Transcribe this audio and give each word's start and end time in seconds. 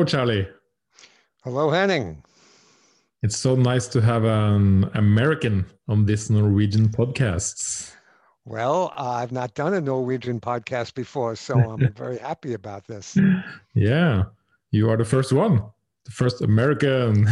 Hello, 0.00 0.08
Charlie. 0.08 0.48
Hello, 1.44 1.68
Henning. 1.68 2.24
It's 3.22 3.36
so 3.36 3.54
nice 3.54 3.86
to 3.88 4.00
have 4.00 4.24
an 4.24 4.88
American 4.94 5.66
on 5.88 6.06
this 6.06 6.30
Norwegian 6.30 6.88
podcast. 6.88 7.92
Well, 8.46 8.94
uh, 8.96 9.10
I've 9.10 9.30
not 9.30 9.52
done 9.52 9.74
a 9.74 9.80
Norwegian 9.82 10.40
podcast 10.40 10.94
before, 10.94 11.36
so 11.36 11.58
I'm 11.58 11.92
very 11.98 12.16
happy 12.16 12.54
about 12.54 12.86
this. 12.86 13.14
Yeah, 13.74 14.22
you 14.70 14.88
are 14.88 14.96
the 14.96 15.04
first 15.04 15.34
one, 15.34 15.62
the 16.06 16.12
first 16.12 16.40
American. 16.40 17.24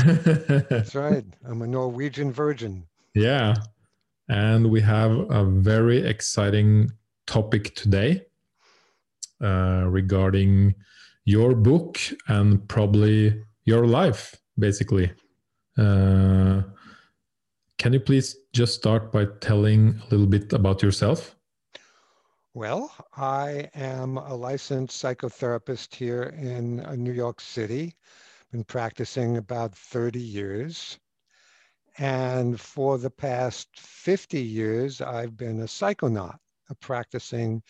That's 0.69 0.95
right. 1.07 1.24
I'm 1.46 1.62
a 1.62 1.66
Norwegian 1.66 2.30
virgin. 2.30 2.87
yeah, 3.15 3.55
and 4.29 4.71
we 4.71 4.82
have 4.82 5.12
a 5.30 5.43
very 5.43 6.07
exciting 6.07 6.93
topic 7.27 7.74
today 7.77 8.27
uh, 9.43 9.85
regarding 9.87 10.74
your 11.28 11.55
book 11.55 12.00
and 12.28 12.66
probably 12.68 13.38
your 13.64 13.87
life, 13.87 14.34
basically. 14.59 15.12
Uh, 15.77 16.62
can 17.77 17.92
you 17.92 18.01
please 18.01 18.34
just 18.54 18.74
start 18.74 19.12
by 19.12 19.27
telling 19.42 20.01
a 20.01 20.09
little 20.09 20.27
bit 20.27 20.54
about 20.54 20.82
yourself? 20.82 21.37
Well, 22.54 22.91
I 23.15 23.68
am 23.74 24.16
a 24.16 24.35
licensed 24.35 25.02
psychotherapist 25.02 25.95
here 25.95 26.35
in 26.38 26.80
uh, 26.80 26.95
New 26.95 27.12
York 27.12 27.42
City. 27.42 27.95
Been 28.51 28.65
practicing 28.65 29.37
about 29.37 29.76
30 29.76 30.18
years. 30.18 30.98
And 31.98 32.59
for 32.59 32.96
the 32.96 33.10
past 33.10 33.68
50 33.76 34.40
years, 34.40 35.02
I've 35.02 35.37
been 35.37 35.60
a 35.60 35.65
psychonaut, 35.66 36.38
a 36.70 36.74
practicing 36.76 37.63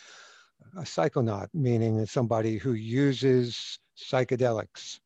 a 0.77 0.83
psychonaut, 0.83 1.49
meaning 1.55 2.05
somebody 2.07 2.59
who 2.59 2.73
uses 2.73 3.79
psychedelics. 3.97 5.01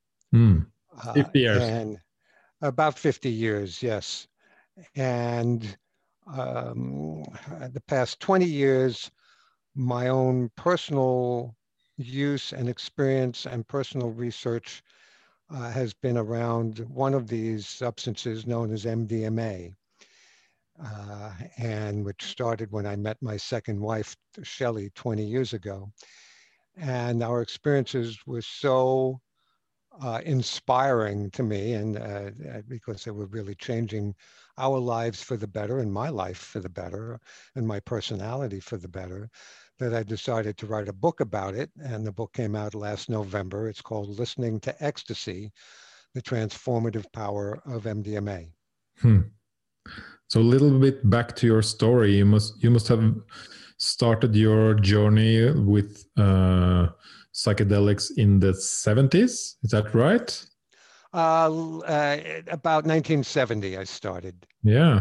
Uh, 1.04 1.12
50 1.12 1.38
years. 1.38 1.62
And 1.62 1.98
about 2.60 2.98
50 2.98 3.30
years, 3.30 3.82
yes. 3.82 4.28
And 4.96 5.76
um, 6.26 7.24
the 7.72 7.82
past 7.86 8.20
20 8.20 8.44
years, 8.44 9.10
my 9.74 10.08
own 10.08 10.50
personal 10.56 11.56
use 11.96 12.52
and 12.52 12.68
experience 12.68 13.46
and 13.46 13.66
personal 13.66 14.10
research 14.10 14.82
uh, 15.50 15.70
has 15.70 15.92
been 15.92 16.16
around 16.16 16.78
one 16.88 17.14
of 17.14 17.28
these 17.28 17.66
substances 17.66 18.46
known 18.46 18.72
as 18.72 18.84
MDMA, 18.84 19.74
uh, 20.82 21.32
and 21.58 22.04
which 22.04 22.24
started 22.24 22.70
when 22.70 22.86
I 22.86 22.96
met 22.96 23.16
my 23.20 23.36
second 23.36 23.80
wife, 23.80 24.16
Shelley, 24.42 24.90
20 24.94 25.24
years 25.24 25.52
ago. 25.52 25.90
And 26.76 27.22
our 27.22 27.42
experiences 27.42 28.18
were 28.26 28.42
so 28.42 29.20
uh, 30.00 30.20
inspiring 30.24 31.30
to 31.30 31.42
me, 31.42 31.74
and 31.74 31.98
uh, 31.98 32.30
because 32.68 33.04
they 33.04 33.10
were 33.10 33.26
really 33.26 33.54
changing 33.54 34.14
our 34.58 34.78
lives 34.78 35.22
for 35.22 35.36
the 35.36 35.46
better, 35.46 35.78
and 35.80 35.92
my 35.92 36.08
life 36.08 36.38
for 36.38 36.60
the 36.60 36.68
better, 36.68 37.20
and 37.54 37.66
my 37.66 37.80
personality 37.80 38.60
for 38.60 38.78
the 38.78 38.88
better, 38.88 39.28
that 39.78 39.94
I 39.94 40.02
decided 40.02 40.56
to 40.58 40.66
write 40.66 40.88
a 40.88 40.94
book 40.94 41.20
about 41.20 41.54
it. 41.54 41.70
And 41.82 42.06
the 42.06 42.12
book 42.12 42.32
came 42.32 42.56
out 42.56 42.74
last 42.74 43.10
November. 43.10 43.68
It's 43.68 43.82
called 43.82 44.18
Listening 44.18 44.60
to 44.60 44.84
Ecstasy 44.84 45.52
The 46.14 46.22
Transformative 46.22 47.10
Power 47.12 47.60
of 47.66 47.84
MDMA. 47.84 48.52
Hmm. 49.00 49.20
So 50.28 50.40
a 50.40 50.42
little 50.42 50.78
bit 50.78 51.08
back 51.10 51.36
to 51.36 51.46
your 51.46 51.62
story. 51.62 52.16
You 52.16 52.24
must 52.24 52.62
you 52.62 52.70
must 52.70 52.88
have 52.88 53.14
started 53.76 54.34
your 54.34 54.74
journey 54.74 55.50
with 55.50 56.04
uh, 56.16 56.88
psychedelics 57.34 58.10
in 58.16 58.40
the 58.40 58.54
seventies. 58.54 59.56
Is 59.62 59.70
that 59.72 59.94
right? 59.94 60.46
Uh, 61.14 61.78
uh, 61.80 62.16
about 62.46 62.86
1970, 62.86 63.76
I 63.76 63.84
started. 63.84 64.46
Yeah. 64.62 65.00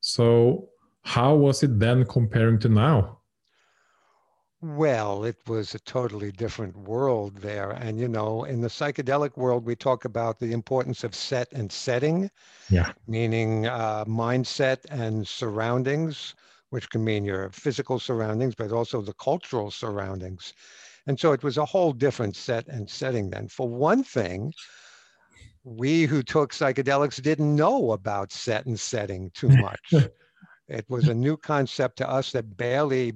So 0.00 0.68
how 1.02 1.34
was 1.34 1.62
it 1.64 1.80
then 1.80 2.04
comparing 2.04 2.60
to 2.60 2.68
now? 2.68 3.17
Well, 4.60 5.24
it 5.24 5.36
was 5.48 5.74
a 5.74 5.78
totally 5.80 6.30
different 6.32 6.76
world 6.76 7.38
there. 7.38 7.70
And, 7.70 7.98
you 7.98 8.06
know, 8.08 8.44
in 8.44 8.60
the 8.60 8.68
psychedelic 8.68 9.36
world, 9.36 9.64
we 9.64 9.74
talk 9.76 10.04
about 10.04 10.38
the 10.38 10.52
importance 10.52 11.02
of 11.04 11.14
set 11.14 11.52
and 11.52 11.70
setting, 11.72 12.30
Yeah. 12.68 12.92
meaning 13.06 13.66
uh, 13.66 14.04
mindset 14.06 14.84
and 14.90 15.26
surroundings, 15.28 16.34
which 16.70 16.90
can 16.90 17.04
mean 17.04 17.24
your 17.24 17.50
physical 17.50 17.98
surroundings, 18.00 18.54
but 18.54 18.72
also 18.72 19.00
the 19.02 19.14
cultural 19.14 19.70
surroundings. 19.70 20.54
And 21.06 21.18
so 21.20 21.32
it 21.32 21.42
was 21.44 21.56
a 21.58 21.66
whole 21.66 21.92
different 21.92 22.36
set 22.36 22.68
and 22.68 22.90
setting 22.90 23.30
then. 23.30 23.48
For 23.48 23.68
one 23.68 24.04
thing, 24.04 24.54
we 25.64 26.04
who 26.04 26.22
took 26.22 26.52
psychedelics 26.52 27.20
didn't 27.22 27.54
know 27.54 27.92
about 27.92 28.32
set 28.32 28.66
and 28.66 28.78
setting 28.78 29.30
too 29.30 29.54
much. 29.54 30.08
it 30.68 30.88
was 30.88 31.08
a 31.08 31.14
new 31.14 31.36
concept 31.36 31.98
to 31.98 32.08
us 32.08 32.32
that 32.32 32.56
barely 32.56 33.12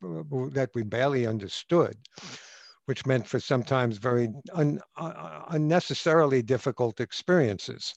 that 0.00 0.70
we 0.74 0.82
barely 0.82 1.26
understood, 1.26 1.96
which 2.86 3.06
meant 3.06 3.26
for 3.26 3.40
sometimes 3.40 3.98
very 3.98 4.28
un, 4.52 4.80
uh, 4.96 5.44
unnecessarily 5.50 6.42
difficult 6.42 7.00
experiences 7.00 7.94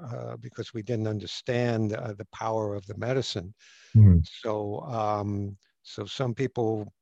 uh, 0.00 0.36
because 0.38 0.74
we 0.74 0.82
didn't 0.82 1.08
understand 1.08 1.92
uh, 1.94 2.14
the 2.14 2.26
power 2.32 2.74
of 2.74 2.86
the 2.86 2.96
medicine. 2.98 3.54
Mhm. 3.94 4.26
So, 4.42 4.80
um, 4.82 5.58
so 5.82 6.06
some 6.06 6.34
people 6.34 6.92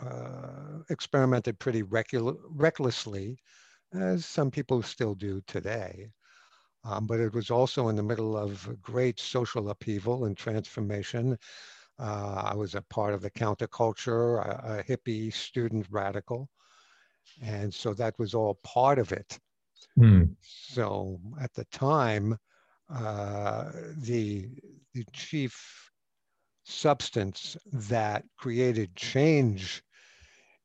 uh, 0.00 0.80
experimented 0.90 1.58
pretty 1.58 1.82
recul- 1.82 2.38
recklessly, 2.48 3.38
as 3.94 4.26
some 4.26 4.50
people 4.50 4.82
still 4.82 5.14
do 5.14 5.40
today. 5.42 6.10
Um, 6.84 7.06
but 7.06 7.20
it 7.20 7.34
was 7.34 7.50
also 7.50 7.88
in 7.88 7.96
the 7.96 8.02
middle 8.04 8.36
of 8.36 8.80
great 8.82 9.20
social 9.20 9.70
upheaval 9.70 10.24
and 10.24 10.36
transformation. 10.36 11.38
Uh, 12.00 12.50
I 12.52 12.54
was 12.54 12.74
a 12.74 12.82
part 12.82 13.12
of 13.14 13.20
the 13.20 13.30
counterculture, 13.30 14.44
a, 14.44 14.78
a 14.78 14.84
hippie 14.84 15.32
student 15.32 15.86
radical. 15.90 16.48
And 17.42 17.72
so 17.72 17.94
that 17.94 18.18
was 18.18 18.34
all 18.34 18.58
part 18.64 18.98
of 18.98 19.12
it. 19.12 19.38
Hmm. 19.96 20.24
So 20.42 21.20
at 21.40 21.52
the 21.54 21.64
time, 21.66 22.38
uh, 22.92 23.70
the, 23.98 24.48
the 24.94 25.04
chief 25.12 25.90
substance 26.64 27.56
that 27.72 28.24
created 28.38 28.96
change 28.96 29.82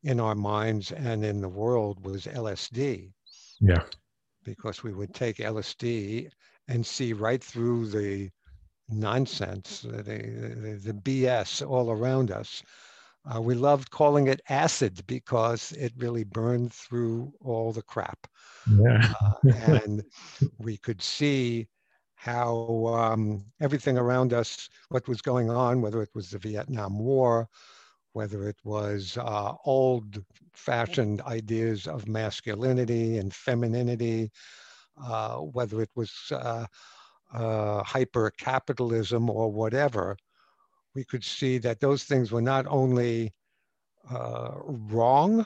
in 0.04 0.20
our 0.20 0.36
minds 0.36 0.92
and 0.92 1.26
in 1.26 1.42
the 1.42 1.50
world 1.50 2.06
was 2.06 2.28
LSD, 2.28 3.12
Yeah. 3.60 3.84
because 4.44 4.84
we 4.84 4.94
would 4.94 5.14
take 5.14 5.38
LSD 5.38 6.30
and 6.68 6.86
see 6.86 7.14
right 7.14 7.44
through 7.44 7.88
the 7.88 8.30
nonsense, 8.90 9.82
the, 9.82 10.04
the, 10.04 10.80
the 10.84 10.94
BS 10.94 11.68
all 11.68 11.92
around 11.92 12.32
us. 12.32 12.62
Uh, 13.34 13.42
we 13.42 13.56
loved 13.56 13.90
calling 13.90 14.28
it 14.28 14.42
acid 14.50 15.02
because 15.08 15.72
it 15.72 15.92
really 15.98 16.24
burned 16.24 16.72
through 16.72 17.34
all 17.44 17.72
the 17.72 17.82
crap. 17.82 18.28
Yeah. 18.80 19.12
Uh, 19.24 19.34
and 19.76 20.04
we 20.60 20.78
could 20.78 21.02
see 21.02 21.68
how 22.16 22.86
um, 22.88 23.46
everything 23.62 23.98
around 23.98 24.34
us, 24.34 24.70
what 24.90 25.08
was 25.08 25.22
going 25.22 25.50
on, 25.50 25.82
whether 25.82 26.02
it 26.02 26.10
was 26.14 26.30
the 26.30 26.40
Vietnam 26.40 27.00
War, 27.00 27.48
whether 28.14 28.48
it 28.48 28.58
was 28.64 29.18
uh, 29.18 29.54
old 29.66 30.24
fashioned 30.54 31.22
ideas 31.22 31.86
of 31.86 32.08
masculinity 32.08 33.18
and 33.18 33.34
femininity, 33.34 34.32
uh, 35.04 35.36
whether 35.36 35.82
it 35.82 35.90
was 35.96 36.32
uh, 37.34 37.84
hyper 37.84 38.32
capitalism 38.38 39.30
or 39.30 39.52
whatever, 39.52 40.18
we 40.94 41.04
could 41.04 41.24
see 41.24 41.58
that 41.60 41.80
those 41.80 42.04
things 42.04 42.32
were 42.32 42.42
not 42.42 42.66
only 42.68 43.34
uh, 44.10 44.52
wrong, 44.64 45.46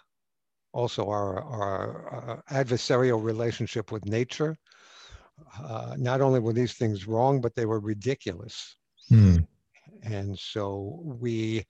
also 0.73 1.07
our, 1.07 1.41
our 1.41 2.41
uh, 2.49 2.53
adversarial 2.53 3.23
relationship 3.23 3.91
with 3.91 4.05
nature. 4.05 4.55
Uh, 5.63 5.95
not 5.97 6.21
only 6.21 6.39
were 6.39 6.53
these 6.53 6.73
things 6.73 7.07
wrong, 7.07 7.41
but 7.41 7.55
they 7.55 7.65
were 7.65 7.79
ridiculous. 7.79 8.75
Hmm. 9.07 9.37
And 10.03 10.37
so 10.37 10.99
we 11.01 11.65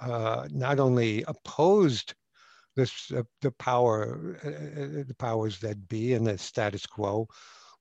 uh, 0.00 0.48
not 0.50 0.80
only 0.80 1.22
opposed 1.28 2.14
this 2.74 3.10
uh, 3.12 3.22
the 3.40 3.50
power, 3.52 4.38
uh, 4.44 5.04
the 5.06 5.14
powers 5.18 5.58
that 5.60 5.88
be, 5.88 6.14
and 6.14 6.26
the 6.26 6.36
status 6.38 6.86
quo, 6.86 7.26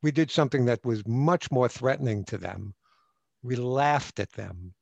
we 0.05 0.11
did 0.11 0.29
something 0.29 0.65
that 0.65 0.85
was 0.85 1.01
much 1.07 1.49
more 1.49 1.67
threatening 1.67 2.23
to 2.25 2.37
them. 2.37 2.75
We 3.41 3.55
laughed 3.55 4.19
at 4.19 4.31
them, 4.33 4.75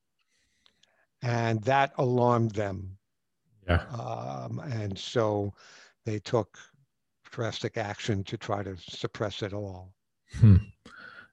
and 1.21 1.61
that 1.63 1.93
alarmed 1.97 2.51
them. 2.51 2.97
Yeah. 3.65 3.83
Um, 3.97 4.59
and 4.59 4.99
so 4.99 5.53
they 6.05 6.19
took 6.19 6.57
drastic 7.31 7.77
action 7.77 8.25
to 8.25 8.37
try 8.37 8.63
to 8.63 8.75
suppress 8.75 9.41
it 9.43 9.53
all. 9.53 9.93
Hmm. 10.41 10.57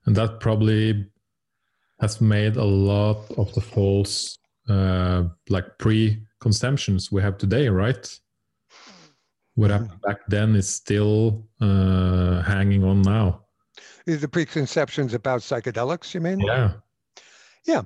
And 0.06 0.14
that 0.14 0.38
probably 0.38 1.06
has 2.00 2.20
made 2.20 2.54
a 2.54 2.70
lot 2.92 3.28
of 3.38 3.52
the 3.54 3.60
false, 3.60 4.38
uh, 4.69 5.25
like 5.48 5.78
pre-conceptions 5.78 7.10
we 7.10 7.22
have 7.22 7.38
today, 7.38 7.69
right? 7.69 8.06
what 9.56 9.70
happened 9.70 10.00
back 10.02 10.20
then 10.28 10.54
is 10.54 10.69
still 10.69 11.44
uh, 11.60 12.40
hanging 12.42 12.84
on 12.84 13.02
now. 13.02 13.39
The 14.17 14.29
preconceptions 14.29 15.15
about 15.15 15.41
psychedelics, 15.41 16.15
you 16.15 16.21
mean? 16.21 16.41
Yeah. 16.41 16.73
Yeah. 17.65 17.83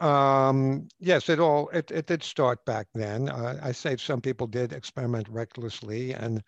Um, 0.00 0.88
yes, 0.98 1.28
it 1.28 1.38
all 1.40 1.68
it, 1.70 1.90
it 1.90 2.06
did 2.06 2.22
start 2.22 2.64
back 2.64 2.88
then. 2.94 3.28
Uh, 3.28 3.58
I 3.62 3.72
say 3.72 3.96
some 3.96 4.20
people 4.20 4.46
did 4.46 4.72
experiment 4.72 5.28
recklessly, 5.28 6.12
and 6.12 6.42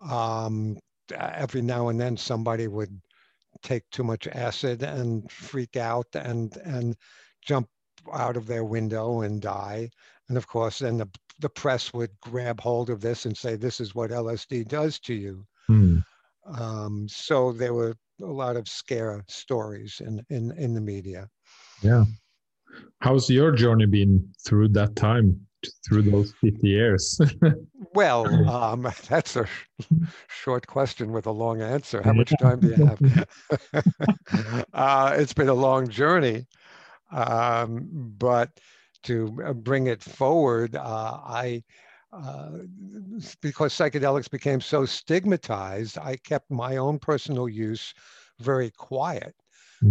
um, 0.00 0.78
every 1.18 1.62
now 1.62 1.88
and 1.88 2.00
then 2.00 2.16
somebody 2.16 2.68
would 2.68 3.00
take 3.62 3.88
too 3.90 4.04
much 4.04 4.26
acid 4.28 4.82
and 4.82 5.30
freak 5.30 5.76
out 5.76 6.06
and 6.14 6.56
and 6.58 6.96
jump 7.42 7.68
out 8.12 8.36
of 8.36 8.46
their 8.46 8.64
window 8.64 9.22
and 9.22 9.40
die. 9.40 9.90
And 10.28 10.36
of 10.36 10.46
course, 10.46 10.80
then 10.80 10.98
the 10.98 11.08
the 11.40 11.48
press 11.48 11.92
would 11.92 12.10
grab 12.20 12.60
hold 12.60 12.90
of 12.90 13.00
this 13.00 13.24
and 13.26 13.36
say, 13.36 13.56
"This 13.56 13.80
is 13.80 13.94
what 13.94 14.10
LSD 14.10 14.68
does 14.68 14.98
to 15.00 15.14
you." 15.14 15.46
Hmm. 15.66 15.98
Um, 16.46 17.08
so 17.08 17.52
there 17.52 17.74
were 17.74 17.96
a 18.20 18.26
lot 18.26 18.56
of 18.56 18.68
scare 18.68 19.24
stories 19.28 20.00
in 20.04 20.24
in 20.30 20.52
in 20.58 20.74
the 20.74 20.80
media. 20.80 21.28
Yeah. 21.82 22.04
How's 23.00 23.28
your 23.30 23.52
journey 23.52 23.86
been 23.86 24.28
through 24.44 24.68
that 24.70 24.96
time, 24.96 25.46
through 25.86 26.02
those 26.02 26.32
50 26.40 26.66
years? 26.66 27.20
well, 27.94 28.26
um, 28.50 28.88
that's 29.08 29.36
a 29.36 29.46
short 30.28 30.66
question 30.66 31.12
with 31.12 31.26
a 31.26 31.30
long 31.30 31.62
answer. 31.62 32.02
How 32.02 32.12
much 32.12 32.32
time 32.40 32.60
do 32.60 32.68
you 32.68 32.84
have? 32.84 34.64
uh, 34.72 35.14
it's 35.16 35.32
been 35.32 35.48
a 35.48 35.54
long 35.54 35.88
journey, 35.88 36.46
um, 37.12 37.88
but 38.18 38.50
to 39.04 39.38
uh, 39.44 39.52
bring 39.52 39.86
it 39.86 40.02
forward, 40.02 40.76
uh, 40.76 41.20
I. 41.24 41.62
Uh, 42.16 42.60
because 43.42 43.74
psychedelics 43.74 44.30
became 44.30 44.60
so 44.60 44.86
stigmatized, 44.86 45.98
I 45.98 46.16
kept 46.16 46.50
my 46.50 46.76
own 46.76 46.98
personal 46.98 47.48
use 47.48 47.94
very 48.38 48.70
quiet 48.70 49.34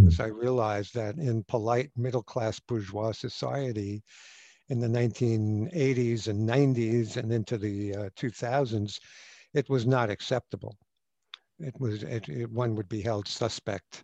because 0.03 0.19
I 0.19 0.27
realized 0.27 0.93
that 0.95 1.17
in 1.17 1.43
polite 1.43 1.91
middle 1.95 2.23
class 2.23 2.59
bourgeois 2.59 3.11
society 3.11 4.03
in 4.69 4.79
the 4.79 4.89
1980s 4.89 6.27
and 6.27 6.45
90s 6.45 7.17
and 7.17 7.31
into 7.31 7.57
the 7.57 7.95
uh, 7.95 8.09
2000s, 8.15 8.99
it 9.53 9.69
was 9.69 9.85
not 9.85 10.09
acceptable. 10.09 10.77
It 11.59 11.79
was 11.79 12.03
it, 12.03 12.29
it, 12.29 12.51
one 12.51 12.75
would 12.75 12.89
be 12.89 13.01
held 13.01 13.27
suspect 13.27 14.03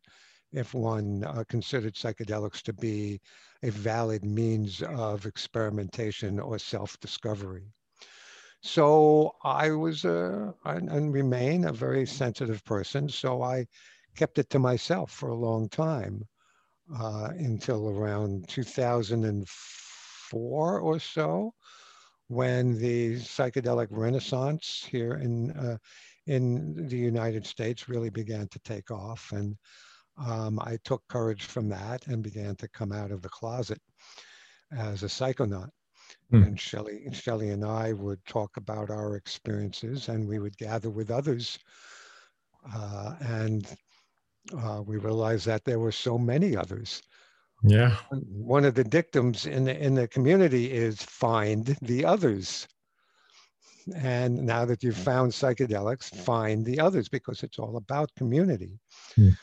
if 0.52 0.74
one 0.74 1.24
uh, 1.24 1.44
considered 1.50 1.96
psychedelics 1.96 2.62
to 2.64 2.74
be 2.74 3.22
a 3.64 3.72
valid 3.72 4.24
means 4.26 4.82
of 4.84 5.26
experimentation 5.26 6.40
or 6.40 6.60
self-discovery. 6.60 7.74
So 8.62 9.36
I 9.44 9.72
was 9.72 10.06
a, 10.06 10.54
and 10.66 11.14
remain 11.14 11.66
a 11.66 11.74
very 11.74 12.06
sensitive 12.06 12.64
person. 12.64 13.10
So 13.10 13.42
I 13.42 13.66
kept 14.16 14.38
it 14.38 14.52
to 14.52 14.60
myself 14.60 15.12
for 15.12 15.30
a 15.30 15.36
long 15.36 15.68
time 15.70 16.28
uh, 16.96 17.30
until 17.38 17.90
around 17.90 18.48
2004 18.50 20.80
or 20.80 21.00
so, 21.00 21.56
when 22.28 22.78
the 22.78 23.16
psychedelic 23.16 23.88
renaissance 23.90 24.88
here 24.90 25.16
in 25.16 25.52
uh, 25.52 25.78
in 26.28 26.88
the 26.88 26.98
United 26.98 27.48
States 27.48 27.90
really 27.90 28.10
began 28.10 28.48
to 28.50 28.60
take 28.60 28.92
off, 28.92 29.32
and 29.32 29.58
um, 30.18 30.60
I 30.60 30.78
took 30.84 31.08
courage 31.08 31.44
from 31.44 31.70
that 31.70 32.06
and 32.08 32.22
began 32.22 32.58
to 32.58 32.68
come 32.68 32.92
out 32.92 33.12
of 33.12 33.22
the 33.22 33.30
closet 33.30 33.80
as 34.72 35.04
a 35.04 35.08
psychonaut. 35.08 35.70
Mm. 36.32 36.48
And 36.48 36.60
Shelley, 36.60 37.08
Shelley 37.12 37.50
and 37.50 37.66
I 37.66 37.94
would 37.94 38.24
talk 38.26 38.58
about 38.58 38.90
our 38.90 39.16
experiences, 39.16 40.08
and 40.08 40.28
we 40.28 40.40
would 40.40 40.58
gather 40.58 40.90
with 40.90 41.12
others. 41.12 41.60
Uh, 42.74 43.16
and 43.22 43.68
uh, 44.58 44.82
we 44.86 44.98
realized 44.98 45.46
that 45.48 45.66
there 45.66 45.80
were 45.80 45.92
so 45.92 46.18
many 46.18 46.56
others. 46.56 47.02
Yeah. 47.64 47.96
One 48.12 48.66
of 48.66 48.74
the 48.74 48.84
dictums 48.84 49.46
in 49.46 49.66
the 49.66 49.78
in 49.78 49.94
the 49.94 50.08
community 50.08 50.72
is 50.72 51.02
find 51.02 51.78
the 51.82 52.06
others. 52.06 52.68
And 53.96 54.46
now 54.46 54.66
that 54.66 54.84
you've 54.84 54.98
found 54.98 55.32
psychedelics, 55.32 56.16
find 56.16 56.66
the 56.66 56.80
others 56.80 57.10
because 57.10 57.44
it's 57.44 57.60
all 57.60 57.78
about 57.78 58.14
community, 58.16 58.80
mm. 59.18 59.36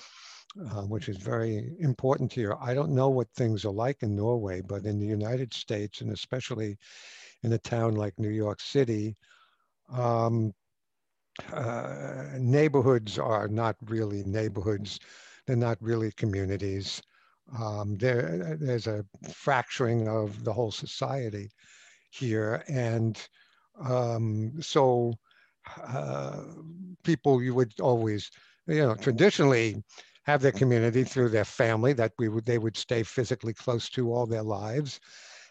Uh, 0.57 0.83
which 0.83 1.09
is 1.09 1.17
very 1.17 1.75
important 1.81 2.33
here. 2.33 2.57
I 2.61 2.75
don't 2.75 2.95
know 2.95 3.09
what 3.09 3.31
things 3.35 3.65
are 3.65 3.73
like 3.73 4.03
in 4.03 4.17
Norway, 4.17 4.61
but 4.61 4.85
in 4.85 4.99
the 4.99 5.07
United 5.07 5.53
States, 5.55 6.01
and 6.01 6.13
especially 6.13 6.79
in 7.43 7.53
a 7.53 7.59
town 7.59 7.95
like 7.95 8.19
New 8.19 8.31
York 8.31 8.61
City, 8.61 9.17
um, 9.93 10.53
uh, 11.53 12.25
neighborhoods 12.39 13.19
are 13.19 13.49
not 13.49 13.77
really 13.87 14.25
neighborhoods. 14.25 14.99
They're 15.47 15.57
not 15.57 15.79
really 15.81 16.11
communities. 16.13 17.01
Um, 17.59 17.97
there, 17.97 18.57
there's 18.61 18.87
a 18.87 19.05
fracturing 19.33 20.09
of 20.09 20.45
the 20.45 20.53
whole 20.53 20.73
society 20.73 21.51
here. 22.11 22.65
And 22.69 23.19
um, 23.81 24.53
so 24.61 25.15
uh, 25.87 26.43
people 27.05 27.43
you 27.43 27.55
would 27.55 27.73
always, 27.81 28.31
you 28.67 28.83
know, 28.83 28.95
traditionally 28.95 29.83
have 30.29 30.43
their 30.43 30.53
community 30.53 31.05
through 31.05 31.31
their 31.31 31.47
family 31.47 31.95
that 31.95 32.13
we 32.19 32.29
would, 32.29 32.45
they 32.45 32.59
would 32.59 32.77
stay 32.77 33.03
physically 33.03 33.55
close 33.55 33.89
to 33.89 34.13
all 34.13 34.27
their 34.27 34.43
lives 34.43 35.01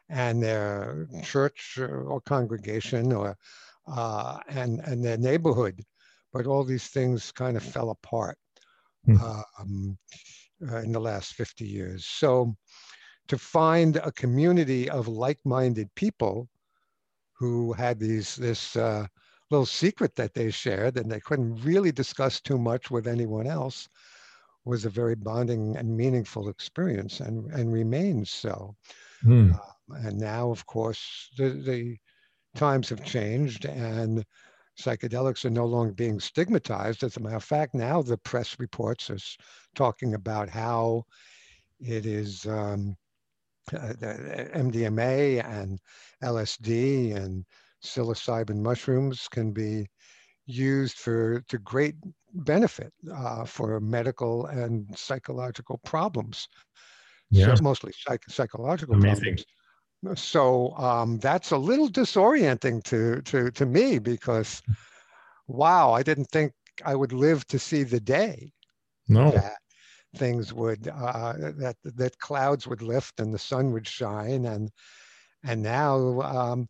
and 0.10 0.42
their 0.42 1.08
church 1.24 1.80
or 1.80 2.22
congregation 2.22 3.12
or 3.12 3.36
uh, 3.88 4.38
and, 4.50 4.80
and 4.82 5.04
their 5.04 5.18
neighborhood. 5.18 5.82
But 6.32 6.46
all 6.46 6.64
these 6.64 6.90
things 6.90 7.32
kind 7.32 7.58
of 7.58 7.64
fell 7.64 7.90
apart 7.90 8.38
mm. 9.08 9.20
um, 9.60 9.98
uh, 10.72 10.78
in 10.78 10.92
the 10.92 11.00
last 11.00 11.34
50 11.34 11.66
years. 11.66 12.06
So 12.06 12.56
to 13.30 13.38
find 13.40 13.96
a 13.96 14.12
community 14.12 14.92
of 14.92 15.08
like-minded 15.08 15.90
people 15.96 16.48
who 17.34 17.74
had 17.74 18.00
these 18.00 18.36
this 18.36 18.76
uh, 18.76 19.08
little 19.50 19.66
secret 19.66 20.16
that 20.18 20.36
they 20.36 20.52
shared 20.52 20.98
and 20.98 21.12
they 21.12 21.20
couldn't 21.20 21.64
really 21.64 21.92
discuss 21.92 22.40
too 22.40 22.60
much 22.60 22.92
with 22.92 23.08
anyone 23.08 23.48
else 23.48 23.90
was 24.68 24.86
a 24.86 24.90
very 24.90 25.16
bonding 25.16 25.76
and 25.78 25.96
meaningful 25.96 26.50
experience 26.50 27.20
and, 27.20 27.52
and 27.52 27.72
remains 27.72 28.30
so. 28.30 28.76
Mm. 29.24 29.56
Uh, 29.56 29.96
and 30.06 30.20
now, 30.20 30.52
of 30.52 30.66
course, 30.66 31.30
the, 31.38 31.50
the 31.50 31.98
times 32.56 32.90
have 32.90 33.04
changed 33.04 33.66
and 33.66 34.24
psychedelics 34.80 35.46
are 35.46 35.50
no 35.50 35.66
longer 35.66 35.94
being 35.94 36.20
stigmatized. 36.20 37.04
As 37.04 37.18
a 37.18 37.20
matter 37.20 37.38
of 37.38 37.44
fact, 37.44 37.74
now 37.74 38.02
the 38.02 38.18
press 38.18 38.60
reports 38.60 39.10
us 39.10 39.38
talking 39.76 40.14
about 40.14 40.50
how 40.50 41.04
it 41.80 42.06
is 42.06 42.46
um, 42.46 42.96
uh, 43.74 43.94
MDMA 44.54 45.44
and 45.46 45.80
LSD 46.24 47.16
and 47.16 47.46
psilocybin 47.84 48.62
mushrooms 48.62 49.28
can 49.30 49.52
be 49.52 49.88
used 50.46 50.98
for 50.98 51.42
to 51.50 51.58
great 51.60 51.96
benefit 52.34 52.94
uh, 53.14 53.46
for 53.46 53.80
medical 53.80 54.46
and 54.48 54.98
psychological 54.98 55.80
problems. 55.86 56.48
Yeah. 57.30 57.56
So 57.56 57.64
mostly 57.64 57.94
psych- 57.98 58.30
psychological 58.30 58.96
Amazing. 58.96 59.22
problems 59.24 59.46
so 60.16 60.76
um, 60.78 61.18
that's 61.20 61.52
a 61.52 61.58
little 61.58 61.90
disorienting 61.90 62.84
to 62.84 63.22
to 63.24 63.52
to 63.52 63.66
me 63.66 63.98
because 64.00 64.62
wow 65.48 65.92
i 65.92 66.04
didn't 66.04 66.30
think 66.30 66.54
i 66.86 66.96
would 66.96 67.14
live 67.14 67.46
to 67.48 67.58
see 67.60 67.84
the 67.84 68.00
day 68.00 68.52
no 69.08 69.32
that 69.32 69.58
things 70.16 70.54
would 70.54 70.88
uh, 70.88 71.34
that 71.58 71.76
that 71.84 72.18
clouds 72.20 72.68
would 72.68 72.82
lift 72.82 73.20
and 73.20 73.34
the 73.34 73.40
sun 73.40 73.72
would 73.72 73.88
shine 73.88 74.46
and 74.46 74.72
and 75.44 75.62
now 75.62 76.22
um, 76.22 76.68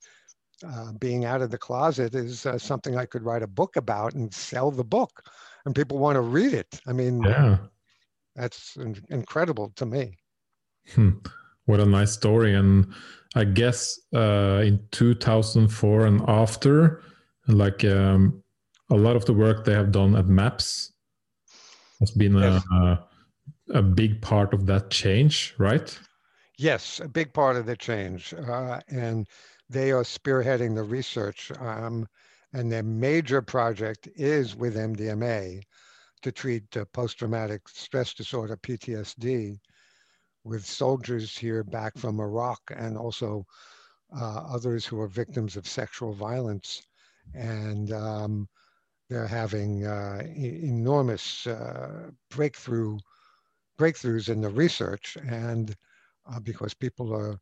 uh, 0.66 0.92
being 0.94 1.26
out 1.26 1.42
of 1.42 1.52
the 1.52 1.58
closet 1.58 2.16
is 2.16 2.46
uh, 2.46 2.58
something 2.58 2.98
i 2.98 3.06
could 3.06 3.24
write 3.24 3.44
a 3.44 3.48
book 3.48 3.76
about 3.76 4.14
and 4.14 4.34
sell 4.34 4.72
the 4.72 4.84
book 4.84 5.24
and 5.66 5.76
people 5.76 5.98
want 5.98 6.16
to 6.16 6.22
read 6.22 6.54
it 6.54 6.82
i 6.88 6.94
mean 6.94 7.22
yeah 7.24 7.58
that's 8.36 8.78
incredible 9.10 9.72
to 9.76 9.86
me 9.86 10.18
hmm. 10.94 11.10
what 11.66 11.80
a 11.80 11.86
nice 11.86 12.12
story 12.12 12.54
and 12.54 12.94
I 13.38 13.44
guess 13.44 14.00
uh, 14.16 14.64
in 14.66 14.80
2004 14.92 16.06
and 16.06 16.22
after, 16.28 17.04
like 17.48 17.84
um, 17.86 18.44
a 18.90 18.96
lot 18.96 19.16
of 19.16 19.26
the 19.26 19.34
work 19.34 19.64
they 19.64 19.74
have 19.74 19.92
done 19.92 20.16
at 20.16 20.26
MAPS 20.26 20.94
has 22.00 22.10
been 22.10 22.36
yes. 22.36 22.64
a, 22.72 23.00
a, 23.76 23.82
big 23.84 24.22
part 24.22 24.56
of 24.56 24.66
that 24.66 24.90
change, 24.90 25.54
right? 25.60 26.00
Yes, 26.58 27.00
a 27.00 27.08
big 27.08 27.32
part 27.32 27.58
of 27.58 27.68
the 27.68 27.76
change. 27.76 28.34
Uh, 28.34 28.80
and 28.88 29.28
they 29.70 29.92
are 29.92 30.04
spearheading 30.04 30.76
the 30.76 30.84
research. 30.84 31.52
Um, 31.60 32.08
and 32.54 32.72
their 32.72 32.84
major 32.84 33.42
project 33.42 34.08
is 34.16 34.56
with 34.56 34.76
MDMA 34.76 35.62
to 36.22 36.32
treat 36.32 36.78
uh, 36.78 36.86
post 36.94 37.20
traumatic 37.20 37.68
stress 37.68 38.14
disorder, 38.14 38.58
PTSD 38.58 39.58
with 40.44 40.66
soldiers 40.66 41.38
here 41.38 41.64
back 41.64 41.98
from 41.98 42.20
Iraq 42.20 42.60
and 42.76 42.98
also 42.98 43.46
uh, 44.18 44.44
others 44.50 44.86
who 44.86 45.00
are 45.00 45.08
victims 45.08 45.58
of 45.58 45.68
sexual 45.68 46.14
violence 46.14 46.82
and 47.34 47.92
um, 47.92 48.48
they're 49.10 49.28
having 49.28 49.86
uh, 49.86 50.22
e- 50.36 50.62
enormous 50.64 51.48
uh, 51.48 52.10
breakthrough 52.30 52.98
breakthroughs 53.80 54.30
in 54.30 54.42
the 54.42 54.50
research, 54.50 55.18
and 55.28 55.76
uh, 56.32 56.40
because 56.40 56.74
people 56.74 57.14
are 57.14 57.40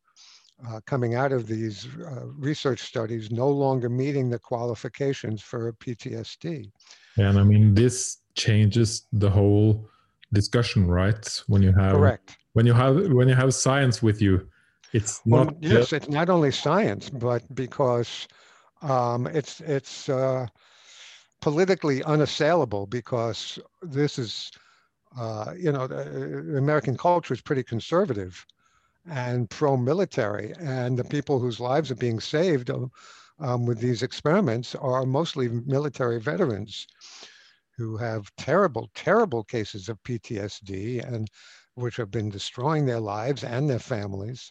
uh, 0.67 0.79
coming 0.85 1.15
out 1.15 1.31
of 1.31 1.47
these 1.47 1.88
uh, 2.05 2.25
research 2.38 2.81
studies 2.81 3.31
no 3.31 3.50
longer 3.50 3.89
meeting 3.89 4.29
the 4.29 4.39
qualifications 4.39 5.41
for 5.41 5.71
PTSD. 5.74 6.71
And 7.17 7.38
I 7.39 7.43
mean, 7.43 7.74
this 7.74 8.17
changes 8.35 9.07
the 9.12 9.29
whole 9.29 9.89
discussion, 10.33 10.88
right? 10.88 11.41
When 11.47 11.62
you 11.62 11.74
have 11.74 11.93
correct 11.93 12.38
when 12.55 12.65
you 12.65 12.74
have 12.74 12.95
when 13.12 13.27
you 13.27 13.35
have 13.35 13.53
science 13.53 14.01
with 14.01 14.21
you, 14.21 14.47
it's 14.93 15.21
well, 15.25 15.45
not 15.45 15.55
yes, 15.59 15.91
it's 15.91 16.07
not 16.07 16.29
only 16.29 16.51
science, 16.51 17.09
but 17.09 17.43
because 17.53 18.27
um, 18.81 19.27
it's 19.27 19.59
it's 19.59 20.07
uh, 20.07 20.47
politically 21.41 22.01
unassailable 22.03 22.85
because 22.85 23.59
this 23.81 24.17
is 24.17 24.51
uh, 25.19 25.51
you 25.57 25.69
know 25.69 25.85
the 25.85 26.57
American 26.57 26.95
culture 26.95 27.33
is 27.33 27.41
pretty 27.41 27.63
conservative 27.63 28.45
and 29.09 29.50
pro-military, 29.50 30.53
and 30.59 30.97
the 30.97 31.03
people 31.03 31.39
whose 31.39 31.59
lives 31.59 31.91
are 31.91 31.95
being 31.95 32.19
saved 32.19 32.69
um, 33.39 33.65
with 33.65 33.79
these 33.79 34.03
experiments 34.03 34.75
are 34.75 35.05
mostly 35.05 35.50
military 35.50 36.19
veterans 36.19 36.88
who 37.77 37.97
have 37.97 38.31
terrible, 38.38 38.89
terrible 38.95 39.43
cases 39.43 39.89
of 39.89 40.01
PTSD 40.03 41.05
and 41.05 41.27
which 41.75 41.97
have 41.97 42.09
been 42.09 42.29
destroying 42.29 42.85
their 42.85 43.01
lives 43.01 43.43
and 43.43 43.69
their 43.69 43.79
families. 43.79 44.50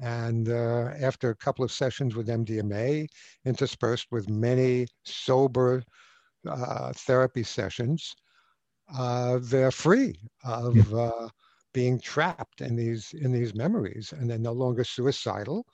And 0.00 0.48
uh, 0.48 0.92
after 1.00 1.30
a 1.30 1.36
couple 1.36 1.64
of 1.64 1.72
sessions 1.72 2.14
with 2.14 2.28
MDMA, 2.28 3.06
interspersed 3.44 4.08
with 4.10 4.28
many 4.28 4.86
sober 5.04 5.82
uh, 6.48 6.92
therapy 6.94 7.42
sessions, 7.42 8.14
uh, 8.96 9.38
they're 9.42 9.70
free 9.70 10.16
of 10.44 10.94
uh, 10.94 11.28
being 11.78 12.00
trapped 12.00 12.60
in 12.60 12.74
these 12.74 13.14
in 13.24 13.30
these 13.30 13.54
memories, 13.54 14.12
and 14.12 14.28
they're 14.28 14.50
no 14.50 14.56
longer 14.64 14.82
suicidal. 14.82 15.64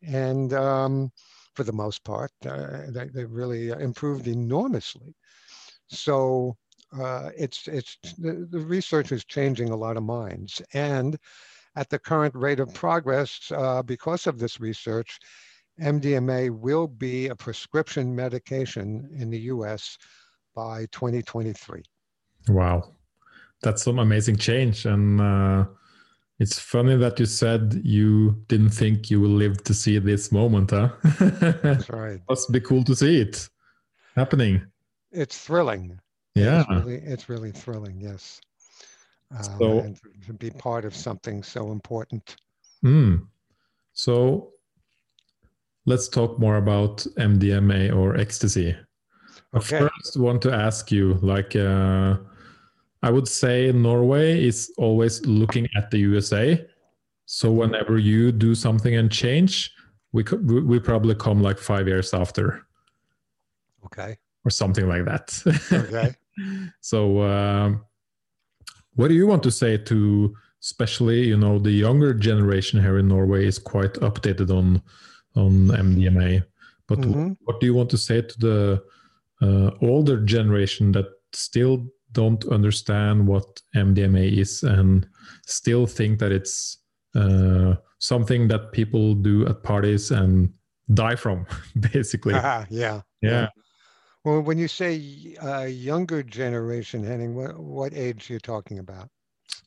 And 0.00 0.52
um, 0.52 1.10
for 1.54 1.64
the 1.64 1.72
most 1.72 2.04
part, 2.04 2.30
uh, 2.46 2.82
they, 2.90 3.06
they 3.08 3.24
really 3.24 3.70
improved 3.70 4.28
enormously. 4.28 5.12
So 5.88 6.56
uh, 6.96 7.30
it's 7.36 7.66
it's 7.66 7.98
the, 8.18 8.46
the, 8.48 8.60
research 8.60 9.10
is 9.10 9.24
changing 9.24 9.70
a 9.70 9.82
lot 9.84 9.96
of 9.96 10.04
minds, 10.04 10.62
and 10.72 11.18
at 11.74 11.90
the 11.90 11.98
current 11.98 12.34
rate 12.36 12.60
of 12.60 12.72
progress, 12.72 13.50
uh, 13.50 13.82
because 13.82 14.28
of 14.28 14.38
this 14.38 14.60
research, 14.60 15.18
MDMA 15.80 16.50
will 16.50 16.86
be 16.86 17.26
a 17.26 17.34
prescription 17.34 18.14
medication 18.14 19.08
in 19.20 19.30
the 19.30 19.40
U.S. 19.54 19.98
by 20.54 20.86
2023. 20.92 21.82
Wow, 22.48 22.94
that's 23.62 23.82
some 23.82 23.98
amazing 23.98 24.36
change, 24.36 24.86
and 24.86 25.20
uh, 25.20 25.64
it's 26.38 26.58
funny 26.58 26.96
that 26.96 27.18
you 27.18 27.26
said 27.26 27.80
you 27.84 28.42
didn't 28.48 28.70
think 28.70 29.10
you 29.10 29.20
will 29.20 29.28
live 29.28 29.62
to 29.64 29.74
see 29.74 29.98
this 29.98 30.32
moment, 30.32 30.70
huh? 30.70 30.90
That's 31.62 31.90
right. 31.90 32.20
Must 32.28 32.50
be 32.52 32.60
cool 32.60 32.84
to 32.84 32.94
see 32.96 33.20
it 33.20 33.48
happening. 34.16 34.62
It's 35.12 35.38
thrilling 35.38 36.00
yeah 36.34 36.60
it's 36.60 36.86
really, 36.86 36.96
it's 36.96 37.28
really 37.28 37.52
thrilling 37.52 38.00
yes 38.00 38.40
um, 39.36 39.44
so 39.58 39.78
and 39.80 40.00
to 40.26 40.32
be 40.32 40.50
part 40.50 40.84
of 40.84 40.94
something 40.94 41.42
so 41.42 41.72
important 41.72 42.36
mm, 42.84 43.24
so 43.92 44.50
let's 45.86 46.08
talk 46.08 46.38
more 46.38 46.56
about 46.56 46.98
mdma 47.18 47.94
or 47.94 48.16
ecstasy 48.16 48.76
okay. 49.54 49.76
I 49.76 49.80
first 49.80 50.16
want 50.16 50.42
to 50.42 50.52
ask 50.52 50.92
you 50.92 51.14
like 51.14 51.56
uh, 51.56 52.16
i 53.02 53.10
would 53.10 53.28
say 53.28 53.72
norway 53.72 54.44
is 54.44 54.72
always 54.78 55.24
looking 55.26 55.68
at 55.76 55.90
the 55.90 55.98
usa 55.98 56.66
so 57.26 57.50
whenever 57.50 57.98
you 57.98 58.32
do 58.32 58.54
something 58.54 58.96
and 58.96 59.10
change 59.10 59.72
we 60.12 60.24
could 60.24 60.50
we 60.50 60.78
probably 60.80 61.14
come 61.14 61.42
like 61.42 61.58
five 61.58 61.86
years 61.86 62.12
after. 62.12 62.66
Okay. 63.86 64.16
Or 64.44 64.50
something 64.50 64.88
like 64.88 65.04
that. 65.04 65.42
Okay. 65.72 66.14
So 66.80 67.20
um, 67.20 67.84
what 68.94 69.08
do 69.08 69.14
you 69.14 69.26
want 69.26 69.42
to 69.42 69.50
say 69.50 69.76
to 69.76 70.34
especially 70.62 71.28
you 71.28 71.36
know 71.36 71.58
the 71.58 71.70
younger 71.70 72.14
generation 72.14 72.80
here 72.80 72.96
in 72.96 73.08
norway 73.08 73.46
is 73.46 73.58
quite 73.58 73.92
updated 73.94 74.48
on 74.48 74.80
on 75.36 75.52
mdma 75.68 76.42
but 76.86 76.98
mm-hmm. 77.00 77.32
what 77.44 77.60
do 77.60 77.66
you 77.66 77.74
want 77.74 77.90
to 77.90 77.98
say 77.98 78.22
to 78.22 78.38
the 78.38 78.82
uh, 79.42 79.70
older 79.82 80.24
generation 80.24 80.92
that 80.92 81.08
still 81.34 81.86
don't 82.12 82.44
understand 82.46 83.26
what 83.26 83.60
mdma 83.76 84.38
is 84.38 84.62
and 84.62 85.06
still 85.46 85.86
think 85.86 86.18
that 86.18 86.32
it's 86.32 86.78
uh, 87.14 87.74
something 87.98 88.48
that 88.48 88.72
people 88.72 89.14
do 89.14 89.46
at 89.46 89.62
parties 89.62 90.10
and 90.10 90.52
die 90.94 91.16
from 91.16 91.46
basically 91.92 92.34
yeah 92.34 92.64
yeah 92.70 93.00
yeah 93.22 93.48
well, 94.24 94.42
when 94.42 94.58
you 94.58 94.68
say 94.68 95.34
uh, 95.42 95.62
younger 95.62 96.22
generation, 96.22 97.02
Henning, 97.02 97.34
what, 97.34 97.58
what 97.58 97.94
age 97.94 98.28
are 98.28 98.34
you 98.34 98.38
talking 98.38 98.78
about? 98.78 99.08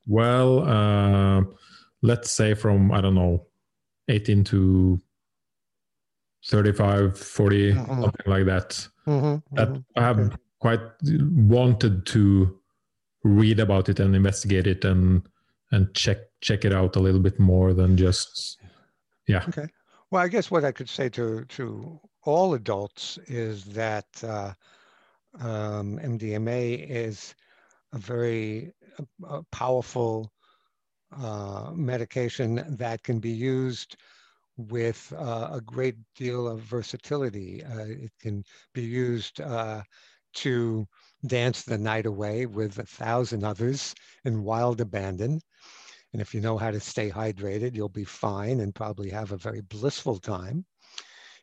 Well, 0.06 0.60
uh, 0.68 1.44
let's 2.02 2.32
say 2.32 2.54
from, 2.54 2.92
I 2.92 3.02
don't 3.02 3.16
know, 3.16 3.48
18 4.10 4.44
to 4.46 5.02
35, 6.46 7.18
40, 7.18 7.74
mm-hmm. 7.74 8.02
something 8.02 8.12
like 8.28 8.46
that. 8.46 8.88
Mm-hmm, 9.08 9.56
that 9.56 9.70
mm-hmm. 9.70 9.82
I 9.96 10.02
have 10.02 10.20
okay. 10.20 10.36
Quite 10.64 10.80
wanted 11.04 12.06
to 12.06 12.58
read 13.26 13.60
about 13.60 13.90
it 13.90 14.00
and 14.00 14.16
investigate 14.16 14.66
it 14.66 14.86
and 14.86 15.28
and 15.72 15.94
check 15.94 16.20
check 16.40 16.64
it 16.64 16.72
out 16.72 16.96
a 16.96 17.02
little 17.02 17.20
bit 17.20 17.38
more 17.38 17.74
than 17.74 17.98
just 17.98 18.58
yeah. 19.28 19.44
Okay. 19.50 19.68
Well, 20.10 20.24
I 20.24 20.30
guess 20.30 20.50
what 20.50 20.64
I 20.64 20.72
could 20.72 20.88
say 20.88 21.10
to 21.10 21.44
to 21.58 22.00
all 22.24 22.54
adults 22.54 23.20
is 23.28 23.66
that 23.66 24.08
uh, 24.24 24.54
um, 25.42 26.00
MDMA 26.00 26.90
is 26.90 27.36
a 27.92 27.98
very 27.98 28.72
powerful 29.52 30.32
uh, 31.18 31.72
medication 31.74 32.78
that 32.78 33.04
can 33.04 33.20
be 33.20 33.32
used 33.32 33.98
with 34.56 35.12
uh, 35.18 35.50
a 35.52 35.62
great 35.62 35.98
deal 36.16 36.48
of 36.48 36.62
versatility. 36.62 37.64
Uh, 37.66 38.06
it 38.06 38.14
can 38.22 38.46
be 38.74 38.84
used 38.84 39.42
uh, 39.42 39.82
to 40.34 40.88
dance 41.26 41.64
the 41.64 41.78
night 41.78 42.06
away 42.06 42.46
with 42.46 42.80
a 42.80 42.86
thousand 42.86 43.44
others 43.44 43.96
in 44.26 44.44
wild 44.44 44.82
abandon. 44.82 45.40
And 46.12 46.22
if 46.22 46.34
you 46.34 46.42
know 46.42 46.58
how 46.58 46.72
to 46.72 46.80
stay 46.80 47.10
hydrated, 47.10 47.76
you'll 47.76 47.90
be 47.90 48.04
fine 48.04 48.60
and 48.60 48.76
probably 48.76 49.10
have 49.10 49.32
a 49.32 49.38
very 49.38 49.62
blissful 49.62 50.20
time 50.20 50.66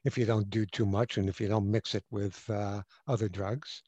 if 0.04 0.16
you 0.16 0.24
don't 0.24 0.48
do 0.50 0.64
too 0.66 0.86
much 0.86 1.16
and 1.16 1.28
if 1.28 1.40
you 1.40 1.48
don't 1.48 1.70
mix 1.70 1.94
it 1.94 2.04
with 2.10 2.48
uh, 2.48 2.82
other 3.08 3.28
drugs. 3.28 3.82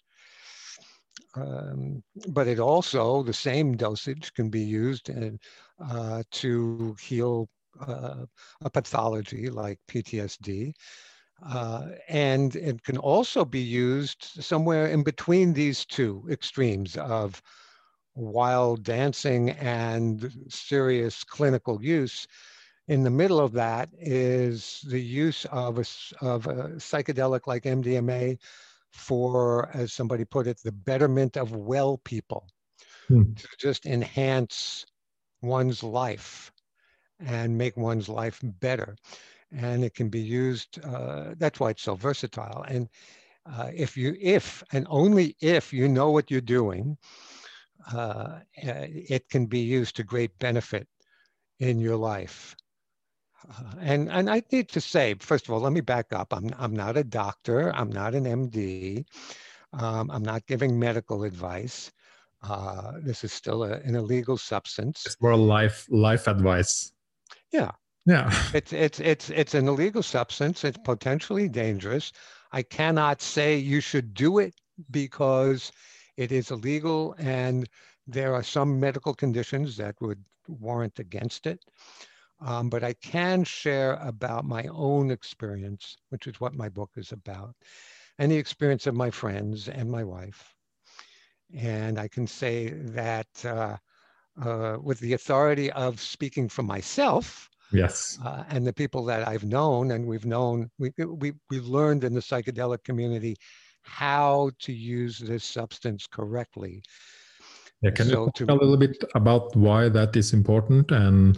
Um, 1.35 2.03
but 2.29 2.47
it 2.47 2.59
also, 2.59 3.23
the 3.23 3.33
same 3.33 3.77
dosage 3.77 4.33
can 4.35 4.51
be 4.51 4.61
used 4.61 5.09
in, 5.09 5.39
uh, 5.81 6.23
to 6.33 6.97
heal 7.01 7.49
uh, 7.81 8.27
a 8.63 8.71
pathology 8.71 9.49
like 9.49 9.79
PTSD. 9.89 10.75
Uh, 11.45 11.89
and 12.09 12.55
it 12.57 12.83
can 12.85 12.97
also 12.99 13.45
be 13.45 13.61
used 13.61 14.23
somewhere 14.41 14.87
in 14.87 15.03
between 15.03 15.53
these 15.53 15.85
two 15.85 16.25
extremes 16.31 16.97
of 16.97 17.43
wild 18.15 18.83
dancing 18.85 19.51
and 19.51 20.33
serious 20.49 21.25
clinical 21.25 21.83
use 21.83 22.27
in 22.89 23.05
the 23.05 23.11
middle 23.11 23.41
of 23.41 23.53
that 23.53 23.89
is 23.99 24.85
the 24.89 25.01
use 25.01 25.45
of 25.47 25.79
a, 25.79 25.85
of 26.21 26.47
a 26.47 26.69
psychedelic 26.77 27.47
like 27.47 27.63
MDMA 27.63 28.39
for, 28.91 29.71
as 29.75 29.93
somebody 29.93 30.25
put 30.25 30.47
it, 30.47 30.59
the 30.63 30.73
betterment 30.73 31.37
of 31.37 31.55
well 31.55 31.99
people, 31.99 32.49
hmm. 33.09 33.33
to 33.35 33.49
just 33.59 33.87
enhance 33.87 34.85
one's 35.41 35.83
life 35.83 36.53
and 37.21 37.57
make 37.57 37.77
one's 37.77 38.09
life 38.09 38.41
better. 38.43 38.97
And 39.55 39.85
it 39.85 39.95
can 39.95 40.09
be 40.09 40.21
used, 40.21 40.79
uh, 40.85 41.35
that's 41.37 41.61
why 41.61 41.71
it's 41.71 41.83
so 41.83 41.95
versatile. 41.95 42.65
And 42.69 42.89
uh, 43.45 43.71
if 43.75 43.97
you, 43.97 44.17
if 44.21 44.63
and 44.73 44.87
only 44.89 45.37
if 45.41 45.73
you 45.73 45.89
know 45.89 46.11
what 46.11 46.31
you're 46.31 46.41
doing, 46.41 46.97
uh, 47.93 48.41
it 48.55 49.29
can 49.29 49.47
be 49.47 49.61
used 49.61 49.97
to 49.97 50.05
great 50.05 50.39
benefit 50.39 50.87
in 51.59 51.81
your 51.81 51.97
life. 51.97 52.57
Uh, 53.49 53.75
and 53.81 54.11
and 54.11 54.31
I 54.31 54.43
need 54.53 54.69
to 54.71 54.81
say, 54.81 55.15
first 55.19 55.47
of 55.47 55.55
all, 55.55 55.61
let 55.61 55.73
me 55.73 55.81
back 55.81 56.13
up. 56.13 56.33
I'm 56.33 56.51
I'm 56.59 56.75
not 56.75 56.97
a 56.97 57.05
doctor. 57.05 57.75
I'm 57.75 57.91
not 57.91 58.15
an 58.15 58.25
MD. 58.25 59.05
Um, 59.73 60.11
I'm 60.11 60.23
not 60.23 60.47
giving 60.47 60.79
medical 60.79 61.25
advice. 61.25 61.91
Uh, 62.43 62.93
this 63.03 63.25
is 63.25 63.33
still 63.33 63.65
a, 63.65 63.73
an 63.81 63.95
illegal 63.95 64.37
substance. 64.37 65.03
It's 65.07 65.21
more 65.21 65.37
life 65.37 65.87
life 65.91 66.29
advice. 66.29 66.93
Yeah. 67.53 67.73
Yeah. 68.07 68.33
It's 68.55 68.73
it's 68.73 69.01
it's 69.01 69.31
it's 69.31 69.55
an 69.55 69.69
illegal 69.69 70.03
substance. 70.03 70.65
It's 70.65 70.79
potentially 70.85 71.49
dangerous. 71.49 72.13
I 72.53 72.63
cannot 72.63 73.23
say 73.23 73.57
you 73.57 73.81
should 73.81 74.15
do 74.15 74.39
it 74.39 74.55
because 74.91 75.73
it 76.17 76.33
is 76.33 76.51
illegal 76.51 77.15
and 77.19 77.69
there 78.07 78.35
are 78.35 78.43
some 78.43 78.79
medical 78.81 79.15
conditions 79.15 79.77
that 79.77 79.95
would 80.01 80.23
warrant 80.49 80.99
against 80.99 81.47
it. 81.47 81.65
Um, 82.41 82.69
but 82.69 82.83
I 82.83 82.95
can 82.95 83.45
share 83.45 83.95
about 83.95 84.45
my 84.45 84.65
own 84.73 85.11
experience, 85.11 85.97
which 86.11 86.27
is 86.27 86.41
what 86.41 86.55
my 86.55 86.69
book 86.69 86.91
is 86.97 87.13
about, 87.13 87.55
and 88.19 88.31
the 88.31 88.37
experience 88.37 88.87
of 88.87 88.95
my 88.97 89.11
friends 89.11 89.69
and 89.69 89.91
my 89.91 90.03
wife. 90.05 90.55
And 91.55 91.99
I 91.99 92.09
can 92.09 92.27
say 92.27 92.71
that 92.71 93.45
uh, 93.45 93.77
uh, 94.43 94.79
with 94.83 94.99
the 95.01 95.13
authority 95.15 95.71
of 95.73 96.01
speaking 96.01 96.49
for 96.49 96.63
myself, 96.63 97.49
yes, 97.73 98.19
uh, 98.25 98.45
and 98.49 98.67
the 98.67 98.73
people 98.73 99.05
that 99.07 99.27
I've 99.27 99.45
known, 99.45 99.93
and 99.93 100.07
we've 100.07 100.27
known, 100.27 100.71
we 100.79 100.93
we 100.99 101.33
we 101.51 101.61
learned 101.61 102.05
in 102.05 102.15
the 102.15 102.21
psychedelic 102.21 102.85
community 102.85 103.37
how 103.83 104.51
to 104.61 104.73
use 104.73 105.19
this 105.19 105.45
substance 105.45 106.07
correctly. 106.07 106.83
Yeah, 107.83 107.91
can 107.91 108.07
so 108.07 108.11
you 108.11 108.17
talk 108.27 108.35
to, 108.35 108.45
a 108.49 108.55
little 108.55 108.77
bit 108.77 109.05
about 109.15 109.57
why 109.57 109.89
that 109.89 110.15
is 110.17 110.33
important 110.33 110.91
and 110.93 111.37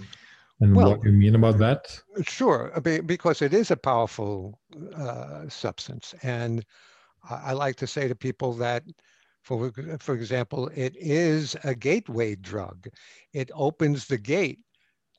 and 0.61 0.77
well, 0.77 0.91
what 0.91 1.05
you 1.05 1.13
mean 1.13 1.35
about 1.35 1.59
that? 1.59 2.01
Sure, 2.23 2.73
because 3.07 3.43
it 3.43 3.53
is 3.53 3.71
a 3.71 3.77
powerful 3.77 4.59
uh, 4.97 5.49
substance, 5.49 6.15
and 6.23 6.65
I 7.29 7.53
like 7.53 7.77
to 7.77 7.87
say 7.87 8.09
to 8.09 8.15
people 8.15 8.53
that, 8.55 8.85
for 9.43 9.73
for 9.99 10.15
example, 10.15 10.71
it 10.75 10.95
is 10.97 11.57
a 11.65 11.75
gateway 11.75 12.37
drug. 12.37 12.89
It 13.33 13.51
opens 13.55 14.07
the 14.07 14.19
gate 14.19 14.61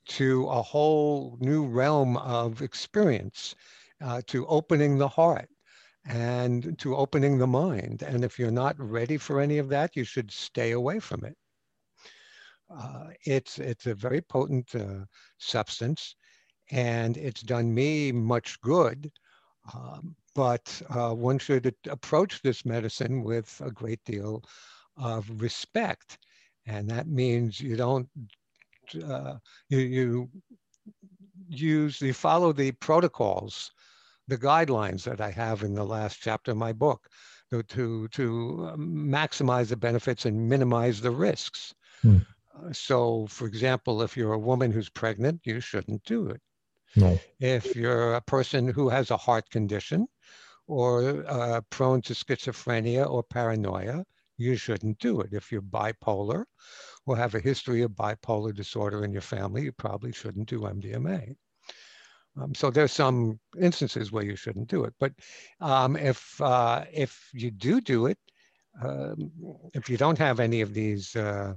to 0.06 0.46
a 0.48 0.62
whole 0.62 1.36
new 1.40 1.66
realm 1.66 2.16
of 2.18 2.62
experience, 2.62 3.54
uh, 4.02 4.22
to 4.26 4.46
opening 4.46 4.98
the 4.98 5.08
heart 5.08 5.48
and 6.08 6.78
to 6.78 6.96
opening 6.96 7.38
the 7.38 7.46
mind. 7.46 8.02
And 8.02 8.24
if 8.24 8.38
you're 8.38 8.50
not 8.50 8.78
ready 8.78 9.16
for 9.16 9.40
any 9.40 9.58
of 9.58 9.68
that, 9.70 9.96
you 9.96 10.04
should 10.04 10.30
stay 10.30 10.72
away 10.72 11.00
from 11.00 11.24
it. 11.24 11.36
Uh, 12.70 13.08
it's, 13.24 13.58
it's 13.58 13.86
a 13.86 13.94
very 13.94 14.20
potent 14.20 14.74
uh, 14.74 15.04
substance 15.38 16.16
and 16.70 17.16
it's 17.16 17.42
done 17.42 17.72
me 17.72 18.12
much 18.12 18.60
good. 18.60 19.10
Um, 19.74 20.14
but 20.34 20.82
uh, 20.90 21.12
one 21.12 21.38
should 21.38 21.74
approach 21.88 22.42
this 22.42 22.64
medicine 22.64 23.22
with 23.22 23.60
a 23.64 23.70
great 23.70 24.00
deal 24.04 24.42
of 24.96 25.28
respect. 25.40 26.18
And 26.66 26.88
that 26.90 27.08
means 27.08 27.60
you 27.60 27.76
don't, 27.76 28.08
you, 28.94 29.78
you 29.78 30.30
use, 31.48 32.00
you 32.00 32.12
follow 32.12 32.52
the 32.52 32.72
protocols, 32.72 33.72
the 34.28 34.38
guidelines 34.38 35.04
that 35.04 35.20
I 35.20 35.30
have 35.30 35.62
in 35.62 35.74
the 35.74 35.84
last 35.84 36.18
chapter 36.20 36.52
of 36.52 36.56
my 36.56 36.72
book 36.72 37.08
to, 37.50 38.08
to 38.08 38.74
maximize 38.76 39.68
the 39.68 39.76
benefits 39.76 40.26
and 40.26 40.48
minimize 40.48 41.00
the 41.00 41.10
risks. 41.10 41.74
Hmm. 42.02 42.18
Uh, 42.54 42.72
so, 42.72 43.26
for 43.28 43.46
example, 43.46 44.02
if 44.02 44.16
you're 44.16 44.32
a 44.32 44.38
woman 44.38 44.72
who's 44.72 44.88
pregnant, 44.88 45.40
you 45.44 45.60
shouldn't 45.60 46.04
do 46.04 46.28
it. 46.28 46.40
No. 46.96 47.20
If 47.40 47.76
you're 47.76 48.14
a 48.14 48.20
person 48.20 48.68
who 48.68 48.88
has 48.88 49.10
a 49.10 49.16
heart 49.16 49.48
condition 49.50 50.08
or 50.66 51.24
uh, 51.28 51.60
prone 51.70 52.00
to 52.02 52.14
schizophrenia 52.14 53.08
or 53.08 53.22
paranoia, 53.22 54.04
you 54.38 54.56
shouldn't 54.56 54.98
do 54.98 55.20
it. 55.20 55.32
If 55.32 55.52
you're 55.52 55.62
bipolar 55.62 56.44
or 57.06 57.16
have 57.16 57.34
a 57.34 57.40
history 57.40 57.82
of 57.82 57.92
bipolar 57.92 58.54
disorder 58.54 59.04
in 59.04 59.12
your 59.12 59.22
family, 59.22 59.62
you 59.62 59.72
probably 59.72 60.12
shouldn't 60.12 60.48
do 60.48 60.60
MDMA. 60.60 61.34
Um, 62.38 62.54
so 62.54 62.70
there's 62.70 62.92
some 62.92 63.38
instances 63.58 64.12
where 64.12 64.24
you 64.24 64.36
shouldn't 64.36 64.68
do 64.68 64.84
it. 64.84 64.92
But 65.00 65.12
um, 65.60 65.96
if 65.96 66.38
uh, 66.40 66.84
if 66.92 67.30
you 67.32 67.50
do 67.50 67.80
do 67.80 68.06
it, 68.06 68.18
um, 68.82 69.30
if 69.72 69.88
you 69.88 69.96
don't 69.96 70.18
have 70.18 70.38
any 70.38 70.60
of 70.60 70.74
these 70.74 71.16
uh, 71.16 71.54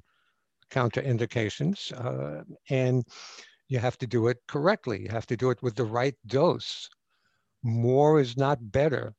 counterindications, 0.72 1.92
uh, 1.94 2.44
and 2.70 3.04
you 3.68 3.80
have 3.80 3.98
to 3.98 4.08
do 4.08 4.28
it 4.28 4.38
correctly. 4.48 5.02
You 5.02 5.10
have 5.10 5.28
to 5.28 5.38
do 5.38 5.50
it 5.50 5.62
with 5.62 5.76
the 5.76 5.84
right 5.84 6.16
dose. 6.26 6.90
More 7.64 8.20
is 8.20 8.38
not 8.38 8.58
better. 8.72 9.14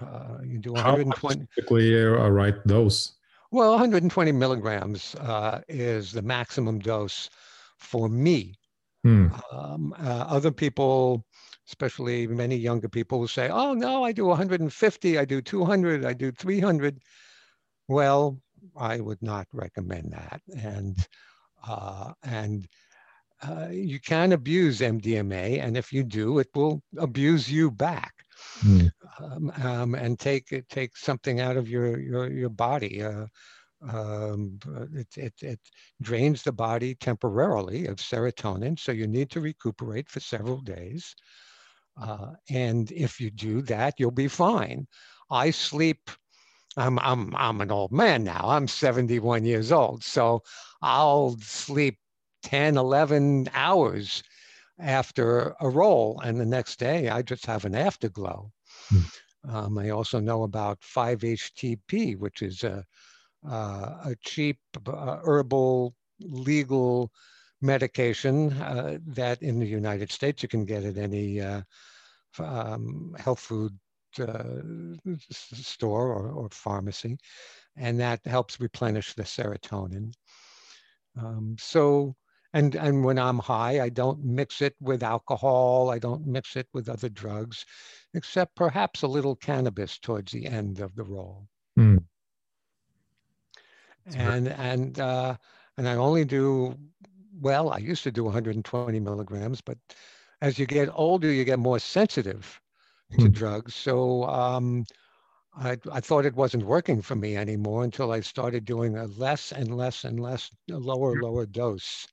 Uh, 0.00 0.38
you 0.44 0.58
do 0.58 0.72
120. 0.72 1.46
typically 1.54 1.94
a 1.94 2.30
right 2.30 2.64
dose? 2.66 3.12
Well, 3.56 3.70
120 3.70 4.32
milligrams 4.32 5.14
uh, 5.14 5.62
is 5.66 6.12
the 6.12 6.20
maximum 6.20 6.78
dose 6.78 7.30
for 7.78 8.06
me. 8.06 8.52
Hmm. 9.02 9.28
Um, 9.50 9.94
uh, 9.98 10.26
other 10.28 10.52
people, 10.52 11.24
especially 11.66 12.26
many 12.26 12.56
younger 12.56 12.90
people, 12.90 13.18
will 13.18 13.28
say, 13.28 13.48
"Oh 13.48 13.72
no, 13.72 14.04
I 14.04 14.12
do 14.12 14.26
150, 14.26 15.16
I 15.18 15.24
do 15.24 15.40
200, 15.40 16.04
I 16.04 16.12
do 16.12 16.32
300." 16.32 16.98
Well, 17.88 18.42
I 18.76 19.00
would 19.00 19.22
not 19.22 19.46
recommend 19.54 20.12
that. 20.12 20.42
And 20.54 20.98
uh, 21.66 22.12
and 22.22 22.68
uh, 23.42 23.68
you 23.70 24.00
can 24.00 24.32
abuse 24.32 24.80
MDMA, 24.82 25.60
and 25.60 25.78
if 25.78 25.92
you 25.94 26.04
do, 26.04 26.38
it 26.40 26.48
will 26.54 26.82
abuse 26.98 27.50
you 27.50 27.70
back, 27.70 28.15
mm. 28.60 28.90
um, 29.20 29.52
um, 29.62 29.94
and 29.94 30.18
take 30.18 30.64
take 30.68 30.96
something 30.96 31.40
out 31.40 31.56
of 31.56 31.68
your 31.68 31.98
your 31.98 32.30
your 32.30 32.48
body. 32.48 33.02
Uh, 33.02 33.26
um, 33.88 34.58
it, 34.94 35.16
it, 35.16 35.34
it 35.42 35.60
drains 36.00 36.42
the 36.42 36.52
body 36.52 36.94
temporarily 36.94 37.86
of 37.86 37.96
serotonin, 37.96 38.78
so 38.78 38.90
you 38.90 39.06
need 39.06 39.30
to 39.30 39.40
recuperate 39.40 40.08
for 40.08 40.20
several 40.20 40.60
days. 40.62 41.14
Uh, 42.00 42.32
and 42.50 42.90
if 42.92 43.20
you 43.20 43.30
do 43.30 43.60
that, 43.62 43.94
you'll 43.98 44.10
be 44.10 44.28
fine. 44.28 44.86
I 45.30 45.50
sleep 45.50 46.10
I'm 46.76 46.98
I'm 46.98 47.34
I'm 47.34 47.60
an 47.60 47.70
old 47.70 47.92
man 47.92 48.24
now. 48.24 48.42
I'm 48.44 48.68
71 48.68 49.44
years 49.44 49.72
old. 49.72 50.04
So 50.04 50.42
I'll 50.82 51.36
sleep 51.40 51.98
10, 52.42 52.76
11 52.76 53.48
hours 53.54 54.22
after 54.78 55.54
a 55.60 55.68
roll. 55.68 56.20
And 56.24 56.38
the 56.38 56.46
next 56.46 56.78
day 56.78 57.08
I 57.08 57.22
just 57.22 57.46
have 57.46 57.64
an 57.64 57.74
afterglow. 57.74 58.52
Mm. 58.92 59.10
Um, 59.48 59.78
I 59.78 59.90
also 59.90 60.18
know 60.20 60.42
about 60.42 60.80
5-HTP, 60.80 62.18
which 62.18 62.42
is 62.42 62.64
a, 62.64 62.84
uh, 63.48 63.96
a 64.04 64.16
cheap 64.22 64.58
uh, 64.86 65.18
herbal 65.24 65.94
legal 66.20 67.12
medication 67.60 68.52
uh, 68.54 68.98
that 69.06 69.42
in 69.42 69.58
the 69.58 69.66
United 69.66 70.10
States 70.10 70.42
you 70.42 70.48
can 70.48 70.64
get 70.64 70.84
at 70.84 70.96
any 70.96 71.40
uh, 71.40 71.62
um, 72.38 73.14
health 73.18 73.40
food 73.40 73.78
uh, 74.20 74.42
store 75.20 76.08
or, 76.12 76.30
or, 76.30 76.48
pharmacy, 76.50 77.18
and 77.76 78.00
that 78.00 78.24
helps 78.26 78.60
replenish 78.60 79.14
the 79.14 79.22
serotonin. 79.22 80.12
Um, 81.18 81.56
so, 81.58 82.14
and, 82.56 82.74
and 82.74 83.04
when 83.04 83.18
I'm 83.18 83.38
high, 83.38 83.82
I 83.82 83.90
don't 83.90 84.24
mix 84.24 84.62
it 84.62 84.74
with 84.80 85.02
alcohol. 85.02 85.90
I 85.90 85.98
don't 85.98 86.26
mix 86.26 86.56
it 86.56 86.66
with 86.72 86.88
other 86.88 87.10
drugs, 87.10 87.66
except 88.14 88.56
perhaps 88.56 89.02
a 89.02 89.06
little 89.06 89.36
cannabis 89.36 89.98
towards 89.98 90.32
the 90.32 90.46
end 90.46 90.80
of 90.80 90.94
the 90.94 91.04
roll. 91.04 91.46
Mm. 91.78 92.02
And, 94.14 94.48
and, 94.48 94.98
uh, 94.98 95.36
and 95.76 95.86
I 95.86 95.96
only 95.96 96.24
do, 96.24 96.74
well, 97.42 97.68
I 97.68 97.76
used 97.76 98.04
to 98.04 98.10
do 98.10 98.24
120 98.24 99.00
milligrams, 99.00 99.60
but 99.60 99.76
as 100.40 100.58
you 100.58 100.64
get 100.64 100.88
older, 100.94 101.30
you 101.30 101.44
get 101.44 101.58
more 101.58 101.78
sensitive 101.78 102.58
to 103.18 103.26
hmm. 103.26 103.32
drugs. 103.32 103.74
So 103.74 104.24
um, 104.24 104.86
I, 105.58 105.76
I 105.92 106.00
thought 106.00 106.24
it 106.24 106.34
wasn't 106.34 106.64
working 106.64 107.02
for 107.02 107.16
me 107.16 107.36
anymore 107.36 107.84
until 107.84 108.12
I 108.12 108.20
started 108.20 108.64
doing 108.64 108.96
a 108.96 109.04
less 109.04 109.52
and 109.52 109.76
less 109.76 110.04
and 110.04 110.18
less 110.18 110.50
lower, 110.68 111.20
lower 111.20 111.44
dose. 111.44 112.06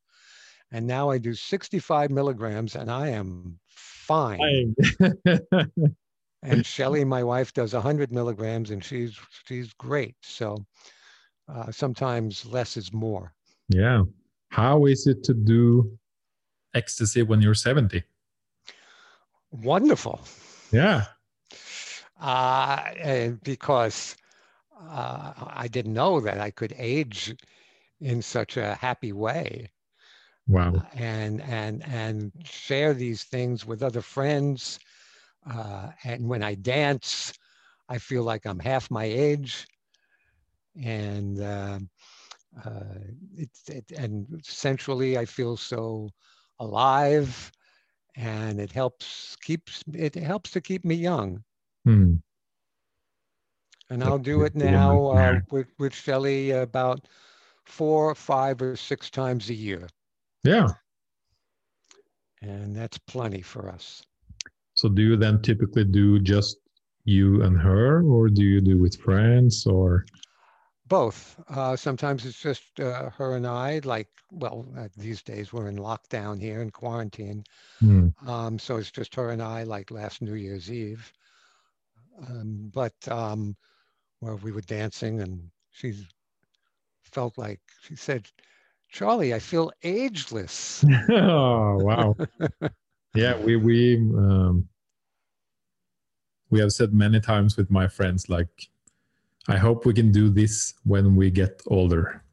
And 0.74 0.88
now 0.88 1.12
I 1.12 1.20
do 1.20 1.36
65 1.36 2.10
milligrams 2.10 2.76
and 2.76 2.90
I 2.90 3.10
am 3.10 3.60
fine. 3.68 4.76
and 6.42 6.66
Shelley, 6.66 7.06
my 7.06 7.24
wife, 7.24 7.54
does 7.54 7.74
100 7.74 8.12
milligrams 8.12 8.72
and 8.72 8.84
she's 8.84 9.16
she's 9.46 9.72
great. 9.74 10.16
So 10.24 10.66
uh, 11.48 11.72
sometimes 11.72 12.44
less 12.48 12.76
is 12.76 12.92
more. 12.92 13.34
Yeah. 13.70 14.02
How 14.50 14.88
is 14.88 15.06
it 15.06 15.24
to 15.26 15.36
do 15.36 15.96
ecstasy 16.74 17.22
when 17.22 17.40
you're 17.40 17.54
70? 17.54 18.04
Wonderful. 19.52 20.22
Yeah. 20.72 21.06
Uh, 22.20 23.30
because 23.44 24.16
uh, 24.90 25.34
I 25.38 25.68
didn't 25.68 25.94
know 25.94 26.20
that 26.20 26.40
I 26.40 26.50
could 26.50 26.74
age 26.80 27.36
in 28.02 28.24
such 28.24 28.58
a 28.58 28.74
happy 28.74 29.14
way. 29.14 29.70
Wow. 30.48 30.74
Uh, 30.76 30.82
and 30.96 31.42
and 31.42 31.84
and 31.88 32.32
share 32.44 32.94
these 32.94 33.24
things 33.24 33.66
with 33.66 33.84
other 33.84 34.02
friends. 34.02 34.80
Uh, 35.50 35.90
and 36.04 36.28
when 36.28 36.44
I 36.44 36.56
dance, 36.56 37.34
I 37.90 37.98
feel 37.98 38.24
like 38.24 38.46
I'm 38.46 38.60
half 38.60 38.90
my 38.92 39.06
age. 39.06 39.66
And 40.84 41.40
uh, 41.42 41.80
uh, 42.66 43.00
it, 43.36 43.50
it, 43.68 43.92
and 43.98 44.26
centrally, 44.44 45.18
I 45.18 45.26
feel 45.26 45.58
so 45.58 46.10
alive 46.60 47.52
and 48.16 48.60
it 48.60 48.72
helps 48.72 49.36
keeps 49.38 49.84
it 49.94 50.16
helps 50.16 50.52
to 50.52 50.62
keep 50.62 50.86
me 50.86 50.96
young. 50.96 51.44
Hmm. 51.86 52.16
And 53.90 54.04
That's 54.04 54.10
I'll 54.12 54.20
do 54.20 54.44
it 54.44 54.56
now 54.56 55.06
uh, 55.08 55.36
with, 55.52 55.68
with 55.80 55.94
Shelley 55.94 56.52
about 56.52 57.08
four, 57.66 58.16
five, 58.16 58.62
or 58.62 58.76
six 58.76 59.10
times 59.10 59.50
a 59.50 59.54
year. 59.54 59.88
Yeah. 60.44 60.68
And 62.42 62.76
that's 62.76 62.98
plenty 62.98 63.42
for 63.42 63.70
us. 63.70 64.04
So 64.74 64.90
do 64.90 65.02
you 65.02 65.16
then 65.16 65.42
typically 65.42 65.86
do 65.86 66.20
just 66.20 66.58
you 67.06 67.44
and 67.44 67.58
her, 67.58 68.04
or 68.04 68.30
do 68.30 68.44
you 68.44 68.62
do 68.62 68.78
with 68.78 69.00
friends, 69.00 69.66
or? 69.66 70.06
Both. 70.88 71.40
Uh, 71.50 71.76
sometimes 71.76 72.26
it's 72.26 72.42
just 72.42 72.80
uh, 72.80 73.10
her 73.12 73.36
and 73.36 73.48
I, 73.48 73.80
like, 73.84 74.10
well, 74.32 74.66
uh, 74.78 74.90
these 74.98 75.22
days 75.22 75.54
we're 75.54 75.70
in 75.70 75.78
lockdown 75.78 76.40
here 76.40 76.62
in 76.62 76.70
quarantine. 76.72 77.44
Hmm. 77.80 78.10
Um, 78.28 78.60
so 78.60 78.78
it's 78.78 78.92
just 78.92 79.16
her 79.16 79.30
and 79.30 79.42
I, 79.42 79.64
like 79.64 79.92
last 79.92 80.22
New 80.22 80.36
Year's 80.36 80.72
Eve. 80.72 81.12
Um, 82.28 82.70
but 82.74 82.94
um, 83.08 83.56
where 84.20 84.36
we 84.36 84.52
were 84.52 84.62
dancing, 84.62 85.22
and 85.22 85.50
she 85.72 85.94
felt 87.04 87.38
like 87.38 87.62
she 87.82 87.96
said, 87.96 88.28
"Charlie, 88.94 89.34
I 89.34 89.40
feel 89.40 89.72
ageless." 89.82 90.86
oh 91.10 91.78
wow! 91.82 92.16
yeah, 93.16 93.36
we 93.38 93.58
we 93.58 93.98
um, 93.98 94.70
we 96.52 96.60
have 96.60 96.72
said 96.72 96.94
many 96.94 97.20
times 97.20 97.58
with 97.58 97.70
my 97.72 97.88
friends 97.88 98.30
like, 98.30 98.70
I 99.50 99.58
hope 99.58 99.86
we 99.86 99.94
can 99.94 100.12
do 100.12 100.30
this 100.30 100.76
when 100.86 101.16
we 101.16 101.32
get 101.32 101.62
older. 101.68 102.24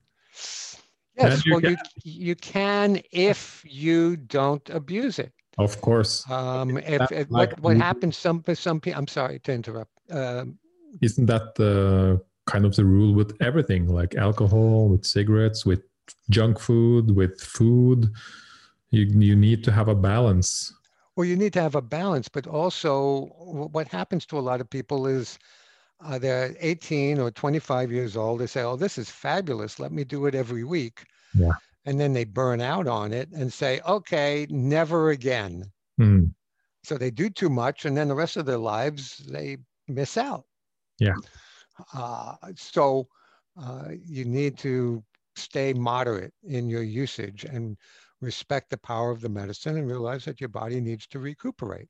Yes, 1.16 1.44
you 1.46 1.52
well, 1.54 1.64
you 1.64 1.76
you 2.04 2.34
can 2.36 3.00
if 3.10 3.64
you 3.66 4.16
don't 4.16 4.68
abuse 4.70 5.18
it. 5.18 5.32
Of 5.58 5.80
course, 5.80 6.24
Um, 6.30 6.78
if, 6.78 7.10
if 7.10 7.30
like 7.30 7.50
what 7.52 7.60
what 7.60 7.74
we- 7.74 7.80
happens 7.80 8.16
some 8.16 8.44
some 8.54 8.80
people. 8.80 8.98
I'm 8.98 9.08
sorry 9.08 9.38
to 9.40 9.52
interrupt. 9.52 9.92
Um, 10.10 10.58
isn't 11.00 11.26
that 11.26 11.54
the 11.54 12.20
kind 12.46 12.64
of 12.64 12.74
the 12.76 12.84
rule 12.84 13.14
with 13.14 13.36
everything, 13.40 13.88
like 13.88 14.14
alcohol, 14.16 14.88
with 14.88 15.04
cigarettes, 15.04 15.64
with 15.64 15.82
junk 16.28 16.58
food, 16.58 17.14
with 17.14 17.40
food? 17.40 18.10
You 18.90 19.06
you 19.06 19.36
need 19.36 19.64
to 19.64 19.72
have 19.72 19.88
a 19.88 19.94
balance. 19.94 20.72
Well, 21.16 21.26
you 21.26 21.36
need 21.36 21.52
to 21.54 21.62
have 21.62 21.74
a 21.74 21.82
balance, 21.82 22.28
but 22.28 22.46
also 22.46 23.26
what 23.72 23.88
happens 23.88 24.26
to 24.26 24.38
a 24.38 24.40
lot 24.40 24.60
of 24.60 24.70
people 24.70 25.06
is 25.06 25.38
uh, 26.02 26.18
they're 26.18 26.54
18 26.60 27.18
or 27.18 27.30
25 27.30 27.92
years 27.92 28.16
old. 28.16 28.40
They 28.40 28.46
say, 28.46 28.62
"Oh, 28.62 28.76
this 28.76 28.98
is 28.98 29.10
fabulous. 29.10 29.78
Let 29.78 29.92
me 29.92 30.04
do 30.04 30.26
it 30.26 30.34
every 30.34 30.64
week." 30.64 31.04
Yeah. 31.34 31.52
And 31.84 31.98
then 31.98 32.12
they 32.12 32.24
burn 32.24 32.60
out 32.60 32.86
on 32.86 33.12
it 33.12 33.28
and 33.32 33.52
say, 33.52 33.80
"Okay, 33.86 34.46
never 34.50 35.10
again." 35.10 35.70
Hmm. 35.98 36.26
So 36.84 36.96
they 36.96 37.10
do 37.10 37.28
too 37.28 37.50
much, 37.50 37.84
and 37.84 37.96
then 37.96 38.08
the 38.08 38.14
rest 38.14 38.36
of 38.36 38.46
their 38.46 38.58
lives 38.58 39.18
they 39.18 39.58
miss 39.88 40.16
out. 40.16 40.44
Yeah. 40.98 41.14
Uh, 41.92 42.36
so 42.56 43.08
uh, 43.60 43.88
you 44.04 44.24
need 44.24 44.56
to 44.58 45.02
stay 45.36 45.72
moderate 45.72 46.34
in 46.42 46.68
your 46.68 46.82
usage 46.82 47.44
and 47.44 47.76
respect 48.20 48.70
the 48.70 48.78
power 48.78 49.10
of 49.10 49.20
the 49.20 49.28
medicine 49.28 49.76
and 49.78 49.88
realize 49.88 50.24
that 50.24 50.40
your 50.40 50.48
body 50.48 50.80
needs 50.80 51.06
to 51.06 51.18
recuperate. 51.18 51.88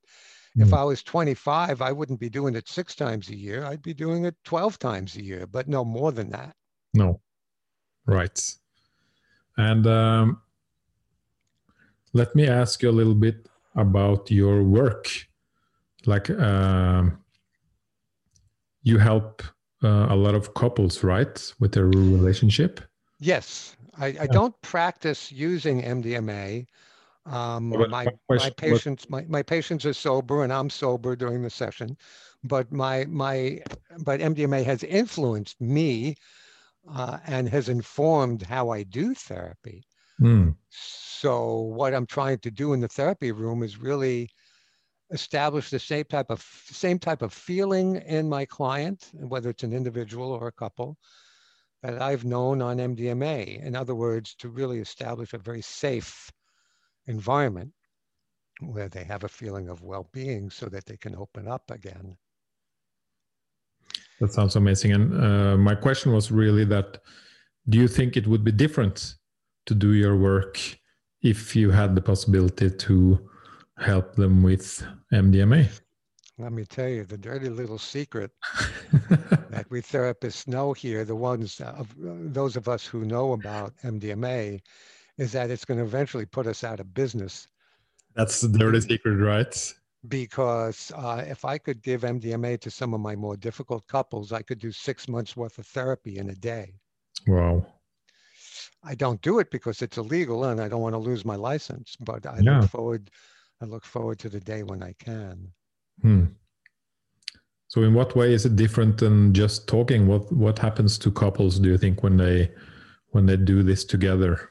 If 0.56 0.68
Mm. 0.68 0.78
I 0.78 0.84
was 0.84 1.02
25, 1.02 1.80
I 1.80 1.92
wouldn't 1.92 2.20
be 2.20 2.28
doing 2.28 2.54
it 2.54 2.68
six 2.68 2.94
times 2.94 3.28
a 3.28 3.36
year. 3.36 3.64
I'd 3.64 3.82
be 3.82 3.94
doing 3.94 4.24
it 4.24 4.36
12 4.44 4.78
times 4.78 5.16
a 5.16 5.22
year, 5.22 5.46
but 5.46 5.68
no 5.68 5.84
more 5.84 6.12
than 6.12 6.30
that. 6.30 6.54
No, 6.94 7.20
right. 8.06 8.54
And 9.56 9.86
um, 9.86 10.42
let 12.12 12.34
me 12.34 12.46
ask 12.48 12.82
you 12.82 12.90
a 12.90 12.98
little 13.00 13.14
bit 13.14 13.48
about 13.74 14.30
your 14.30 14.62
work. 14.62 15.08
Like, 16.06 16.30
um, 16.30 17.22
you 18.82 18.98
help 18.98 19.42
uh, 19.82 20.06
a 20.10 20.16
lot 20.16 20.34
of 20.34 20.54
couples, 20.54 21.04
right, 21.04 21.54
with 21.60 21.72
their 21.72 21.86
relationship. 21.86 22.80
Yes, 23.20 23.76
I, 23.98 24.06
I 24.20 24.26
don't 24.26 24.60
practice 24.62 25.30
using 25.30 25.82
MDMA. 25.82 26.66
Um, 27.26 27.68
my 27.68 27.86
my 27.86 28.06
my 28.30 28.50
patients 28.50 29.08
my, 29.10 29.24
my 29.28 29.42
patients 29.42 29.84
are 29.84 29.92
sober 29.92 30.42
and 30.42 30.52
I'm 30.52 30.70
sober 30.70 31.14
during 31.14 31.42
the 31.42 31.50
session, 31.50 31.98
but 32.42 32.72
my 32.72 33.04
my 33.04 33.60
but 34.04 34.20
MDMA 34.20 34.64
has 34.64 34.82
influenced 34.82 35.60
me 35.60 36.16
uh, 36.90 37.18
and 37.26 37.46
has 37.48 37.68
informed 37.68 38.42
how 38.42 38.70
I 38.70 38.84
do 38.84 39.14
therapy. 39.14 39.84
Hmm. 40.18 40.50
So 40.70 41.60
what 41.60 41.94
I'm 41.94 42.06
trying 42.06 42.38
to 42.38 42.50
do 42.50 42.72
in 42.72 42.80
the 42.80 42.88
therapy 42.88 43.32
room 43.32 43.62
is 43.62 43.78
really 43.78 44.30
establish 45.10 45.68
the 45.68 45.78
same 45.78 46.04
type 46.04 46.30
of 46.30 46.40
same 46.40 46.98
type 46.98 47.20
of 47.20 47.34
feeling 47.34 47.96
in 47.96 48.30
my 48.30 48.46
client, 48.46 49.10
whether 49.12 49.50
it's 49.50 49.62
an 49.62 49.74
individual 49.74 50.32
or 50.32 50.46
a 50.46 50.52
couple, 50.52 50.96
that 51.82 52.00
I've 52.00 52.24
known 52.24 52.60
on 52.60 52.78
MDMA. 52.78 53.64
In 53.64 53.74
other 53.74 53.94
words, 53.94 54.34
to 54.36 54.48
really 54.48 54.78
establish 54.78 55.32
a 55.32 55.38
very 55.38 55.62
safe 55.62 56.30
environment 57.06 57.72
where 58.60 58.88
they 58.88 59.04
have 59.04 59.24
a 59.24 59.28
feeling 59.28 59.68
of 59.68 59.82
well-being 59.82 60.50
so 60.50 60.66
that 60.66 60.84
they 60.86 60.96
can 60.96 61.16
open 61.16 61.48
up 61.48 61.70
again. 61.70 62.16
That 64.20 64.32
sounds 64.32 64.56
amazing. 64.56 64.92
And 64.92 65.24
uh, 65.24 65.56
my 65.56 65.74
question 65.74 66.12
was 66.12 66.30
really 66.30 66.64
that: 66.66 66.98
Do 67.68 67.78
you 67.78 67.88
think 67.88 68.16
it 68.16 68.26
would 68.26 68.44
be 68.44 68.52
different 68.52 69.14
to 69.66 69.74
do 69.74 69.94
your 69.94 70.16
work 70.16 70.58
if 71.22 71.56
you 71.56 71.70
had 71.70 71.94
the 71.94 72.02
possibility 72.02 72.70
to 72.70 73.30
help 73.78 74.16
them 74.16 74.42
with 74.42 74.84
MDMA? 75.12 75.68
Let 76.40 76.52
me 76.52 76.64
tell 76.64 76.88
you 76.88 77.04
the 77.04 77.18
dirty 77.18 77.48
little 77.48 77.78
secret 77.78 78.32
that 79.48 79.66
we 79.70 79.80
therapists 79.82 80.46
know 80.48 80.72
here, 80.72 81.04
the 81.04 81.14
ones 81.16 81.60
of 81.60 81.94
those 81.98 82.56
of 82.56 82.68
us 82.68 82.86
who 82.86 83.04
know 83.04 83.32
about 83.32 83.76
MDMA, 83.84 84.60
is 85.18 85.32
that 85.32 85.50
it's 85.50 85.64
going 85.64 85.78
to 85.78 85.84
eventually 85.84 86.26
put 86.26 86.46
us 86.46 86.64
out 86.64 86.80
of 86.80 86.94
business 86.94 87.46
That's 88.14 88.40
the 88.40 88.48
dirty 88.56 88.80
secret, 88.80 89.16
right? 89.16 89.74
because 90.08 90.90
uh, 90.94 91.24
if 91.26 91.44
I 91.44 91.58
could 91.58 91.82
give 91.82 92.02
MDMA 92.02 92.58
to 92.60 92.70
some 92.70 92.94
of 92.94 93.00
my 93.00 93.16
more 93.16 93.36
difficult 93.36 93.86
couples, 93.86 94.32
I 94.32 94.42
could 94.42 94.58
do 94.58 94.72
six 94.72 95.08
months 95.08 95.36
worth 95.36 95.58
of 95.58 95.66
therapy 95.66 96.18
in 96.18 96.30
a 96.30 96.34
day. 96.34 96.74
Wow. 97.26 97.66
I 98.82 98.94
don't 98.94 99.22
do 99.22 99.38
it 99.38 99.50
because 99.50 99.80
it's 99.82 99.96
illegal 99.96 100.44
and 100.44 100.60
I 100.60 100.68
don't 100.68 100.82
want 100.82 100.92
to 100.94 100.98
lose 100.98 101.24
my 101.24 101.36
license, 101.36 101.96
but 101.96 102.26
I 102.26 102.40
Yeah. 102.40 102.60
look 102.60 102.64
forward 102.64 103.10
I 103.60 103.66
look 103.66 103.84
forward 103.84 104.18
to 104.20 104.28
the 104.30 104.40
day 104.40 104.62
when 104.62 104.82
I 104.82 104.92
can. 104.94 105.52
Hmm. 106.02 106.24
So, 107.68 107.82
in 107.84 107.94
what 107.94 108.16
way 108.16 108.32
is 108.32 108.46
it 108.46 108.56
different 108.56 108.98
than 108.98 109.32
just 109.32 109.68
talking? 109.68 110.06
What 110.06 110.32
What 110.32 110.58
happens 110.58 110.98
to 110.98 111.10
couples? 111.10 111.58
Do 111.58 111.68
you 111.68 111.78
think 111.78 112.02
when 112.02 112.16
they 112.16 112.50
when 113.10 113.26
they 113.26 113.36
do 113.36 113.62
this 113.62 113.84
together? 113.84 114.50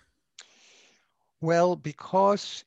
Well, 1.42 1.76
because 1.76 2.66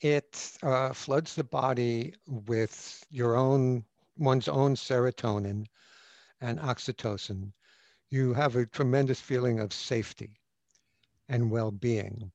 it 0.00 0.58
uh, 0.62 0.92
floods 0.92 1.34
the 1.34 1.44
body 1.44 2.14
with 2.26 3.04
your 3.10 3.36
own 3.36 3.84
one's 4.16 4.48
own 4.48 4.74
serotonin 4.74 5.66
and 6.40 6.58
oxytocin, 6.58 7.52
you 8.10 8.34
have 8.34 8.56
a 8.56 8.66
tremendous 8.66 9.20
feeling 9.20 9.60
of 9.60 9.72
safety 9.72 10.40
and 11.28 11.50
well-being. 11.50 12.30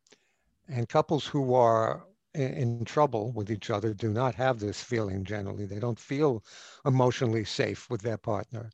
And 0.68 0.90
couples 0.90 1.26
who 1.26 1.54
are 1.54 2.06
in 2.36 2.76
trouble 2.76 3.22
with 3.22 3.40
each 3.40 3.60
other 3.60 3.82
do 3.82 3.98
not 3.98 4.24
have 4.26 4.50
this 4.50 4.72
feeling 4.72 5.18
generally. 5.18 5.66
They 5.66 5.80
don't 5.80 6.00
feel 6.00 6.44
emotionally 6.86 7.44
safe 7.46 7.90
with 7.90 8.02
their 8.02 8.18
partner. 8.18 8.72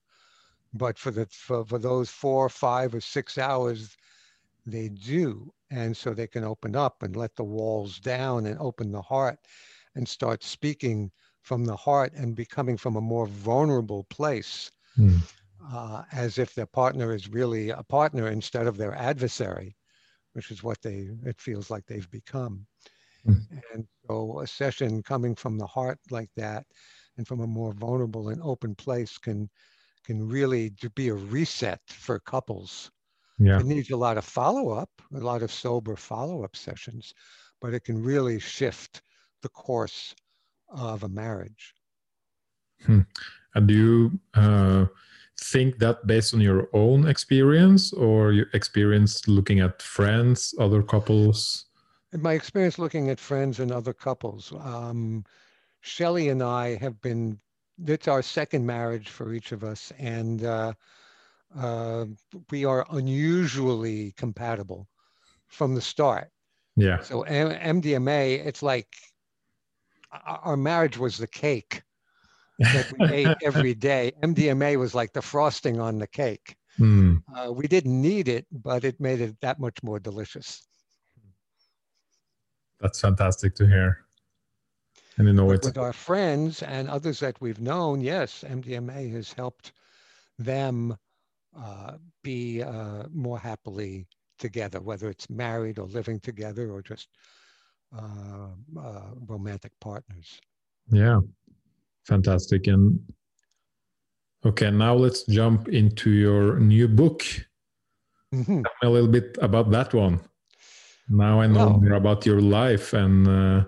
But 0.74 0.97
for 0.97 1.12
the 1.12 1.26
for, 1.28 1.65
for 1.65 1.80
those 1.80 2.10
four, 2.10 2.50
five, 2.50 2.93
or 2.95 3.02
six 3.02 3.38
hours, 3.38 3.97
they 4.65 4.89
do. 4.89 5.54
And 5.69 5.95
so 5.97 6.13
they 6.13 6.28
can 6.28 6.43
open 6.43 6.76
up 6.76 7.04
and 7.04 7.15
let 7.15 7.36
the 7.36 7.43
walls 7.43 8.00
down 8.00 8.45
and 8.45 8.60
open 8.60 8.91
the 8.91 9.02
heart 9.02 9.39
and 9.95 10.08
start 10.08 10.43
speaking 10.43 11.12
from 11.41 11.65
the 11.65 11.76
heart 11.78 12.13
and 12.13 12.36
becoming 12.36 12.78
from 12.78 12.95
a 12.95 13.02
more 13.02 13.28
vulnerable 13.28 14.04
place, 14.06 14.71
Hmm. 14.95 15.17
uh, 15.71 16.04
as 16.12 16.38
if 16.38 16.54
their 16.56 16.65
partner 16.67 17.13
is 17.13 17.30
really 17.30 17.69
a 17.69 17.84
partner 17.84 18.28
instead 18.28 18.67
of 18.67 18.78
their 18.78 18.93
adversary, 18.95 19.78
which 20.34 20.52
is 20.52 20.63
what 20.63 20.82
they 20.82 21.10
it 21.26 21.41
feels 21.41 21.69
like 21.69 21.86
they've 21.88 22.12
become. 22.12 22.67
Hmm. 23.26 23.34
And 23.74 23.88
so 24.08 24.40
a 24.40 24.48
session 24.48 25.04
coming 25.04 25.36
from 25.36 25.58
the 25.58 25.68
heart 25.68 26.00
like 26.10 26.30
that 26.36 26.66
and 27.18 27.28
from 27.28 27.42
a 27.42 27.48
more 27.48 27.74
vulnerable 27.74 28.30
and 28.30 28.42
open 28.42 28.76
place 28.76 29.18
can 29.18 29.50
can 30.04 30.28
really 30.28 30.74
be 30.96 31.10
a 31.10 31.14
reset 31.14 31.80
for 31.88 32.20
couples. 32.20 32.90
Yeah. 33.38 33.60
It 33.60 33.66
needs 33.66 33.92
a 33.92 33.98
lot 33.98 34.18
of 34.18 34.26
follow 34.26 34.72
up, 34.72 34.90
a 35.14 35.20
lot 35.20 35.44
of 35.44 35.52
sober 35.52 35.96
follow 35.96 36.44
up 36.44 36.56
sessions, 36.56 37.14
but 37.62 37.74
it 37.74 37.84
can 37.84 38.02
really 38.02 38.40
shift 38.40 39.04
the 39.44 39.50
course 39.50 40.16
of 40.70 41.04
a 41.04 41.10
marriage. 41.10 41.74
And 42.88 43.06
do 43.68 43.74
you 43.74 44.20
uh, 44.34 44.86
think 45.40 45.78
that 45.80 46.08
based 46.08 46.34
on 46.34 46.42
your 46.42 46.70
own 46.74 47.08
experience 47.08 47.94
or 47.94 48.32
your 48.32 48.48
experience 48.54 49.28
looking 49.28 49.60
at 49.60 49.82
friends, 49.82 50.54
other 50.60 50.82
couples? 50.82 51.66
In 52.13 52.21
my 52.21 52.34
experience 52.34 52.78
looking 52.78 53.10
at 53.10 53.19
friends 53.19 53.60
and 53.60 53.71
other 53.71 53.93
couples, 53.93 54.52
um, 54.60 55.24
Shelley 55.82 56.30
and 56.30 56.43
I 56.43 56.76
have 56.76 57.00
been 57.02 57.39
it's 57.86 58.08
our 58.08 58.21
second 58.21 58.65
marriage 58.65 59.10
for 59.10 59.34
each 59.34 59.52
of 59.52 59.63
us, 59.63 59.91
and 59.97 60.43
uh, 60.43 60.74
uh, 61.58 62.06
we 62.50 62.65
are 62.65 62.86
unusually 62.91 64.12
compatible 64.17 64.88
from 65.47 65.74
the 65.74 65.82
start. 65.82 66.30
Yeah. 66.76 67.02
So 67.02 67.24
M- 67.24 67.82
MDMA, 67.82 68.45
it's 68.45 68.62
like 68.62 68.88
our 70.26 70.58
marriage 70.58 70.97
was 70.97 71.17
the 71.17 71.28
cake 71.28 71.84
that 72.60 72.91
we 72.97 73.06
ate 73.08 73.38
every 73.43 73.74
day. 73.74 74.12
MDMA 74.21 74.78
was 74.78 74.93
like 74.93 75.13
the 75.13 75.21
frosting 75.21 75.80
on 75.80 75.97
the 75.97 76.08
cake. 76.08 76.56
Mm. 76.80 77.24
Uh, 77.34 77.52
we 77.52 77.67
didn't 77.67 78.02
need 78.02 78.28
it, 78.28 78.45
but 78.52 78.84
it 78.84 79.00
made 79.00 79.21
it 79.21 79.39
that 79.41 79.60
much 79.60 79.82
more 79.84 80.00
delicious. 80.00 80.67
That's 82.82 83.00
fantastic 83.00 83.56
to 83.56 83.67
hear. 83.67 84.06
And 85.17 85.28
you 85.28 85.34
know 85.34 85.52
it's 85.52 85.67
with 85.67 85.78
our 85.78 85.94
friends 85.94 86.63
and 86.63 86.89
others 86.89 87.20
that 87.20 87.39
we've 87.41 87.60
known, 87.60 88.02
yes, 88.02 88.44
MDMA 88.48 89.12
has 89.13 89.32
helped 89.32 89.74
them 90.39 90.98
uh, 91.58 91.98
be 92.24 92.63
uh, 92.63 93.04
more 93.13 93.38
happily 93.38 94.08
together, 94.39 94.80
whether 94.80 95.10
it's 95.10 95.30
married 95.30 95.78
or 95.78 95.88
living 95.88 96.20
together 96.20 96.72
or 96.72 96.82
just 96.82 97.10
uh, 97.96 98.48
uh, 98.80 99.12
romantic 99.28 99.74
partners. 99.80 100.39
yeah, 100.91 101.20
fantastic. 102.06 102.67
And 102.67 103.00
okay, 104.46 104.72
now 104.72 104.96
let's 104.96 105.24
jump 105.26 105.67
into 105.67 106.10
your 106.10 106.60
new 106.60 106.88
book. 106.88 107.24
Mhm. 108.34 108.63
Tell 108.63 108.74
me 108.82 108.88
a 108.88 108.89
little 108.89 109.12
bit 109.12 109.38
about 109.41 109.70
that 109.72 109.94
one. 109.94 110.22
Now 111.10 111.42
I 111.42 111.48
know 111.48 111.70
more 111.70 111.94
about 111.94 112.26
your 112.26 112.42
life 112.42 112.94
and 112.94 113.28
uh, 113.28 113.66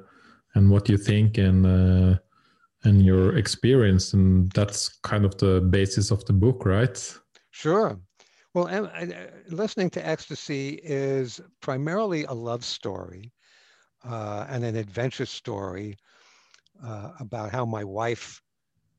and 0.56 0.70
what 0.70 0.90
you 0.90 0.98
think 0.98 1.38
and 1.38 1.66
uh, 1.66 2.20
and 2.84 3.06
your 3.06 3.38
experience, 3.38 4.14
and 4.14 4.52
that's 4.52 5.00
kind 5.04 5.26
of 5.26 5.38
the 5.38 5.62
basis 5.62 6.12
of 6.12 6.24
the 6.26 6.34
book, 6.34 6.66
right? 6.66 7.18
Sure. 7.52 8.00
Well, 8.54 8.68
uh, 8.68 9.06
listening 9.50 9.90
to 9.92 10.08
ecstasy 10.08 10.80
is 10.84 11.42
primarily 11.60 12.26
a 12.26 12.34
love 12.34 12.64
story 12.64 13.32
uh, 14.08 14.46
and 14.48 14.64
an 14.64 14.76
adventure 14.76 15.26
story 15.26 15.98
uh, 16.84 17.12
about 17.20 17.52
how 17.52 17.66
my 17.66 17.84
wife 17.84 18.42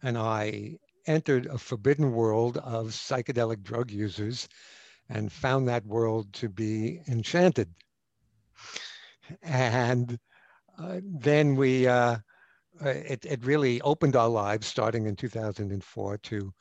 and 0.02 0.18
I 0.18 0.78
entered 1.06 1.46
a 1.46 1.58
forbidden 1.58 2.12
world 2.12 2.56
of 2.58 2.88
psychedelic 2.88 3.62
drug 3.62 3.90
users 3.90 4.48
and 5.08 5.30
found 5.30 5.68
that 5.68 5.86
world 5.86 6.32
to 6.34 6.48
be 6.48 7.00
enchanted. 7.08 7.68
And 9.42 10.18
uh, 10.78 11.00
then 11.02 11.56
we, 11.56 11.86
uh, 11.86 12.16
uh, 12.84 12.88
it, 12.88 13.24
it 13.24 13.44
really 13.44 13.80
opened 13.82 14.16
our 14.16 14.28
lives 14.28 14.66
starting 14.66 15.06
in 15.06 15.16
2004 15.16 16.18
to 16.18 16.52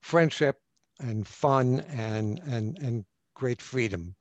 friendship 0.00 0.60
and 1.00 1.26
fun 1.26 1.80
and, 1.90 2.40
and, 2.46 2.78
and 2.78 3.04
great 3.34 3.62
freedom 3.62 4.14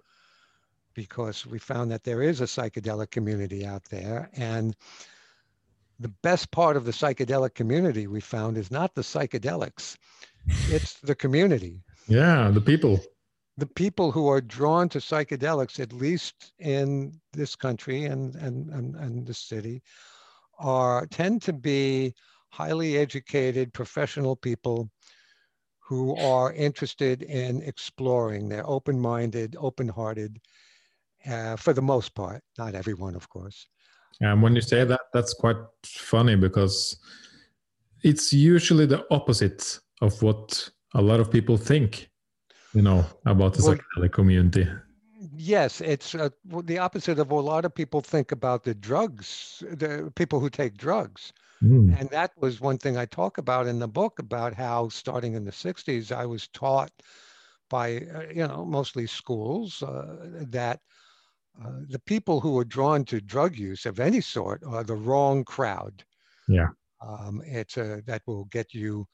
because 0.93 1.45
we 1.45 1.60
found 1.60 1.91
that 1.91 2.04
there 2.04 2.21
is 2.21 2.41
a 2.41 2.45
psychedelic 2.45 3.12
community 3.12 3.65
out 3.65 3.84
there. 3.86 4.30
And 4.34 4.75
the 5.99 6.13
best 6.23 6.51
part 6.51 6.75
of 6.75 6.86
the 6.86 6.91
psychedelic 6.91 7.54
community 7.54 8.08
we 8.08 8.21
found 8.21 8.58
is 8.58 8.71
not 8.71 8.95
the 8.95 9.01
psychedelics, 9.01 9.97
it's 10.69 10.99
the 11.01 11.15
community. 11.15 11.84
Yeah, 12.08 12.49
the 12.49 12.62
people. 12.62 12.99
The 13.62 13.67
people 13.67 14.12
who 14.12 14.28
are 14.28 14.41
drawn 14.41 14.89
to 14.89 14.97
psychedelics, 14.97 15.80
at 15.80 15.93
least 15.93 16.52
in 16.58 17.13
this 17.32 17.56
country 17.56 18.06
and, 18.06 18.34
and, 18.34 18.71
and, 18.71 18.95
and 18.95 19.28
the 19.28 19.36
city, 19.36 19.84
are 20.58 21.06
tend 21.06 21.43
to 21.43 21.54
be 21.54 22.15
highly 22.50 22.97
educated 22.97 23.71
professional 23.71 24.36
people 24.36 24.89
who 25.78 26.15
are 26.15 26.52
interested 26.54 27.21
in 27.21 27.62
exploring. 27.62 28.50
They're 28.50 28.67
open-minded, 28.67 29.56
open-hearted, 29.60 30.39
uh, 31.28 31.56
for 31.56 31.74
the 31.74 31.84
most 31.84 32.15
part. 32.15 32.41
Not 32.58 32.74
everyone, 32.74 33.15
of 33.15 33.30
course. 33.30 33.67
And 34.21 34.41
when 34.41 34.56
you 34.56 34.62
say 34.62 34.86
that, 34.86 35.02
that's 35.13 35.36
quite 35.36 35.58
funny 35.86 36.36
because 36.36 36.97
it's 38.02 38.34
usually 38.34 38.88
the 38.88 39.06
opposite 39.12 39.80
of 40.02 40.19
what 40.24 40.67
a 40.95 41.02
lot 41.02 41.19
of 41.19 41.30
people 41.30 41.58
think, 41.58 42.10
you 42.73 42.81
know, 42.81 43.05
about 43.25 43.53
the 43.53 43.62
psychedelic 43.62 44.12
community. 44.12 44.67
Yes, 45.36 45.81
it's 45.81 46.15
uh, 46.15 46.29
the 46.63 46.79
opposite 46.79 47.19
of 47.19 47.29
what 47.29 47.41
a 47.41 47.41
lot 47.41 47.65
of 47.65 47.75
people 47.75 48.01
think 48.01 48.31
about 48.31 48.63
the 48.63 48.73
drugs, 48.73 49.63
the 49.71 50.12
people 50.15 50.39
who 50.39 50.49
take 50.49 50.77
drugs. 50.77 51.34
Mm. 51.63 51.99
And 51.99 52.10
that 52.10 52.31
was 52.38 52.60
one 52.60 52.77
thing 52.77 52.97
I 52.97 53.05
talk 53.05 53.38
about 53.38 53.67
in 53.67 53.77
the 53.77 53.88
book 53.88 54.17
about 54.17 54.55
how 54.55 54.89
starting 54.89 55.36
in 55.36 55.45
the 55.45 55.51
60s, 55.51 56.12
I 56.12 56.25
was 56.25 56.47
taught 56.47 56.91
by, 57.69 57.97
uh, 58.15 58.23
you 58.34 58.47
know, 58.47 58.65
mostly 58.65 59.05
schools 59.05 59.84
uh, 59.84 60.17
that 60.49 60.79
uh, 61.63 61.81
the 61.89 61.99
people 61.99 62.39
who 62.39 62.57
are 62.57 62.65
drawn 62.65 63.05
to 63.05 63.21
drug 63.21 63.55
use 63.55 63.86
of 63.86 63.99
any 63.99 64.21
sort 64.21 64.63
are 64.65 64.84
the 64.84 64.95
wrong 64.95 65.43
crowd. 65.43 66.03
Yeah. 66.47 66.69
Um, 67.05 67.41
it's 67.45 67.77
a, 67.77 68.01
that 68.07 68.23
will 68.25 68.45
get 68.45 68.73
you 68.73 69.07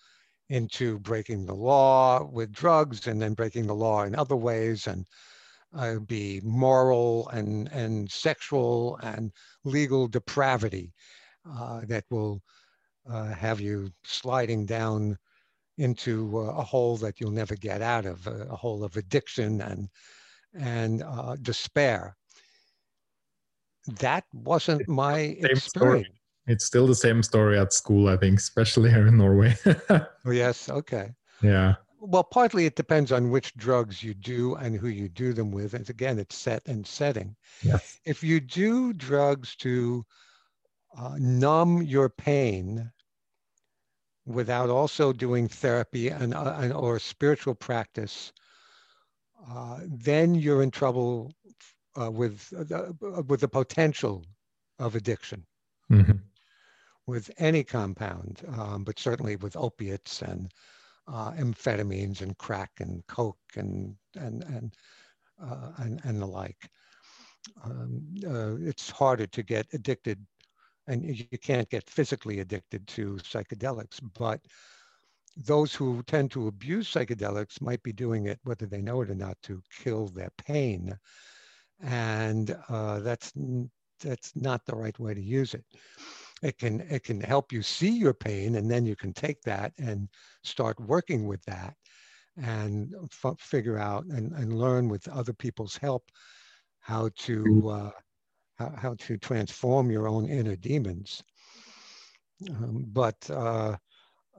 into 0.49 0.99
breaking 0.99 1.45
the 1.45 1.53
law 1.53 2.23
with 2.23 2.51
drugs 2.51 3.07
and 3.07 3.21
then 3.21 3.33
breaking 3.33 3.67
the 3.67 3.75
law 3.75 4.03
in 4.03 4.15
other 4.15 4.35
ways 4.35 4.87
and 4.87 5.05
uh, 5.75 5.99
be 5.99 6.39
moral 6.43 7.27
and, 7.29 7.67
and 7.71 8.09
sexual 8.09 8.97
and 9.03 9.31
legal 9.65 10.07
depravity 10.07 10.93
uh, 11.49 11.81
that 11.85 12.05
will 12.09 12.41
uh, 13.09 13.25
have 13.33 13.59
you 13.59 13.89
sliding 14.03 14.65
down 14.65 15.17
into 15.77 16.37
uh, 16.37 16.53
a 16.57 16.63
hole 16.63 16.97
that 16.97 17.19
you'll 17.19 17.31
never 17.31 17.55
get 17.55 17.81
out 17.81 18.05
of, 18.05 18.25
a, 18.27 18.47
a 18.49 18.55
hole 18.55 18.83
of 18.83 18.97
addiction 18.97 19.61
and, 19.61 19.89
and 20.53 21.03
uh, 21.03 21.35
despair. 21.41 22.15
That 23.99 24.25
wasn't 24.33 24.87
my 24.87 25.35
story. 25.35 25.51
experience. 25.51 26.07
It's 26.47 26.65
still 26.65 26.87
the 26.87 26.95
same 26.95 27.21
story 27.23 27.59
at 27.59 27.73
school, 27.73 28.07
I 28.07 28.17
think, 28.17 28.39
especially 28.39 28.89
here 28.89 29.07
in 29.07 29.17
Norway. 29.17 29.55
Oh, 30.25 30.31
yes, 30.31 30.69
okay. 30.69 31.13
yeah. 31.41 31.75
Well, 31.99 32.23
partly 32.23 32.65
it 32.65 32.75
depends 32.75 33.11
on 33.11 33.31
which 33.31 33.55
drugs 33.55 34.03
you 34.03 34.13
do 34.13 34.55
and 34.55 34.75
who 34.75 34.87
you 34.87 35.07
do 35.09 35.33
them 35.33 35.51
with. 35.51 35.73
And 35.73 35.89
again, 35.89 36.19
it's 36.19 36.35
set 36.37 36.61
and 36.67 36.85
setting. 36.85 37.35
Yes. 37.63 37.99
If 38.05 38.23
you 38.23 38.39
do 38.39 38.93
drugs 38.93 39.55
to 39.57 40.05
uh, 40.97 41.15
numb 41.17 41.81
your 41.81 42.09
pain 42.09 42.91
without 44.25 44.69
also 44.69 45.13
doing 45.13 45.47
therapy 45.47 46.09
and, 46.09 46.33
uh, 46.33 46.57
and 46.59 46.73
or 46.73 46.99
spiritual 46.99 47.55
practice, 47.55 48.33
uh, 49.49 49.79
then 49.85 50.35
you're 50.35 50.61
in 50.63 50.71
trouble 50.71 51.33
uh, 51.99 52.11
with 52.11 52.53
uh, 52.71 52.91
with 53.23 53.39
the 53.39 53.47
potential 53.47 54.25
of 54.79 54.95
addiction 54.95 55.45
Mhm. 55.91 56.19
With 57.07 57.31
any 57.37 57.63
compound, 57.63 58.41
um, 58.57 58.83
but 58.83 58.99
certainly 58.99 59.37
with 59.37 59.55
opiates 59.55 60.21
and 60.21 60.51
uh, 61.07 61.31
amphetamines 61.31 62.21
and 62.21 62.37
crack 62.37 62.71
and 62.79 63.05
coke 63.07 63.39
and 63.55 63.95
and 64.15 64.43
and 64.43 64.75
uh, 65.41 65.71
and, 65.77 66.01
and 66.03 66.21
the 66.21 66.25
like. 66.25 66.69
Um, 67.63 68.01
uh, 68.27 68.55
it's 68.59 68.89
harder 68.89 69.25
to 69.27 69.41
get 69.41 69.67
addicted, 69.73 70.19
and 70.87 71.05
you 71.05 71.37
can't 71.41 71.69
get 71.69 71.89
physically 71.89 72.39
addicted 72.39 72.85
to 72.89 73.15
psychedelics. 73.15 74.01
But 74.17 74.41
those 75.37 75.73
who 75.73 76.03
tend 76.03 76.31
to 76.31 76.47
abuse 76.47 76.91
psychedelics 76.91 77.61
might 77.61 77.81
be 77.83 77.93
doing 77.93 78.25
it, 78.25 78.39
whether 78.43 78.65
they 78.65 78.81
know 78.81 79.01
it 79.01 79.09
or 79.09 79.15
not, 79.15 79.37
to 79.43 79.61
kill 79.81 80.07
their 80.07 80.31
pain, 80.37 80.97
and 81.81 82.57
uh, 82.67 82.99
that's 82.99 83.31
that's 84.01 84.35
not 84.35 84.65
the 84.65 84.75
right 84.75 84.99
way 84.99 85.13
to 85.13 85.21
use 85.21 85.53
it 85.53 85.63
it 86.43 86.57
can 86.57 86.81
it 86.81 87.03
can 87.03 87.19
help 87.19 87.51
you 87.51 87.61
see 87.61 87.89
your 87.89 88.13
pain 88.13 88.55
and 88.55 88.69
then 88.69 88.85
you 88.85 88.95
can 88.95 89.13
take 89.13 89.41
that 89.41 89.73
and 89.79 90.07
start 90.43 90.79
working 90.79 91.27
with 91.27 91.43
that 91.45 91.75
and 92.37 92.93
f- 93.03 93.39
figure 93.39 93.79
out 93.79 94.05
and, 94.05 94.31
and 94.33 94.57
learn 94.59 94.87
with 94.87 95.07
other 95.07 95.33
people's 95.33 95.77
help 95.77 96.03
how 96.79 97.09
to 97.17 97.69
uh, 97.69 97.91
how, 98.57 98.73
how 98.77 98.95
to 98.95 99.17
transform 99.17 99.91
your 99.91 100.07
own 100.07 100.27
inner 100.27 100.55
demons. 100.55 101.23
Um, 102.49 102.85
but 102.93 103.29
uh, 103.29 103.77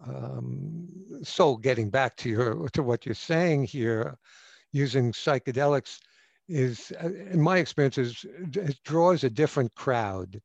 um, 0.07 0.89
so 1.23 1.57
getting 1.57 1.91
back 1.91 2.17
to 2.19 2.31
your 2.31 2.69
to 2.71 2.83
what 2.83 3.05
you're 3.05 3.15
saying 3.15 3.65
here 3.65 4.17
using 4.73 5.13
psychedelics 5.13 5.99
is 6.49 6.93
uh, 7.03 7.09
in 7.09 7.41
my 7.41 7.59
experience 7.59 7.99
is 7.99 8.25
it 8.55 8.79
draws 8.85 9.25
a 9.25 9.31
different 9.31 9.75
crowd 9.75 10.41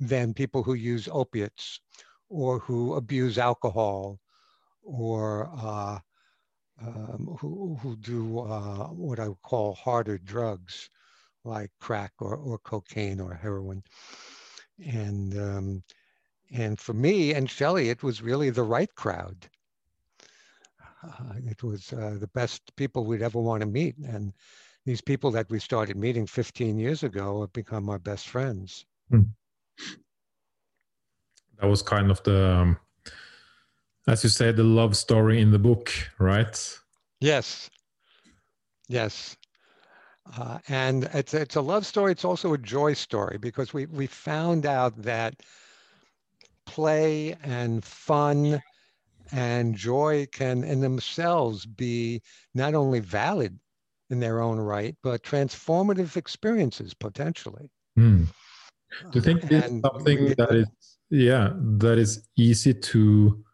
than 0.00 0.34
people 0.34 0.62
who 0.62 0.74
use 0.74 1.08
opiates 1.10 1.80
or 2.28 2.58
who 2.60 2.94
abuse 2.94 3.38
alcohol 3.38 4.20
or 4.82 5.50
uh, 5.56 5.98
um, 6.80 7.36
who, 7.40 7.76
who 7.80 7.96
do 7.96 8.38
uh, 8.40 8.88
what 8.88 9.18
I 9.20 9.28
would 9.28 9.42
call 9.42 9.74
harder 9.74 10.18
drugs 10.18 10.90
like 11.44 11.70
crack 11.80 12.12
or, 12.20 12.36
or 12.36 12.58
cocaine 12.58 13.20
or 13.20 13.34
heroin. 13.34 13.82
And, 14.84 15.38
um, 15.38 15.84
And 16.50 16.78
for 16.78 16.94
me 16.94 17.34
and 17.34 17.50
Shelley, 17.50 17.88
it 17.90 18.02
was 18.02 18.22
really 18.22 18.50
the 18.50 18.62
right 18.62 18.92
crowd. 18.94 19.48
Uh, 21.02 21.34
it 21.46 21.62
was 21.62 21.92
uh, 21.92 22.16
the 22.18 22.28
best 22.28 22.74
people 22.76 23.04
we'd 23.04 23.22
ever 23.22 23.40
want 23.40 23.60
to 23.60 23.66
meet. 23.66 23.96
And 23.98 24.32
these 24.84 25.00
people 25.00 25.30
that 25.32 25.50
we 25.50 25.58
started 25.58 25.96
meeting 25.96 26.26
15 26.26 26.78
years 26.78 27.02
ago 27.02 27.40
have 27.42 27.52
become 27.52 27.88
our 27.88 27.98
best 27.98 28.28
friends. 28.28 28.86
Hmm. 29.10 29.22
That 31.60 31.66
was 31.68 31.82
kind 31.82 32.10
of 32.10 32.22
the, 32.24 32.50
um, 32.50 32.76
as 34.08 34.22
you 34.22 34.30
say, 34.30 34.52
the 34.52 34.64
love 34.64 34.96
story 34.96 35.40
in 35.40 35.50
the 35.50 35.58
book, 35.58 35.90
right? 36.18 36.78
Yes. 37.20 37.70
Yes. 38.88 39.36
Uh, 40.38 40.58
and 40.68 41.04
it's 41.12 41.34
it's 41.34 41.56
a 41.56 41.60
love 41.60 41.84
story. 41.86 42.12
It's 42.12 42.24
also 42.24 42.54
a 42.54 42.58
joy 42.58 42.94
story 42.94 43.38
because 43.38 43.74
we 43.74 43.86
we 43.86 44.06
found 44.06 44.66
out 44.66 44.96
that 45.02 45.42
play 46.66 47.36
and 47.42 47.84
fun 47.84 48.62
and 49.32 49.74
joy 49.74 50.26
can 50.32 50.64
in 50.64 50.80
themselves 50.80 51.66
be 51.66 52.22
not 52.54 52.74
only 52.74 53.00
valid 53.00 53.58
in 54.10 54.20
their 54.20 54.40
own 54.40 54.58
right, 54.58 54.96
but 55.02 55.22
transformative 55.22 56.16
experiences 56.16 56.94
potentially. 56.94 57.70
Mm. 57.98 58.26
Do 59.10 59.18
you 59.18 59.20
think 59.20 59.42
this 59.48 59.64
is 59.64 59.80
something 59.80 60.34
that 60.36 60.54
is 60.54 60.68
yeah 61.10 61.52
that 61.78 61.98
is 61.98 62.28
easy 62.36 62.74
to 62.74 63.44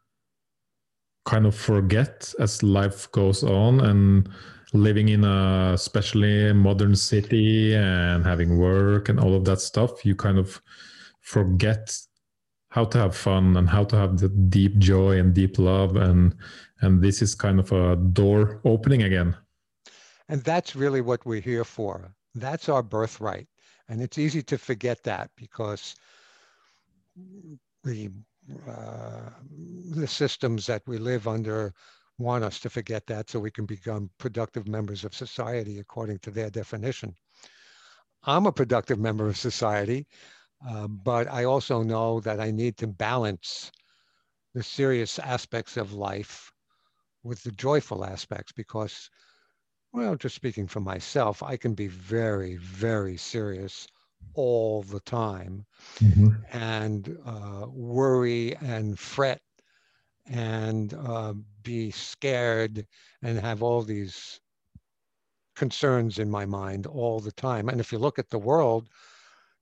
kind 1.26 1.46
of 1.46 1.54
forget 1.54 2.32
as 2.38 2.62
life 2.62 3.10
goes 3.12 3.42
on 3.42 3.80
and 3.80 4.28
living 4.72 5.08
in 5.08 5.24
a 5.24 5.72
especially 5.74 6.52
modern 6.52 6.94
city 6.94 7.74
and 7.74 8.24
having 8.24 8.56
work 8.56 9.08
and 9.08 9.18
all 9.18 9.34
of 9.34 9.44
that 9.44 9.60
stuff 9.60 10.04
you 10.04 10.14
kind 10.14 10.38
of 10.38 10.62
forget 11.20 11.94
how 12.70 12.84
to 12.84 12.98
have 12.98 13.16
fun 13.16 13.56
and 13.56 13.68
how 13.68 13.84
to 13.84 13.96
have 13.96 14.18
the 14.18 14.28
deep 14.28 14.78
joy 14.78 15.18
and 15.18 15.34
deep 15.34 15.58
love 15.58 15.96
and 15.96 16.34
and 16.82 17.02
this 17.02 17.20
is 17.20 17.34
kind 17.34 17.60
of 17.60 17.70
a 17.72 17.96
door 17.96 18.60
opening 18.64 19.02
again. 19.02 19.36
And 20.28 20.42
that's 20.42 20.74
really 20.74 21.02
what 21.02 21.26
we're 21.26 21.40
here 21.42 21.64
for. 21.64 22.14
That's 22.34 22.68
our 22.68 22.82
birthright 22.82 23.48
and 23.90 24.00
it's 24.00 24.18
easy 24.18 24.42
to 24.44 24.56
forget 24.56 25.02
that 25.02 25.30
because 25.36 25.96
the 27.84 28.10
uh, 28.68 29.30
the 29.90 30.06
systems 30.06 30.66
that 30.66 30.82
we 30.86 30.96
live 30.96 31.28
under 31.28 31.74
want 32.18 32.44
us 32.44 32.60
to 32.60 32.70
forget 32.70 33.06
that 33.06 33.28
so 33.28 33.38
we 33.38 33.50
can 33.50 33.66
become 33.66 34.10
productive 34.18 34.68
members 34.68 35.04
of 35.04 35.14
society 35.14 35.78
according 35.78 36.18
to 36.20 36.30
their 36.30 36.50
definition. 36.50 37.14
I'm 38.24 38.46
a 38.46 38.52
productive 38.52 38.98
member 38.98 39.28
of 39.28 39.36
society, 39.36 40.06
uh, 40.68 40.86
but 40.86 41.26
I 41.28 41.44
also 41.44 41.82
know 41.82 42.20
that 42.20 42.40
I 42.40 42.50
need 42.50 42.76
to 42.78 42.86
balance 42.86 43.72
the 44.54 44.62
serious 44.62 45.18
aspects 45.18 45.76
of 45.76 45.92
life 45.92 46.52
with 47.22 47.42
the 47.42 47.52
joyful 47.52 48.04
aspects 48.04 48.52
because, 48.52 49.10
well, 49.92 50.16
just 50.16 50.34
speaking 50.34 50.66
for 50.66 50.80
myself, 50.80 51.42
I 51.42 51.56
can 51.56 51.74
be 51.74 51.88
very, 51.88 52.56
very 52.56 53.16
serious 53.16 53.88
all 54.34 54.82
the 54.82 55.00
time 55.00 55.64
mm-hmm. 55.98 56.28
and 56.52 57.16
uh, 57.26 57.66
worry 57.68 58.54
and 58.56 58.98
fret 58.98 59.40
and 60.26 60.94
uh, 60.94 61.34
be 61.62 61.90
scared 61.90 62.86
and 63.22 63.38
have 63.38 63.62
all 63.62 63.82
these 63.82 64.40
concerns 65.56 66.18
in 66.18 66.30
my 66.30 66.46
mind 66.46 66.86
all 66.86 67.18
the 67.20 67.32
time. 67.32 67.68
And 67.68 67.80
if 67.80 67.90
you 67.90 67.98
look 67.98 68.18
at 68.18 68.30
the 68.30 68.38
world, 68.38 68.88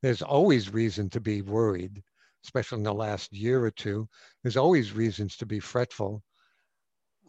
there's 0.03 0.23
always 0.23 0.73
reason 0.73 1.09
to 1.11 1.21
be 1.21 1.43
worried, 1.43 2.03
especially 2.45 2.79
in 2.79 2.85
the 2.85 2.95
last 2.95 3.33
year 3.33 3.64
or 3.64 3.71
two. 3.71 4.09
There's 4.43 4.57
always 4.57 4.93
reasons 4.93 5.37
to 5.38 5.47
be 5.47 5.59
fretful. 5.59 6.23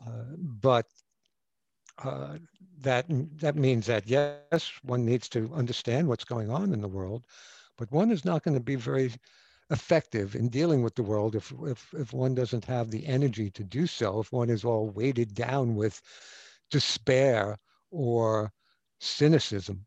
Uh, 0.05 0.35
but 0.37 0.85
uh, 2.03 2.37
that 2.81 3.05
that 3.39 3.55
means 3.55 3.87
that 3.87 4.07
yes, 4.07 4.43
one 4.49 4.73
needs 4.73 4.93
to 4.93 5.17
understand 5.17 5.73
what's 5.73 5.91
going 5.91 6.19
on 6.19 6.39
in 6.39 6.53
the 6.53 6.61
world, 6.61 6.99
but 7.53 7.69
one 7.69 7.93
is 7.93 8.05
not 8.05 8.27
going 8.27 8.39
to 8.45 8.47
be 8.47 8.59
very 8.63 8.99
effective 9.69 10.35
in 10.35 10.47
dealing 10.49 10.81
with 10.81 10.95
the 10.95 11.03
world 11.03 11.35
if, 11.35 11.51
if, 11.63 11.93
if 11.93 12.13
one 12.13 12.33
doesn't 12.35 12.65
have 12.65 12.89
the 12.89 13.05
energy 13.07 13.49
to 13.51 13.63
do 13.63 13.85
so, 13.85 14.19
if 14.19 14.31
one 14.31 14.49
is 14.49 14.63
all 14.63 14.89
weighted 14.89 15.33
down 15.33 15.75
with 15.75 16.01
despair 16.69 17.57
or 17.91 18.51
cynicism. 18.99 19.85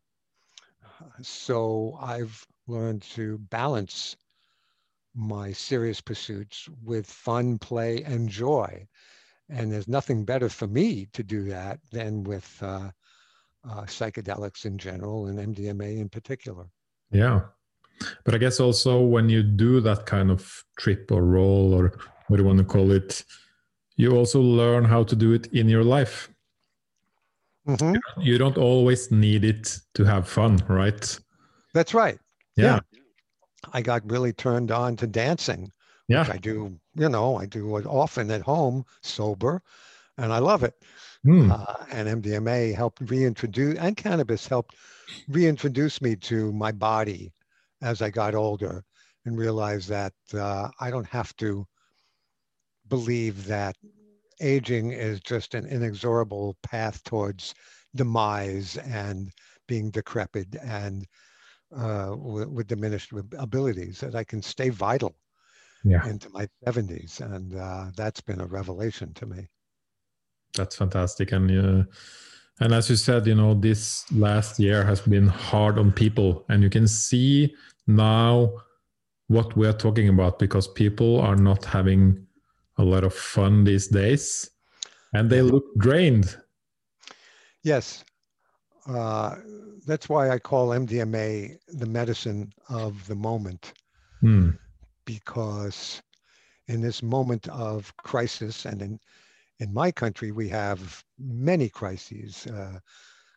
So 1.21 1.97
I've 1.99 2.47
learned 2.67 3.01
to 3.13 3.37
balance 3.37 4.15
my 5.13 5.51
serious 5.51 6.01
pursuits 6.01 6.67
with 6.83 7.05
fun, 7.07 7.57
play, 7.59 8.03
and 8.03 8.29
joy. 8.29 8.87
And 9.53 9.71
there's 9.71 9.87
nothing 9.87 10.25
better 10.25 10.49
for 10.49 10.67
me 10.67 11.07
to 11.13 11.23
do 11.23 11.43
that 11.49 11.79
than 11.91 12.23
with 12.23 12.57
uh, 12.61 12.89
uh, 13.69 13.83
psychedelics 13.83 14.65
in 14.65 14.77
general 14.77 15.27
and 15.27 15.55
MDMA 15.55 15.99
in 15.99 16.09
particular. 16.09 16.65
Yeah. 17.11 17.41
But 18.25 18.33
I 18.33 18.39
guess 18.39 18.59
also 18.59 18.99
when 18.99 19.29
you 19.29 19.43
do 19.43 19.79
that 19.81 20.05
kind 20.05 20.31
of 20.31 20.63
trip 20.79 21.11
or 21.11 21.23
roll 21.23 21.73
or 21.73 21.93
what 22.27 22.37
do 22.37 22.43
you 22.43 22.47
want 22.47 22.59
to 22.59 22.65
call 22.65 22.91
it, 22.91 23.23
you 23.95 24.15
also 24.17 24.41
learn 24.41 24.83
how 24.85 25.03
to 25.03 25.15
do 25.15 25.33
it 25.33 25.47
in 25.53 25.69
your 25.69 25.83
life. 25.83 26.29
Mm-hmm. 27.67 28.21
You 28.21 28.37
don't 28.37 28.57
always 28.57 29.11
need 29.11 29.45
it 29.45 29.77
to 29.93 30.03
have 30.03 30.27
fun, 30.27 30.57
right? 30.67 31.19
That's 31.73 31.93
right. 31.93 32.19
Yeah. 32.55 32.79
yeah. 32.93 32.99
I 33.71 33.81
got 33.81 34.09
really 34.09 34.33
turned 34.33 34.71
on 34.71 34.97
to 34.97 35.07
dancing. 35.07 35.71
Yeah. 36.07 36.25
I 36.29 36.37
do, 36.37 36.77
you 36.95 37.09
know, 37.09 37.37
I 37.37 37.45
do 37.45 37.77
it 37.77 37.85
often 37.85 38.29
at 38.31 38.41
home, 38.41 38.85
sober, 39.01 39.61
and 40.17 40.31
I 40.31 40.39
love 40.39 40.63
it. 40.63 40.75
Mm. 41.25 41.51
Uh, 41.51 41.85
and 41.91 42.23
MDMA 42.23 42.75
helped 42.75 43.09
reintroduce, 43.09 43.77
and 43.77 43.97
cannabis 43.97 44.47
helped 44.47 44.75
reintroduce 45.27 46.01
me 46.01 46.15
to 46.17 46.51
my 46.53 46.71
body 46.71 47.31
as 47.81 48.01
I 48.01 48.09
got 48.09 48.35
older 48.35 48.83
and 49.25 49.37
realized 49.37 49.89
that 49.89 50.13
uh, 50.33 50.69
I 50.79 50.91
don't 50.91 51.07
have 51.07 51.35
to 51.37 51.65
believe 52.89 53.45
that 53.45 53.75
aging 54.41 54.91
is 54.91 55.21
just 55.21 55.55
an 55.55 55.65
inexorable 55.65 56.57
path 56.63 57.03
towards 57.03 57.55
demise 57.95 58.77
and 58.77 59.31
being 59.67 59.89
decrepit 59.89 60.55
and 60.61 61.07
uh, 61.75 62.13
with, 62.15 62.49
with, 62.49 62.67
diminished 62.67 63.11
abilities, 63.37 63.99
that 63.99 64.13
I 64.13 64.23
can 64.23 64.41
stay 64.41 64.69
vital 64.69 65.15
yeah. 65.83 66.07
into 66.07 66.29
my 66.29 66.47
70s. 66.65 67.21
And 67.21 67.55
uh, 67.55 67.85
that's 67.95 68.21
been 68.21 68.41
a 68.41 68.45
revelation 68.45 69.13
to 69.15 69.25
me. 69.25 69.47
That's 70.55 70.75
fantastic. 70.75 71.31
And 71.31 71.51
uh, 71.51 71.83
and 72.59 72.73
as 72.73 72.89
you 72.89 72.95
said, 72.95 73.25
you 73.25 73.33
know, 73.33 73.55
this 73.55 74.05
last 74.11 74.59
year 74.59 74.85
has 74.85 75.01
been 75.01 75.27
hard 75.27 75.79
on 75.79 75.91
people, 75.91 76.45
and 76.49 76.61
you 76.61 76.69
can 76.69 76.87
see 76.87 77.55
now 77.87 78.53
what 79.27 79.57
we're 79.57 79.73
talking 79.73 80.09
about 80.09 80.37
because 80.37 80.67
people 80.67 81.19
are 81.19 81.35
not 81.35 81.65
having 81.65 82.27
a 82.77 82.83
lot 82.83 83.03
of 83.03 83.13
fun 83.13 83.63
these 83.63 83.87
days 83.87 84.49
and 85.13 85.29
they 85.29 85.41
look 85.41 85.65
drained. 85.77 86.37
Yes. 87.63 88.03
Uh, 88.87 89.35
that's 89.87 90.09
why 90.09 90.29
I 90.29 90.39
call 90.39 90.69
MDMA 90.69 91.57
the 91.67 91.85
medicine 91.85 92.51
of 92.69 93.05
the 93.07 93.15
moment. 93.15 93.73
Hmm. 94.21 94.51
Because 95.05 96.01
in 96.67 96.81
this 96.81 97.03
moment 97.03 97.47
of 97.49 97.95
crisis, 97.97 98.65
and 98.65 98.81
in, 98.81 98.99
in 99.59 99.73
my 99.73 99.91
country, 99.91 100.31
we 100.31 100.49
have 100.49 101.03
many 101.19 101.69
crises. 101.69 102.47
Uh, 102.47 102.79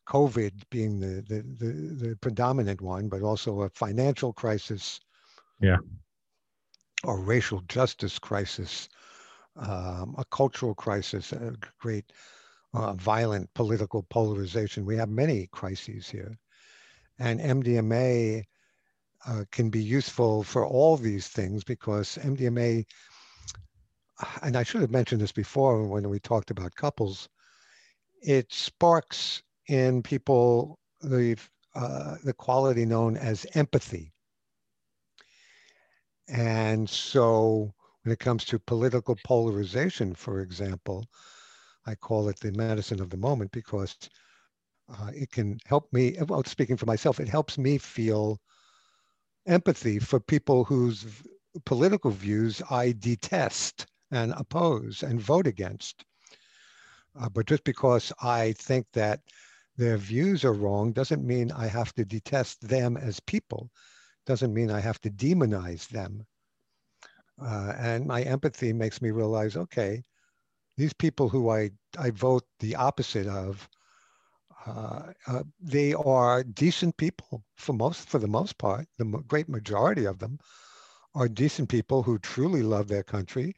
COVID 0.07 0.53
being 0.71 1.01
the, 1.01 1.25
the, 1.29 1.43
the, 1.59 2.09
the 2.09 2.17
predominant 2.21 2.81
one, 2.81 3.09
but 3.09 3.23
also 3.23 3.63
a 3.63 3.71
financial 3.71 4.33
crisis. 4.33 5.01
Yeah. 5.61 5.79
Or 7.05 7.21
racial 7.21 7.61
justice 7.69 8.19
crisis, 8.19 8.89
um, 9.57 10.15
a 10.19 10.25
cultural 10.31 10.75
crisis, 10.75 11.33
a 11.33 11.55
great 11.79 12.13
uh, 12.73 12.95
violent 12.95 13.53
political 13.55 14.03
polarization. 14.05 14.85
We 14.85 14.97
have 14.97 15.09
many 15.09 15.49
crises 15.53 16.09
here. 16.09 16.39
And 17.19 17.41
MDMA 17.41 18.45
uh, 19.27 19.45
can 19.51 19.71
be 19.71 19.83
useful 19.83 20.43
for 20.43 20.67
all 20.67 20.97
these 20.97 21.29
things 21.29 21.65
because 21.65 22.19
MDMA, 22.19 22.85
and 24.43 24.57
I 24.57 24.63
should 24.63 24.81
have 24.81 24.91
mentioned 24.91 25.21
this 25.21 25.33
before 25.33 25.87
when 25.87 26.09
we 26.09 26.19
talked 26.19 26.51
about 26.51 26.75
couples, 26.75 27.29
it 28.23 28.53
sparks 28.53 29.43
in 29.69 30.03
people 30.03 30.79
the 31.01 31.37
uh, 31.75 32.17
the 32.25 32.33
quality 32.33 32.85
known 32.87 33.17
as 33.17 33.47
empathy. 33.55 34.13
And 36.29 36.89
so 36.89 37.75
when 38.03 38.13
it 38.13 38.19
comes 38.19 38.45
to 38.47 38.59
political 38.59 39.17
polarization, 39.25 40.15
for 40.15 40.41
example, 40.41 41.07
I 41.87 41.95
call 41.95 42.29
it 42.29 42.41
the 42.41 42.53
medicine 42.53 43.01
of 43.01 43.11
the 43.11 43.17
moment 43.17 43.53
because 43.53 43.97
uh, 44.89 45.11
it 45.15 45.23
can 45.31 45.59
help 45.67 45.93
me, 45.93 46.17
well, 46.27 46.43
speaking 46.45 46.77
for 46.77 46.87
myself, 46.87 47.21
it 47.21 47.29
helps 47.29 47.59
me 47.59 47.79
feel 47.79 48.41
empathy 49.47 49.99
for 49.99 50.21
people 50.21 50.65
whose 50.65 51.07
political 51.65 52.11
views 52.11 52.63
I 52.71 52.93
detest 52.93 53.87
and 54.11 54.33
oppose 54.37 55.03
and 55.03 55.21
vote 55.21 55.47
against. 55.47 56.05
Uh, 57.19 57.29
but 57.29 57.47
just 57.47 57.65
because 57.65 58.13
I 58.23 58.53
think 58.53 58.87
that 58.93 59.21
their 59.77 59.97
views 59.97 60.45
are 60.45 60.53
wrong 60.53 60.93
doesn't 60.93 61.27
mean 61.27 61.51
I 61.53 61.67
have 61.67 61.93
to 61.95 62.05
detest 62.05 62.67
them 62.67 62.97
as 62.97 63.21
people, 63.21 63.71
doesn't 64.27 64.53
mean 64.53 64.71
I 64.71 64.81
have 64.81 65.01
to 65.03 65.11
demonize 65.11 65.89
them. 65.89 66.27
Uh, 67.41 67.75
and 67.79 68.07
my 68.07 68.23
empathy 68.23 68.73
makes 68.73 69.03
me 69.03 69.11
realize, 69.11 69.57
okay, 69.57 70.03
these 70.77 70.93
people 70.95 71.29
who 71.29 71.51
I, 71.51 71.71
I 71.99 72.11
vote 72.11 72.45
the 72.61 72.77
opposite 72.77 73.27
of, 73.27 73.69
uh, 74.67 75.13
uh, 75.27 75.43
they 75.61 75.95
are 75.95 76.43
decent 76.43 76.97
people 76.97 77.43
for 77.57 77.73
most, 77.73 78.09
for 78.09 78.19
the 78.19 78.29
most 78.29 78.59
part. 78.59 78.87
The 78.99 79.05
great 79.27 79.49
majority 79.49 80.05
of 80.07 80.19
them 80.19 80.39
are 81.15 81.29
decent 81.29 81.69
people 81.69 82.03
who 82.03 82.19
truly 82.19 82.63
love 82.63 82.89
their 82.89 83.03
country, 83.03 83.55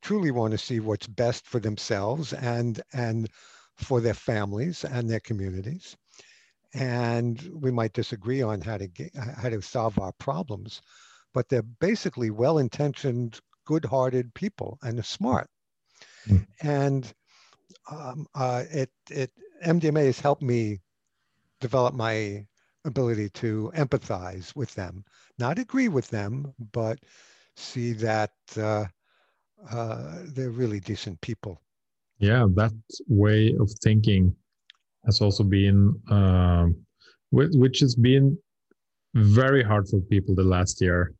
truly 0.00 0.30
want 0.30 0.52
to 0.52 0.58
see 0.58 0.80
what's 0.80 1.06
best 1.06 1.46
for 1.46 1.60
themselves 1.60 2.32
and 2.32 2.80
and 2.92 3.28
for 3.76 4.00
their 4.00 4.14
families 4.14 4.84
and 4.84 5.08
their 5.08 5.20
communities. 5.20 5.96
And 6.74 7.42
we 7.54 7.70
might 7.70 7.92
disagree 7.92 8.42
on 8.42 8.60
how 8.60 8.78
to 8.78 8.86
get, 8.86 9.14
how 9.14 9.50
to 9.50 9.60
solve 9.60 9.98
our 9.98 10.12
problems, 10.12 10.80
but 11.34 11.48
they're 11.48 11.62
basically 11.62 12.30
well-intentioned, 12.30 13.40
good-hearted 13.66 14.32
people 14.34 14.78
and 14.82 15.04
smart. 15.04 15.48
Mm. 16.26 16.46
And 16.62 17.14
um, 17.90 18.26
uh, 18.34 18.64
it 18.70 18.90
it 19.10 19.30
MDMA 19.64 20.06
has 20.06 20.20
helped 20.20 20.42
me 20.42 20.80
develop 21.60 21.94
my 21.94 22.46
ability 22.84 23.28
to 23.30 23.70
empathize 23.76 24.54
with 24.56 24.74
them, 24.74 25.04
not 25.38 25.58
agree 25.58 25.88
with 25.88 26.08
them, 26.08 26.52
but 26.72 26.98
see 27.56 27.92
that 27.92 28.32
uh, 28.56 28.84
uh, 29.70 30.18
they're 30.34 30.50
really 30.50 30.80
decent 30.80 31.20
people. 31.20 31.60
Yeah, 32.18 32.46
that 32.54 32.72
way 33.08 33.54
of 33.58 33.70
thinking 33.82 34.34
has 35.04 35.20
also 35.20 35.44
been, 35.44 36.00
um, 36.10 36.76
which 37.30 37.80
has 37.80 37.94
been 37.94 38.38
very 39.14 39.62
hard 39.62 39.88
for 39.88 40.00
people 40.00 40.34
the 40.34 40.44
last 40.44 40.80
year 40.80 41.14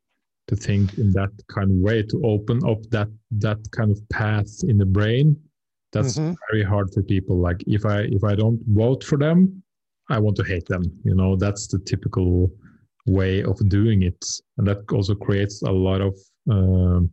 to 0.47 0.55
think 0.55 0.97
in 0.97 1.11
that 1.11 1.31
kind 1.47 1.71
of 1.71 1.77
way 1.77 2.03
to 2.03 2.21
open 2.25 2.59
up 2.67 2.81
that 2.89 3.07
that 3.31 3.59
kind 3.71 3.91
of 3.91 4.09
path 4.09 4.51
in 4.63 4.77
the 4.77 4.85
brain 4.85 5.37
that's 5.93 6.17
mm-hmm. 6.17 6.33
very 6.51 6.63
hard 6.63 6.93
for 6.93 7.01
people. 7.03 7.37
Like 7.37 7.63
if 7.67 7.85
i 7.85 8.01
if 8.17 8.23
i 8.23 8.35
don't 8.35 8.59
vote 8.67 9.03
for 9.03 9.17
them 9.17 9.63
i 10.09 10.19
want 10.19 10.35
to 10.37 10.43
hate 10.43 10.67
them 10.67 10.83
you 11.03 11.15
know? 11.15 11.35
That's 11.35 11.67
the 11.67 11.79
typical 11.79 12.51
way 13.05 13.43
of 13.43 13.57
doing 13.69 14.03
it. 14.03 14.23
And 14.57 14.67
that 14.67 14.79
also 14.91 15.15
creates 15.15 15.61
a 15.61 15.71
lot 15.71 16.01
of 16.01 16.17
um, 16.49 17.11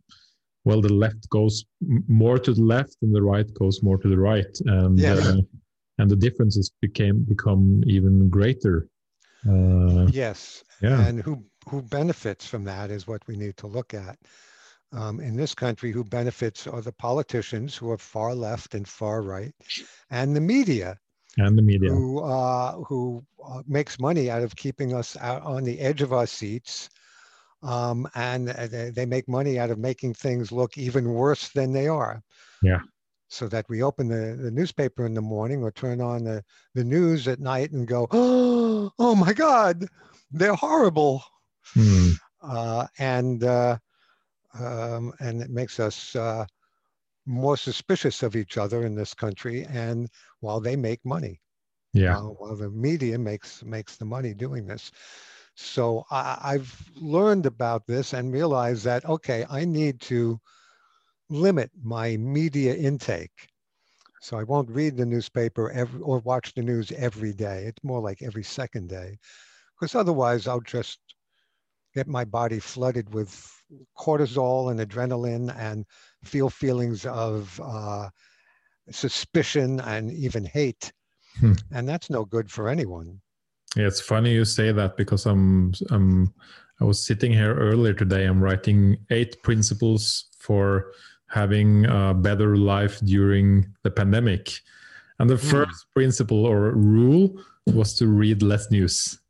well 0.65 0.81
the 0.81 0.93
left 0.93 1.29
goes 1.29 1.65
more 2.07 2.37
to 2.39 2.53
the 2.53 2.61
left 2.61 2.97
and 3.01 3.13
the 3.15 3.21
right 3.21 3.51
goes 3.53 3.81
more 3.81 3.97
to 3.97 4.07
the 4.07 4.17
right. 4.17 4.53
And 4.65 4.97
yeah. 4.99 5.13
uh, 5.13 5.37
and 5.97 6.09
the 6.09 6.15
differences 6.15 6.71
became 6.81 7.23
become 7.23 7.83
even 7.85 8.29
greater. 8.29 8.87
Uh, 9.47 10.07
yes. 10.11 10.63
yeah. 10.81 11.05
And 11.07 11.21
who 11.21 11.43
who 11.69 11.81
benefits 11.81 12.45
from 12.45 12.63
that 12.65 12.89
is 12.89 13.07
what 13.07 13.21
we 13.27 13.35
need 13.35 13.57
to 13.57 13.67
look 13.67 13.93
at 13.93 14.17
um, 14.93 15.19
in 15.19 15.35
this 15.35 15.53
country 15.53 15.91
who 15.91 16.03
benefits 16.03 16.67
are 16.67 16.81
the 16.81 16.91
politicians 16.91 17.75
who 17.75 17.89
are 17.91 17.97
far 17.97 18.35
left 18.35 18.75
and 18.75 18.87
far 18.87 19.21
right 19.21 19.53
and 20.09 20.35
the 20.35 20.41
media 20.41 20.97
and 21.37 21.57
the 21.57 21.61
media. 21.61 21.89
who 21.89 22.19
uh, 22.19 22.73
who 22.83 23.23
uh, 23.45 23.61
makes 23.67 23.99
money 23.99 24.29
out 24.29 24.41
of 24.41 24.55
keeping 24.55 24.93
us 24.93 25.15
out 25.17 25.41
on 25.43 25.63
the 25.63 25.79
edge 25.79 26.01
of 26.01 26.13
our 26.13 26.27
seats 26.27 26.89
um, 27.63 28.07
and 28.15 28.47
they, 28.47 28.89
they 28.89 29.05
make 29.05 29.27
money 29.27 29.59
out 29.59 29.69
of 29.69 29.77
making 29.77 30.13
things 30.13 30.51
look 30.51 30.77
even 30.77 31.13
worse 31.13 31.49
than 31.49 31.71
they 31.71 31.87
are. 31.87 32.21
Yeah. 32.63 32.79
So 33.27 33.47
that 33.49 33.69
we 33.69 33.83
open 33.83 34.07
the, 34.07 34.35
the 34.41 34.51
newspaper 34.51 35.05
in 35.05 35.13
the 35.13 35.21
morning 35.21 35.63
or 35.63 35.71
turn 35.71 36.01
on 36.01 36.23
the, 36.23 36.43
the 36.73 36.83
news 36.83 37.27
at 37.27 37.39
night 37.39 37.71
and 37.71 37.87
go 37.87 38.07
oh, 38.11 38.91
oh 38.99 39.15
my 39.15 39.33
god 39.33 39.87
they're 40.31 40.55
horrible. 40.55 41.23
Hmm. 41.73 42.11
uh, 42.41 42.87
and 42.97 43.43
uh, 43.43 43.77
um, 44.59 45.13
and 45.19 45.41
it 45.41 45.49
makes 45.49 45.79
us 45.79 46.15
uh, 46.15 46.45
more 47.25 47.57
suspicious 47.57 48.23
of 48.23 48.35
each 48.35 48.57
other 48.57 48.83
in 48.85 48.95
this 48.95 49.13
country. 49.13 49.65
And 49.65 50.09
while 50.39 50.59
they 50.59 50.75
make 50.75 51.05
money, 51.05 51.41
yeah, 51.93 52.19
while, 52.19 52.35
while 52.39 52.55
the 52.55 52.69
media 52.69 53.17
makes 53.17 53.63
makes 53.63 53.97
the 53.97 54.05
money 54.05 54.33
doing 54.33 54.67
this. 54.67 54.91
So 55.55 56.05
I, 56.11 56.37
I've 56.43 56.91
learned 56.95 57.45
about 57.45 57.85
this 57.87 58.13
and 58.13 58.33
realized 58.33 58.83
that 58.85 59.05
okay, 59.05 59.45
I 59.49 59.65
need 59.65 60.01
to 60.01 60.39
limit 61.29 61.71
my 61.83 62.17
media 62.17 62.75
intake. 62.75 63.49
So 64.21 64.37
I 64.37 64.43
won't 64.43 64.69
read 64.69 64.97
the 64.97 65.05
newspaper 65.05 65.71
every, 65.71 66.01
or 66.01 66.19
watch 66.19 66.53
the 66.53 66.61
news 66.63 66.91
every 66.91 67.33
day. 67.33 67.65
It's 67.65 67.83
more 67.83 68.01
like 68.01 68.21
every 68.21 68.43
second 68.43 68.89
day, 68.89 69.17
because 69.79 69.95
otherwise 69.95 70.47
I'll 70.47 70.61
just 70.61 70.99
get 71.93 72.07
my 72.07 72.25
body 72.25 72.59
flooded 72.59 73.13
with 73.13 73.31
cortisol 73.97 74.71
and 74.71 74.79
adrenaline 74.79 75.55
and 75.57 75.85
feel 76.23 76.49
feelings 76.49 77.05
of 77.05 77.59
uh, 77.63 78.09
suspicion 78.89 79.79
and 79.81 80.11
even 80.11 80.45
hate. 80.45 80.91
Hmm. 81.39 81.53
And 81.71 81.87
that's 81.87 82.09
no 82.09 82.25
good 82.25 82.51
for 82.51 82.67
anyone. 82.69 83.21
Yeah, 83.75 83.87
it's 83.87 84.01
funny 84.01 84.33
you 84.33 84.43
say 84.43 84.71
that 84.73 84.97
because 84.97 85.25
I'm, 85.25 85.73
I'm 85.89 86.33
I 86.81 86.83
was 86.83 87.05
sitting 87.05 87.31
here 87.31 87.55
earlier 87.55 87.93
today. 87.93 88.25
I'm 88.25 88.41
writing 88.41 88.97
eight 89.11 89.41
principles 89.43 90.25
for 90.39 90.91
having 91.27 91.85
a 91.85 92.13
better 92.13 92.57
life 92.57 92.99
during 93.01 93.67
the 93.83 93.91
pandemic. 93.91 94.59
And 95.19 95.29
the 95.29 95.37
hmm. 95.37 95.47
first 95.47 95.85
principle 95.93 96.45
or 96.45 96.71
rule 96.71 97.39
was 97.67 97.93
to 97.95 98.07
read 98.07 98.41
less 98.41 98.69
news. 98.71 99.20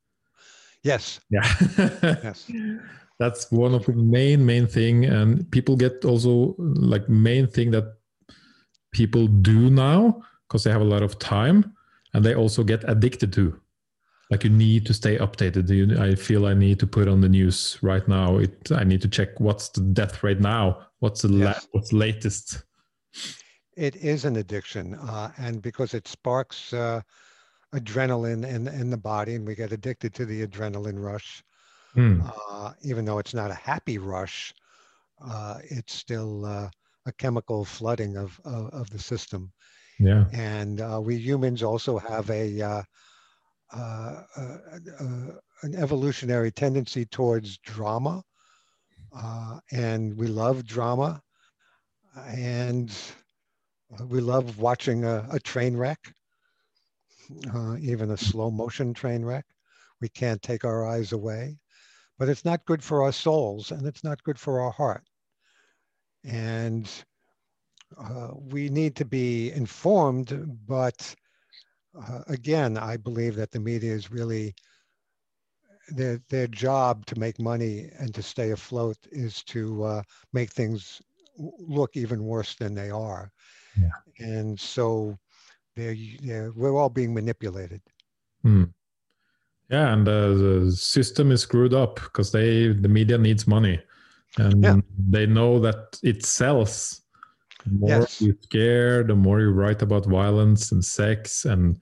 Yes. 0.84 1.20
Yeah. 1.30 1.48
yes. 2.24 2.52
That's 3.20 3.52
one 3.52 3.76
of 3.76 3.86
the 3.86 3.94
main 3.94 4.46
main 4.46 4.66
thing, 4.66 5.06
and 5.06 5.50
people 5.52 5.76
get 5.76 6.04
also 6.06 6.56
like 6.58 7.08
main 7.08 7.46
thing 7.48 7.72
that 7.72 7.98
people 8.92 9.28
do 9.28 9.70
now 9.70 10.22
because 10.48 10.64
they 10.64 10.72
have 10.72 10.82
a 10.82 10.92
lot 10.96 11.04
of 11.04 11.20
time, 11.20 11.76
and 12.14 12.26
they 12.26 12.34
also 12.34 12.64
get 12.64 12.84
addicted 12.90 13.32
to. 13.34 13.60
Like 14.32 14.44
you 14.46 14.50
need 14.50 14.86
to 14.86 14.94
stay 14.94 15.18
updated. 15.18 15.70
You, 15.70 16.02
I 16.02 16.16
feel 16.16 16.48
I 16.48 16.54
need 16.54 16.80
to 16.80 16.88
put 16.88 17.08
on 17.08 17.22
the 17.22 17.30
news 17.30 17.78
right 17.82 18.08
now. 18.08 18.38
It 18.38 18.72
I 18.72 18.84
need 18.84 19.02
to 19.02 19.10
check 19.10 19.40
what's 19.40 19.70
the 19.70 19.82
death 19.82 20.24
rate 20.24 20.40
now. 20.40 20.88
What's 21.00 21.22
the 21.22 21.30
yes. 21.30 21.46
la- 21.46 21.68
what's 21.74 21.94
latest. 21.94 22.64
It 23.78 23.98
is 23.98 24.26
an 24.26 24.38
addiction, 24.38 24.96
uh, 24.96 25.32
and 25.38 25.62
because 25.62 25.94
it 25.94 26.08
sparks. 26.08 26.74
Uh, 26.74 27.02
adrenaline 27.74 28.46
in, 28.48 28.68
in 28.68 28.90
the 28.90 28.98
body 28.98 29.36
and 29.36 29.48
we 29.48 29.56
get 29.56 29.72
addicted 29.72 30.14
to 30.14 30.26
the 30.26 30.46
adrenaline 30.46 31.02
rush. 31.02 31.44
Mm. 31.96 32.32
Uh, 32.50 32.74
even 32.84 33.06
though 33.06 33.20
it's 33.20 33.34
not 33.34 33.52
a 33.52 33.56
happy 33.56 33.98
rush, 33.98 34.54
uh, 35.24 35.58
it's 35.64 35.94
still 35.94 36.46
uh, 36.46 36.70
a 37.06 37.12
chemical 37.14 37.66
flooding 37.66 38.18
of, 38.18 38.40
of, 38.46 38.70
of, 38.70 38.90
the 38.90 39.00
system. 39.00 39.52
Yeah. 40.00 40.26
And 40.32 40.82
uh, 40.82 41.00
we 41.04 41.18
humans 41.18 41.64
also 41.64 41.98
have 41.98 42.30
a, 42.30 42.62
uh, 42.62 42.82
uh, 43.74 44.22
an 45.64 45.76
evolutionary 45.76 46.52
tendency 46.52 47.06
towards 47.06 47.58
drama. 47.60 48.24
and 49.72 50.18
we 50.18 50.28
love 50.28 50.66
drama. 50.66 51.22
And 52.28 52.92
we 54.08 54.22
love 54.22 54.60
watching 54.60 55.04
a, 55.04 55.28
a 55.32 55.40
train 55.40 55.76
wreck 55.76 56.00
uh, 57.54 57.78
even 57.80 58.12
a 58.12 58.18
slow 58.18 58.50
motion 58.52 58.94
train 58.94 59.24
wreck. 59.26 59.46
We 60.00 60.10
can't 60.10 60.42
take 60.42 60.64
our 60.66 60.86
eyes 60.86 61.12
away, 61.12 61.60
but 62.18 62.30
it's 62.30 62.46
not 62.46 62.66
good 62.66 62.84
for 62.84 63.04
our 63.04 63.12
souls 63.14 63.72
and 63.72 63.86
it's 63.88 64.04
not 64.04 64.24
good 64.24 64.40
for 64.40 64.60
our 64.62 64.72
heart. 64.72 65.04
And 66.24 66.90
uh, 67.98 68.30
we 68.36 68.70
need 68.70 68.96
to 68.98 69.06
be 69.06 69.52
informed, 69.52 70.68
but 70.68 71.16
uh, 71.96 72.22
again, 72.28 72.78
I 72.78 72.98
believe 72.98 73.36
that 73.36 73.52
the 73.52 73.60
media 73.60 73.94
is 73.94 74.12
really 74.12 74.56
their 75.90 76.20
their 76.30 76.48
job 76.48 77.06
to 77.08 77.20
make 77.20 77.40
money 77.40 77.90
and 78.00 78.14
to 78.14 78.22
stay 78.22 78.52
afloat 78.52 78.98
is 79.12 79.44
to 79.44 79.84
uh, 79.84 80.04
make 80.34 80.52
things 80.52 81.02
look 81.38 81.96
even 81.96 82.24
worse 82.26 82.56
than 82.56 82.74
they 82.76 82.90
are. 82.90 83.32
Yeah. 83.78 83.92
And 84.20 84.60
so 84.60 85.18
they're, 85.76 85.96
they're, 86.22 86.52
we're 86.56 86.78
all 86.78 86.90
being 86.90 87.14
manipulated. 87.14 87.82
Hmm. 88.44 88.66
Yeah, 89.70 89.94
and 89.94 90.08
uh, 90.08 90.30
the 90.34 90.72
system 90.76 91.32
is 91.32 91.42
screwed 91.42 91.74
up 91.74 91.96
because 91.96 92.32
they 92.32 92.68
the 92.68 92.90
media 92.90 93.18
needs 93.18 93.48
money, 93.48 93.80
and 94.38 94.64
yeah. 94.64 94.78
they 95.10 95.26
know 95.26 95.60
that 95.60 95.98
it 96.04 96.26
sells. 96.26 97.02
The 97.64 97.72
more 97.72 97.90
yes. 97.90 98.22
you 98.22 98.36
scare, 98.42 99.04
the 99.04 99.16
more 99.16 99.40
you 99.40 99.52
write 99.52 99.82
about 99.82 100.08
violence 100.08 100.72
and 100.72 100.84
sex 100.84 101.46
and, 101.46 101.78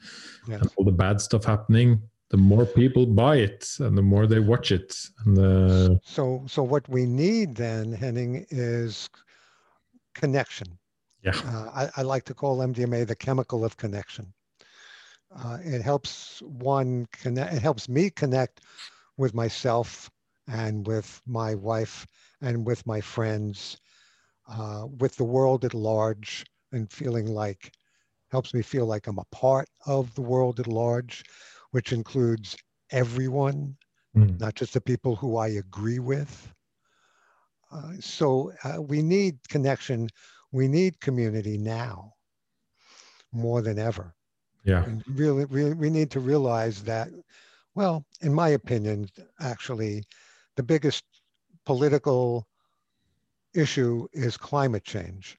yes. 0.48 0.62
and 0.62 0.72
all 0.76 0.84
the 0.84 0.92
bad 0.92 1.22
stuff 1.22 1.46
happening. 1.46 2.02
the 2.30 2.38
more 2.38 2.66
people 2.66 3.06
buy 3.06 3.38
it 3.38 3.68
and 3.80 3.98
the 3.98 4.02
more 4.02 4.28
they 4.28 4.40
watch 4.40 4.72
it. 4.72 4.96
And 5.26 5.38
uh, 5.38 6.00
so, 6.04 6.44
so 6.48 6.64
what 6.64 6.88
we 6.88 7.06
need 7.06 7.56
then, 7.56 7.92
Henning, 7.92 8.46
is 8.50 9.10
connection. 10.14 10.78
Yeah. 11.24 11.40
Uh, 11.46 11.70
I, 11.74 11.90
I, 11.98 12.02
like 12.04 12.24
to 12.26 12.34
call 12.34 12.60
MDMA 12.60 13.06
the 13.06 13.16
chemical 13.16 13.66
of 13.66 13.76
connection. 13.76 14.34
Uh, 15.36 15.58
it 15.62 15.82
helps 15.82 16.42
one 16.42 17.08
connect. 17.12 17.54
It 17.54 17.62
helps 17.62 17.90
me 17.90 18.10
connect 18.10 18.62
with 19.18 19.34
myself 19.34 20.10
and 20.48 20.88
with 20.88 21.22
my 21.28 21.56
wife 21.56 22.08
and 22.42 22.66
with 22.66 22.86
my 22.88 23.02
friends, 23.02 23.78
uh, 24.48 24.88
with 25.00 25.16
the 25.18 25.24
world 25.24 25.66
at 25.66 25.74
large, 25.74 26.46
and 26.72 26.92
feeling 26.92 27.28
like 27.28 27.74
helps 28.32 28.54
me 28.54 28.62
feel 28.62 28.86
like 28.86 29.08
I'm 29.08 29.20
a 29.20 29.26
part 29.32 29.68
of 29.86 30.14
the 30.16 30.22
world 30.22 30.60
at 30.60 30.68
large, 30.68 31.24
which 31.72 31.92
includes 31.92 32.56
everyone, 32.92 33.76
mm. 34.16 34.40
not 34.40 34.56
just 34.56 34.74
the 34.74 34.82
people 34.82 35.16
who 35.16 35.38
I 35.38 35.50
agree 35.50 36.00
with. 36.00 36.52
Uh, 37.72 37.94
so 38.00 38.52
uh, 38.64 38.82
we 38.82 39.02
need 39.02 39.38
connection. 39.50 40.10
We 40.52 40.68
need 40.68 41.00
community 41.00 41.58
now 41.58 42.14
more 43.32 43.62
than 43.62 43.78
ever. 43.78 44.16
Yeah. 44.64 44.84
And 44.84 45.04
really, 45.08 45.46
really, 45.46 45.74
we 45.74 45.90
need 45.90 46.12
to 46.12 46.20
realize 46.20 46.84
that, 46.84 47.10
well, 47.76 48.06
in 48.22 48.34
my 48.34 48.50
opinion, 48.50 49.10
actually, 49.40 50.04
the 50.56 50.64
biggest 50.64 51.04
political 51.66 52.48
issue 53.54 54.08
is 54.14 54.38
climate 54.38 54.84
change. 54.84 55.38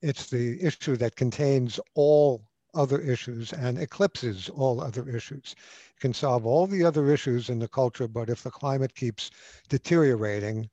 It's 0.00 0.30
the 0.30 0.62
issue 0.62 0.96
that 0.96 1.16
contains 1.16 1.80
all 1.94 2.42
other 2.74 3.00
issues 3.00 3.52
and 3.52 3.78
eclipses 3.78 4.48
all 4.48 4.80
other 4.80 5.08
issues. 5.08 5.54
It 5.96 6.00
can 6.00 6.14
solve 6.14 6.46
all 6.46 6.66
the 6.66 6.84
other 6.84 7.12
issues 7.12 7.50
in 7.50 7.58
the 7.58 7.68
culture, 7.68 8.06
but 8.06 8.30
if 8.30 8.42
the 8.42 8.50
climate 8.50 8.94
keeps 8.94 9.30
deteriorating, 9.68 10.70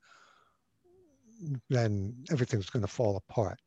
then 1.69 2.15
everything's 2.31 2.69
going 2.69 2.81
to 2.81 2.91
fall 2.91 3.17
apart. 3.17 3.59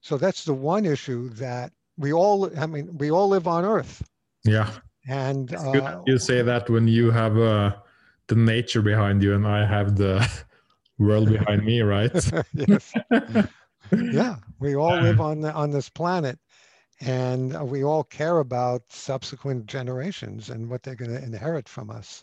So 0.00 0.16
that's 0.16 0.44
the 0.44 0.54
one 0.54 0.86
issue 0.86 1.28
that 1.30 1.72
we 1.96 2.12
all, 2.12 2.50
I 2.58 2.66
mean, 2.66 2.96
we 2.96 3.10
all 3.10 3.28
live 3.28 3.46
on 3.46 3.64
Earth. 3.64 4.02
Yeah. 4.44 4.70
And 5.08 5.54
uh, 5.54 6.02
you 6.06 6.18
say 6.18 6.42
that 6.42 6.68
when 6.70 6.88
you 6.88 7.10
have 7.10 7.38
uh, 7.38 7.74
the 8.28 8.34
nature 8.34 8.82
behind 8.82 9.22
you 9.22 9.34
and 9.34 9.46
I 9.46 9.66
have 9.66 9.96
the 9.96 10.26
world 10.98 11.30
behind 11.30 11.64
me, 11.64 11.80
right? 11.80 12.12
yes. 12.54 12.92
yeah, 13.92 14.36
we 14.58 14.76
all 14.76 14.96
live 15.00 15.20
on 15.20 15.40
the, 15.40 15.52
on 15.52 15.70
this 15.70 15.88
planet, 15.88 16.38
and 17.00 17.58
we 17.68 17.82
all 17.82 18.04
care 18.04 18.38
about 18.38 18.82
subsequent 18.90 19.66
generations 19.66 20.50
and 20.50 20.68
what 20.68 20.82
they're 20.82 20.94
going 20.94 21.10
to 21.10 21.22
inherit 21.22 21.68
from 21.68 21.90
us. 21.90 22.22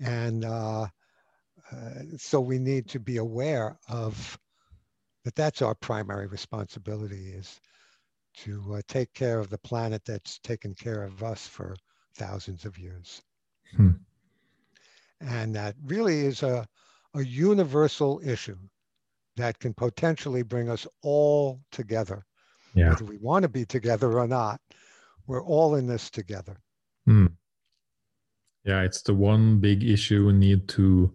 And 0.00 0.44
uh, 0.44 0.48
uh, 0.82 0.86
so 2.16 2.40
we 2.40 2.58
need 2.58 2.88
to 2.88 3.00
be 3.00 3.16
aware 3.16 3.76
of 3.88 4.38
that. 5.24 5.34
That's 5.34 5.62
our 5.62 5.74
primary 5.74 6.26
responsibility 6.26 7.30
is 7.30 7.60
to 8.38 8.76
uh, 8.76 8.82
take 8.88 9.12
care 9.14 9.38
of 9.38 9.50
the 9.50 9.58
planet 9.58 10.02
that's 10.04 10.38
taken 10.38 10.74
care 10.74 11.02
of 11.02 11.22
us 11.22 11.46
for 11.46 11.76
thousands 12.16 12.64
of 12.64 12.78
years. 12.78 13.22
Hmm. 13.76 13.90
And 15.20 15.54
that 15.54 15.76
really 15.84 16.20
is 16.20 16.42
a, 16.42 16.66
a 17.14 17.22
universal 17.22 18.20
issue 18.24 18.58
that 19.36 19.58
can 19.58 19.74
potentially 19.74 20.42
bring 20.42 20.68
us 20.68 20.86
all 21.02 21.60
together. 21.70 22.24
Yeah. 22.74 22.90
Whether 22.90 23.04
we 23.04 23.18
want 23.18 23.42
to 23.44 23.48
be 23.48 23.64
together 23.64 24.18
or 24.18 24.26
not, 24.26 24.60
we're 25.26 25.44
all 25.44 25.74
in 25.76 25.86
this 25.86 26.10
together. 26.10 26.58
Hmm. 27.06 27.26
Yeah, 28.64 28.82
it's 28.82 29.02
the 29.02 29.14
one 29.14 29.58
big 29.58 29.82
issue 29.82 30.26
we 30.26 30.32
need 30.32 30.68
to 30.68 31.14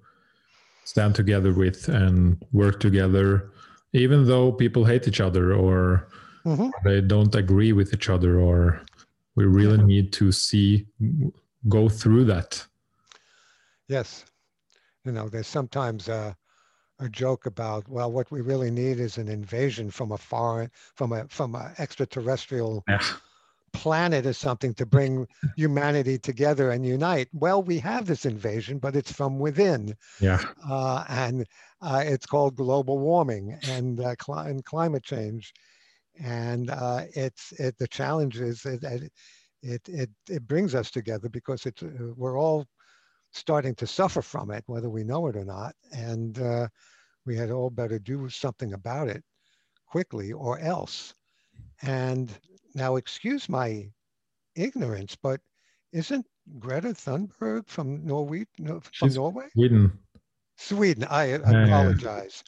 stand 0.87 1.13
together 1.13 1.51
with 1.51 1.89
and 1.89 2.41
work 2.53 2.79
together, 2.79 3.51
even 3.91 4.25
though 4.25 4.53
people 4.53 4.85
hate 4.85 5.05
each 5.05 5.19
other 5.19 5.53
or 5.53 6.07
mm-hmm. 6.45 6.69
they 6.85 7.01
don't 7.01 7.35
agree 7.35 7.73
with 7.73 7.93
each 7.93 8.09
other, 8.09 8.39
or 8.39 8.81
we 9.35 9.43
really 9.43 9.83
need 9.83 10.13
to 10.13 10.31
see 10.31 10.87
go 11.67 11.89
through 11.89 12.23
that. 12.23 12.65
Yes, 13.89 14.23
you 15.03 15.11
know, 15.11 15.27
there's 15.27 15.47
sometimes 15.47 16.07
a, 16.07 16.33
a 16.99 17.09
joke 17.09 17.47
about 17.47 17.89
well, 17.89 18.09
what 18.09 18.31
we 18.31 18.39
really 18.39 18.71
need 18.71 19.01
is 19.01 19.17
an 19.17 19.27
invasion 19.27 19.91
from 19.91 20.13
a 20.13 20.17
foreign, 20.17 20.71
from 20.95 21.11
a 21.11 21.27
from 21.27 21.53
an 21.55 21.71
extraterrestrial. 21.79 22.85
Yeah. 22.87 23.03
Planet 23.73 24.25
or 24.25 24.33
something 24.33 24.73
to 24.73 24.85
bring 24.85 25.27
humanity 25.55 26.17
together 26.17 26.71
and 26.71 26.85
unite. 26.85 27.27
Well, 27.33 27.61
we 27.61 27.79
have 27.79 28.05
this 28.05 28.25
invasion, 28.25 28.79
but 28.79 28.95
it's 28.95 29.11
from 29.11 29.39
within. 29.39 29.95
Yeah. 30.19 30.41
Uh, 30.67 31.03
and 31.09 31.45
uh, 31.81 32.03
it's 32.05 32.25
called 32.25 32.55
global 32.55 32.97
warming 32.97 33.57
and, 33.69 33.99
uh, 33.99 34.15
cl- 34.19 34.39
and 34.39 34.63
climate 34.63 35.03
change. 35.03 35.53
And 36.19 36.69
uh, 36.69 37.03
it's 37.13 37.51
it, 37.53 37.77
the 37.77 37.87
challenge 37.87 38.39
is 38.39 38.61
that 38.63 39.09
it, 39.61 39.87
it, 39.87 40.09
it 40.29 40.47
brings 40.47 40.73
us 40.73 40.89
together 40.89 41.29
because 41.29 41.65
it's, 41.65 41.83
uh, 41.83 42.13
we're 42.15 42.39
all 42.39 42.65
starting 43.31 43.75
to 43.75 43.85
suffer 43.85 44.21
from 44.21 44.51
it, 44.51 44.63
whether 44.67 44.89
we 44.89 45.03
know 45.03 45.27
it 45.27 45.35
or 45.35 45.45
not. 45.45 45.75
And 45.91 46.39
uh, 46.39 46.67
we 47.25 47.35
had 47.35 47.51
all 47.51 47.69
better 47.69 47.99
do 47.99 48.29
something 48.29 48.73
about 48.73 49.09
it 49.09 49.23
quickly 49.85 50.33
or 50.33 50.59
else. 50.59 51.13
And 51.81 52.31
now, 52.77 52.95
excuse 52.95 53.49
my 53.49 53.89
ignorance, 54.55 55.17
but 55.21 55.41
isn't 55.91 56.25
Greta 56.59 56.89
Thunberg 56.89 57.67
from 57.67 58.05
Norway? 58.05 58.45
No, 58.59 58.79
from 58.79 58.91
She's 59.09 59.15
Norway? 59.15 59.47
Sweden. 59.53 59.91
Sweden. 60.57 61.03
I, 61.09 61.33
I 61.33 61.63
apologize. 61.63 62.43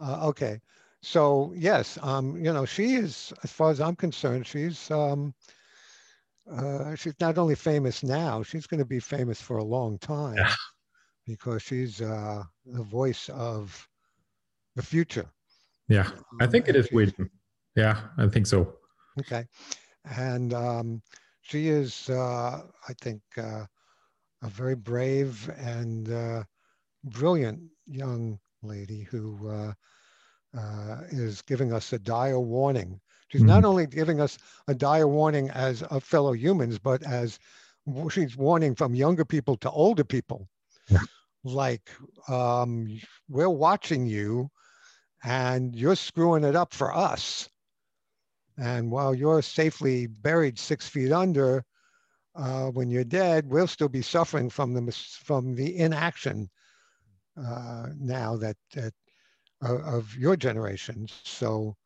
Uh, 0.00 0.28
okay. 0.28 0.60
So 1.02 1.52
yes, 1.56 1.98
um, 2.02 2.36
you 2.36 2.52
know, 2.52 2.64
she 2.64 2.94
is, 2.94 3.32
as 3.42 3.52
far 3.52 3.70
as 3.70 3.80
I'm 3.80 3.96
concerned, 3.96 4.46
she's 4.46 4.90
um, 4.90 5.34
uh, 6.50 6.94
she's 6.94 7.14
not 7.20 7.36
only 7.36 7.54
famous 7.54 8.02
now, 8.02 8.42
she's 8.42 8.66
going 8.66 8.78
to 8.78 8.86
be 8.86 9.00
famous 9.00 9.40
for 9.40 9.58
a 9.58 9.64
long 9.64 9.98
time 9.98 10.36
yeah. 10.36 10.54
because 11.26 11.62
she's 11.62 12.00
uh, 12.00 12.42
the 12.64 12.82
voice 12.82 13.28
of 13.30 13.86
the 14.76 14.82
future. 14.82 15.26
Yeah, 15.88 16.08
I 16.40 16.46
think 16.46 16.68
it 16.68 16.76
is 16.76 16.86
Sweden. 16.86 17.28
Yeah, 17.76 18.00
I 18.16 18.28
think 18.28 18.46
so. 18.46 18.74
Okay. 19.20 19.46
And 20.16 20.52
um, 20.52 21.02
she 21.42 21.68
is, 21.68 22.08
uh, 22.10 22.62
I 22.88 22.92
think, 23.00 23.22
uh, 23.36 23.64
a 24.42 24.48
very 24.48 24.74
brave 24.76 25.50
and 25.56 26.10
uh, 26.10 26.44
brilliant 27.04 27.60
young 27.86 28.38
lady 28.62 29.02
who 29.02 29.48
uh, 29.48 29.72
uh, 30.58 31.00
is 31.10 31.42
giving 31.42 31.72
us 31.72 31.92
a 31.92 31.98
dire 31.98 32.40
warning 32.40 33.00
She's 33.34 33.40
mm-hmm. 33.40 33.48
not 33.48 33.64
only 33.64 33.86
giving 33.88 34.20
us 34.20 34.38
a 34.68 34.74
dire 34.76 35.08
warning 35.08 35.50
as 35.50 35.82
a 35.90 36.00
fellow 36.00 36.34
humans, 36.34 36.78
but 36.78 37.02
as 37.02 37.40
she's 38.08 38.36
warning 38.36 38.76
from 38.76 38.94
younger 38.94 39.24
people 39.24 39.56
to 39.56 39.70
older 39.72 40.04
people. 40.04 40.48
Yeah. 40.88 41.00
Like, 41.42 41.90
um, 42.28 43.00
we're 43.28 43.50
watching 43.50 44.06
you 44.06 44.50
and 45.24 45.74
you're 45.74 45.96
screwing 45.96 46.44
it 46.44 46.54
up 46.54 46.72
for 46.72 46.94
us. 46.94 47.48
And 48.58 48.90
while 48.90 49.14
you're 49.14 49.42
safely 49.42 50.06
buried 50.06 50.58
six 50.58 50.88
feet 50.88 51.12
under, 51.12 51.64
uh, 52.36 52.66
when 52.68 52.90
you're 52.90 53.04
dead, 53.04 53.48
we'll 53.48 53.66
still 53.66 53.88
be 53.88 54.02
suffering 54.02 54.50
from 54.50 54.74
the 54.74 54.92
from 54.92 55.54
the 55.54 55.76
inaction 55.76 56.48
uh, 57.36 57.86
now 57.98 58.36
that, 58.36 58.56
that 58.74 58.92
uh, 59.64 59.78
of 59.82 60.14
your 60.16 60.36
generation. 60.36 61.06
So 61.24 61.76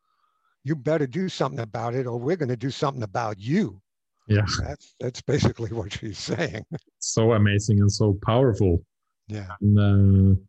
you 0.63 0.75
better 0.75 1.07
do 1.07 1.29
something 1.29 1.59
about 1.59 1.95
it 1.95 2.05
or 2.05 2.17
we're 2.17 2.35
going 2.35 2.49
to 2.49 2.57
do 2.57 2.71
something 2.71 3.03
about 3.03 3.39
you. 3.39 3.81
Yeah. 4.27 4.45
That's 4.61 4.95
that's 4.99 5.21
basically 5.21 5.71
what 5.71 5.91
she's 5.93 6.19
saying. 6.19 6.63
So 6.99 7.33
amazing 7.33 7.79
and 7.79 7.91
so 7.91 8.17
powerful. 8.23 8.83
Yeah. 9.27 9.47
And 9.61 9.79
uh, 9.79 10.39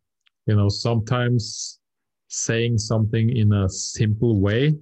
you 0.45 0.55
know 0.55 0.69
sometimes 0.69 1.79
saying 2.27 2.77
something 2.77 3.35
in 3.35 3.51
a 3.53 3.67
simple 3.67 4.39
way 4.39 4.75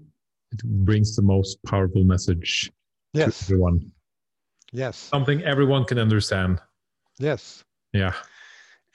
it 0.51 0.63
brings 0.63 1.15
the 1.15 1.21
most 1.21 1.61
powerful 1.63 2.03
message 2.03 2.71
yes. 3.13 3.39
to 3.39 3.45
everyone. 3.45 3.91
Yes. 4.71 4.97
Something 4.97 5.43
everyone 5.43 5.85
can 5.85 5.99
understand. 5.99 6.59
Yes. 7.17 7.63
Yeah. 7.93 8.13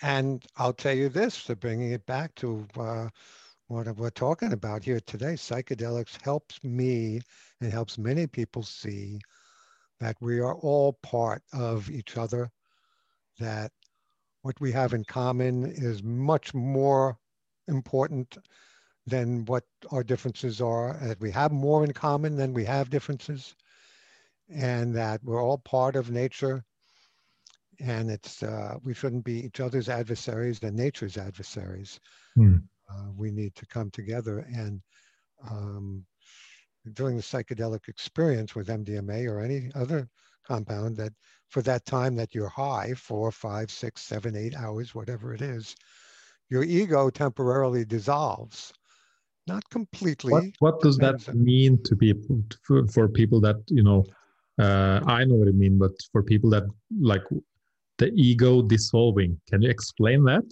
And 0.03 0.45
i'll 0.57 0.73
tell 0.73 0.95
you 0.95 1.09
this 1.09 1.45
to 1.45 1.57
bringing 1.57 1.93
it 1.93 2.05
back 2.07 2.35
to 2.37 2.67
uh, 2.79 3.09
what 3.69 3.87
we're 3.97 4.11
talking 4.11 4.53
about 4.53 4.85
here 4.85 5.01
today, 5.01 5.35
psychedelics 5.35 6.21
helps 6.23 6.63
me 6.63 7.21
and 7.61 7.73
helps 7.73 7.97
many 7.97 8.27
people 8.27 8.63
see 8.63 9.19
that 10.01 10.17
we 10.21 10.39
are 10.39 10.55
all 10.57 10.93
part 11.03 11.43
of 11.53 11.91
each 11.91 12.19
other, 12.19 12.51
that 13.39 13.73
what 14.43 14.61
we 14.61 14.71
have 14.71 14.93
in 14.93 15.05
common 15.05 15.65
is 15.65 16.03
much 16.03 16.53
more 16.53 17.17
important 17.69 18.37
than 19.07 19.45
what 19.45 19.65
our 19.91 20.03
differences 20.03 20.61
are, 20.61 20.99
that 21.03 21.21
we 21.21 21.31
have 21.31 21.53
more 21.53 21.85
in 21.85 21.93
common 21.93 22.37
than 22.37 22.55
we 22.55 22.65
have 22.65 22.91
differences, 22.91 23.55
and 24.49 24.95
that 24.95 25.23
we're 25.23 25.43
all 25.43 25.59
part 25.59 25.97
of 25.97 26.11
nature, 26.11 26.65
and 27.81 28.11
it's 28.11 28.43
uh, 28.43 28.77
we 28.83 28.95
shouldn't 28.95 29.25
be 29.25 29.45
each 29.45 29.61
other's 29.61 29.89
adversaries 29.89 30.61
and 30.63 30.77
nature's 30.77 31.17
adversaries. 31.17 32.01
Hmm. 32.35 32.57
Uh, 32.89 33.11
we 33.17 33.31
need 33.31 33.55
to 33.57 33.67
come 33.67 33.91
together 33.91 34.41
and 34.55 34.81
um, 35.51 36.05
during 36.93 37.17
the 37.17 37.23
psychedelic 37.23 37.89
experience 37.89 38.55
with 38.55 38.69
MDMA 38.69 39.27
or 39.29 39.41
any 39.41 39.71
other 39.75 40.09
compound 40.47 40.97
that 40.97 41.13
for 41.49 41.63
that 41.63 41.85
time 41.87 42.15
that 42.17 42.35
you're 42.35 42.49
high, 42.49 42.93
four, 42.95 43.31
five, 43.31 43.71
six, 43.71 44.03
seven, 44.03 44.37
eight 44.37 44.55
hours, 44.55 44.95
whatever 44.95 45.33
it 45.35 45.41
is, 45.41 45.75
your 46.51 46.63
ego 46.63 47.11
temporarily 47.11 47.85
dissolves. 47.85 48.73
Not 49.47 49.69
completely. 49.69 50.31
What, 50.33 50.45
what 50.61 50.81
does 50.81 50.97
that 50.99 51.35
mean 51.35 51.83
to 51.83 51.95
people, 51.95 52.43
for, 52.63 52.87
for 52.89 53.09
people 53.09 53.41
that, 53.43 53.57
you 53.69 53.83
know, 53.83 54.05
uh, 54.59 55.01
I 55.07 55.25
know 55.25 55.35
what 55.35 55.49
it 55.49 55.55
means, 55.55 55.79
but 55.79 55.93
for 56.13 56.23
people 56.23 56.49
that 56.51 56.65
like 57.01 57.23
the 57.99 58.11
ego 58.15 58.63
dissolving, 58.63 59.41
can 59.49 59.63
you 59.63 59.71
explain 59.71 60.25
that? 60.25 60.45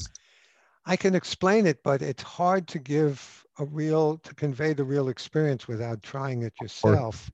I 0.84 0.96
can 0.96 1.14
explain 1.14 1.66
it, 1.66 1.82
but 1.82 2.02
it's 2.02 2.22
hard 2.22 2.66
to 2.68 2.78
give 2.78 3.44
a 3.58 3.64
real, 3.64 4.18
to 4.18 4.34
convey 4.34 4.72
the 4.72 4.84
real 4.84 5.08
experience 5.08 5.68
without 5.68 6.02
trying 6.02 6.42
it 6.42 6.60
yourself. 6.60 7.30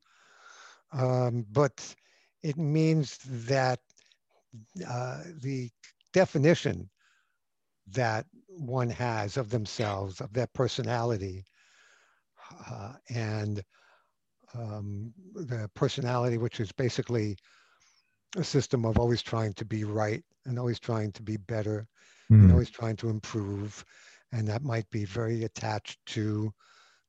Um, 0.92 1.46
but 1.50 1.94
it 2.42 2.56
means 2.56 3.18
that 3.26 3.80
uh, 4.88 5.22
the 5.42 5.70
definition 6.12 6.88
that 7.88 8.26
one 8.58 8.90
has 8.90 9.36
of 9.36 9.50
themselves, 9.50 10.20
of 10.20 10.32
their 10.32 10.48
personality, 10.48 11.44
uh, 12.70 12.94
and 13.08 13.62
um, 14.54 15.12
the 15.34 15.70
personality, 15.74 16.38
which 16.38 16.60
is 16.60 16.72
basically 16.72 17.36
a 18.36 18.44
system 18.44 18.84
of 18.84 18.98
always 18.98 19.22
trying 19.22 19.52
to 19.54 19.64
be 19.64 19.84
right 19.84 20.22
and 20.44 20.58
always 20.58 20.78
trying 20.78 21.12
to 21.12 21.22
be 21.22 21.36
better 21.36 21.86
mm. 22.30 22.42
and 22.42 22.52
always 22.52 22.70
trying 22.70 22.96
to 22.96 23.08
improve. 23.08 23.84
And 24.32 24.46
that 24.48 24.62
might 24.62 24.88
be 24.90 25.04
very 25.04 25.44
attached 25.44 25.98
to 26.06 26.52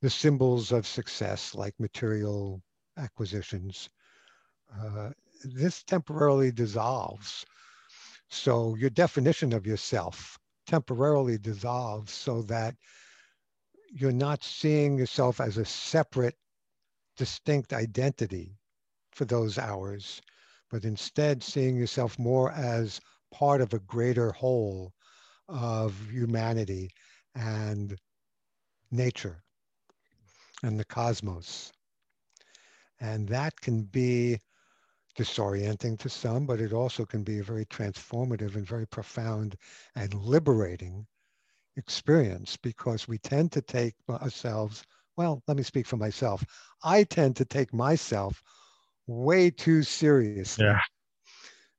the 0.02 0.10
symbols 0.10 0.72
of 0.72 0.88
success, 0.88 1.54
like 1.54 1.74
material 1.80 2.62
acquisitions. 2.98 3.90
Uh, 4.74 5.10
this 5.44 5.84
temporarily 5.84 6.52
dissolves. 6.52 7.46
So 8.30 8.76
your 8.76 8.92
definition 8.92 9.54
of 9.54 9.66
yourself 9.66 10.38
temporarily 10.70 11.36
dissolves 11.40 12.14
so 12.14 12.44
that 12.44 12.76
you're 13.92 14.12
not 14.12 14.44
seeing 14.44 15.00
yourself 15.00 15.42
as 15.42 15.58
a 15.58 15.66
separate, 15.66 16.36
distinct 17.18 17.74
identity 17.74 18.56
for 19.12 19.26
those 19.26 19.58
hours, 19.58 20.22
but 20.70 20.86
instead 20.86 21.42
seeing 21.42 21.76
yourself 21.76 22.20
more 22.20 22.52
as 22.52 23.02
part 23.32 23.62
of 23.62 23.74
a 23.74 23.80
greater 23.80 24.32
whole 24.32 24.94
of 25.48 25.96
humanity 26.12 26.92
and 27.34 27.98
nature 28.92 29.42
and 30.62 30.80
the 30.80 30.86
cosmos. 30.86 31.72
And 33.00 33.28
that 33.30 33.60
can 33.60 33.82
be 33.82 34.38
disorienting 35.20 36.00
to 36.00 36.08
some, 36.08 36.46
but 36.46 36.62
it 36.62 36.72
also 36.72 37.06
can 37.06 37.24
be 37.24 37.40
a 37.40 37.44
very 37.44 37.66
transformative 37.66 38.56
and 38.56 38.66
very 38.66 38.88
profound 38.88 39.58
and 39.96 40.14
liberating 40.14 41.06
experience 41.76 42.56
because 42.56 43.06
we 43.06 43.18
tend 43.18 43.52
to 43.52 43.62
take 43.62 43.96
ourselves, 44.10 44.82
well, 45.18 45.44
let 45.46 45.58
me 45.58 45.64
speak 45.64 45.86
for 45.86 45.98
myself. 45.98 46.46
I 46.84 47.04
tend 47.04 47.36
to 47.36 47.46
take 47.46 47.74
myself 47.74 48.42
way 49.08 49.50
too 49.50 49.84
seriously. 49.84 50.66
Yeah. 50.66 50.80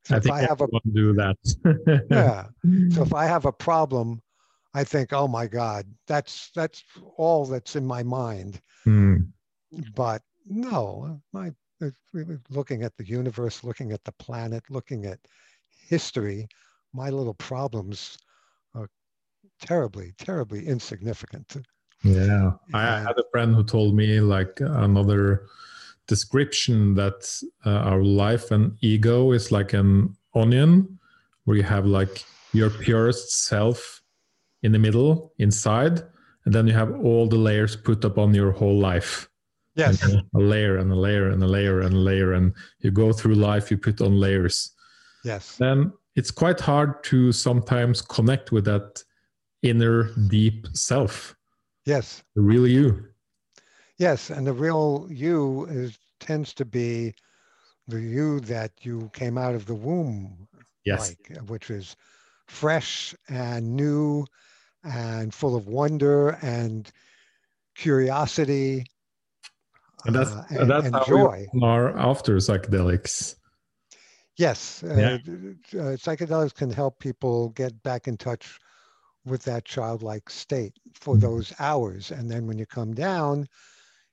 So 0.05 0.16
I 0.16 0.20
think 0.20 0.34
I 0.34 0.41
have 0.43 0.61
a 0.61 0.66
do 0.93 1.14
that. 1.14 1.36
yeah. 2.11 2.47
So 2.91 3.03
if 3.03 3.14
I 3.14 3.24
have 3.24 3.47
a 3.47 3.53
problem, 3.53 4.20
I 4.74 4.84
think, 4.84 5.14
oh 5.14 5.28
my 5.28 5.47
God, 5.47 5.86
that's 6.07 6.51
that's 6.55 6.84
all 7.16 7.47
that's 7.47 7.74
in 7.74 7.86
my 7.86 8.03
mind. 8.03 8.61
Mm. 8.86 9.28
But 9.95 10.22
no, 10.47 11.20
my 11.32 11.53
looking 12.50 12.82
at 12.82 12.96
the 12.96 13.06
universe, 13.06 13.64
looking 13.64 13.92
at 13.92 14.04
the 14.04 14.12
planet, 14.12 14.62
looking 14.70 15.06
at 15.06 15.18
history, 15.88 16.48
my 16.92 17.10
little 17.10 17.34
problems 17.34 18.18
are 18.74 18.88
terribly, 19.60 20.12
terribly 20.18 20.66
insignificant. 20.66 21.56
Yeah. 22.02 22.52
I 22.72 23.00
had 23.00 23.18
a 23.18 23.24
friend 23.30 23.54
who 23.54 23.64
told 23.64 23.94
me 23.94 24.20
like 24.20 24.60
another 24.60 25.46
description 26.06 26.94
that 26.94 27.42
uh, 27.64 27.70
our 27.70 28.02
life 28.02 28.50
and 28.50 28.76
ego 28.80 29.32
is 29.32 29.52
like 29.52 29.72
an 29.74 30.16
onion 30.34 30.98
where 31.44 31.56
you 31.56 31.62
have 31.62 31.86
like 31.86 32.24
your 32.52 32.70
purest 32.70 33.46
self 33.46 34.02
in 34.62 34.72
the 34.72 34.78
middle 34.78 35.32
inside 35.38 36.02
and 36.44 36.54
then 36.54 36.66
you 36.66 36.72
have 36.72 36.92
all 37.04 37.28
the 37.28 37.36
layers 37.36 37.76
put 37.76 38.04
up 38.04 38.18
on 38.18 38.34
your 38.34 38.50
whole 38.50 38.78
life 38.78 39.29
yes. 39.74 40.02
a 40.04 40.38
layer 40.38 40.78
and 40.78 40.90
a 40.92 40.96
layer 40.96 41.30
and 41.30 41.42
a 41.42 41.46
layer 41.46 41.80
and 41.80 41.94
a 41.94 41.98
layer 41.98 42.32
and 42.32 42.52
you 42.80 42.90
go 42.90 43.12
through 43.12 43.34
life 43.34 43.70
you 43.70 43.78
put 43.78 44.00
on 44.00 44.18
layers. 44.18 44.72
Yes. 45.24 45.56
Then 45.56 45.92
it's 46.16 46.30
quite 46.30 46.60
hard 46.60 47.02
to 47.04 47.32
sometimes 47.32 48.02
connect 48.02 48.52
with 48.52 48.64
that 48.64 49.02
inner 49.62 50.10
deep 50.28 50.66
self. 50.72 51.36
Yes. 51.84 52.22
The 52.34 52.42
real 52.42 52.66
you. 52.66 53.04
Yes, 53.98 54.30
and 54.30 54.46
the 54.46 54.52
real 54.52 55.06
you 55.10 55.66
is 55.66 55.98
tends 56.20 56.54
to 56.54 56.64
be 56.64 57.14
the 57.88 58.00
you 58.00 58.40
that 58.40 58.72
you 58.82 59.10
came 59.12 59.36
out 59.36 59.54
of 59.54 59.66
the 59.66 59.74
womb 59.74 60.48
yes. 60.84 61.08
like, 61.08 61.38
which 61.48 61.70
is 61.70 61.96
fresh 62.46 63.14
and 63.28 63.76
new 63.76 64.24
and 64.84 65.34
full 65.34 65.56
of 65.56 65.66
wonder 65.66 66.30
and 66.42 66.90
curiosity 67.74 68.86
and 70.07 70.14
that's, 70.14 70.30
uh, 70.30 70.44
and, 70.51 70.70
that's 70.70 70.86
and 70.86 70.94
how 70.94 71.05
joy. 71.05 71.46
we 71.53 71.62
are 71.62 71.96
after 71.98 72.36
psychedelics 72.36 73.36
yes 74.36 74.82
uh, 74.84 74.94
yeah. 74.94 75.14
uh, 75.80 75.96
psychedelics 75.96 76.55
can 76.55 76.70
help 76.70 76.98
people 76.98 77.51
get 77.51 77.82
back 77.82 78.09
in 78.09 78.16
touch 78.16 78.59
with 79.24 79.42
that 79.44 79.64
childlike 79.64 80.30
state 80.30 80.72
for 80.94 81.14
mm-hmm. 81.14 81.26
those 81.26 81.53
hours 81.59 82.11
and 82.11 82.30
then 82.30 82.46
when 82.46 82.59
you 82.59 82.66
come 82.66 82.94
down 82.94 83.46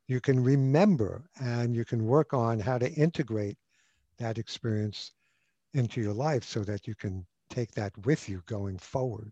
you 0.08 0.22
can 0.22 0.42
remember 0.42 1.30
and 1.40 1.76
you 1.76 1.84
can 1.84 2.06
work 2.06 2.34
on 2.34 2.60
how 2.60 2.78
to 2.78 2.92
integrate 2.94 3.58
that 4.18 4.38
experience 4.38 5.12
into 5.74 6.02
your 6.02 6.14
life 6.14 6.44
so 6.44 6.64
that 6.64 6.88
you 6.88 6.96
can 6.96 7.26
take 7.50 7.72
that 7.72 7.94
with 8.06 8.28
you 8.28 8.42
going 8.46 8.78
forward. 8.78 9.32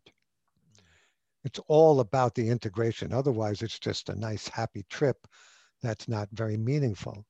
It's 1.44 1.60
all 1.68 2.00
about 2.00 2.36
the 2.36 2.50
integration. 2.50 3.14
Otherwise, 3.14 3.62
it's 3.62 3.80
just 3.80 4.10
a 4.10 4.20
nice, 4.20 4.48
happy 4.48 4.86
trip 4.90 5.28
that's 5.86 6.08
not 6.08 6.28
very 6.34 6.58
meaningful. 6.58 7.26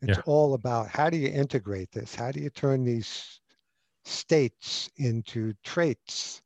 It's 0.00 0.16
yeah. 0.16 0.22
all 0.26 0.54
about 0.54 0.88
how 0.88 1.10
do 1.10 1.16
you 1.16 1.28
integrate 1.28 1.90
this? 1.90 2.14
How 2.14 2.30
do 2.30 2.40
you 2.40 2.50
turn 2.50 2.84
these 2.84 3.40
states 4.04 4.88
into 4.96 5.54
traits? 5.64 6.40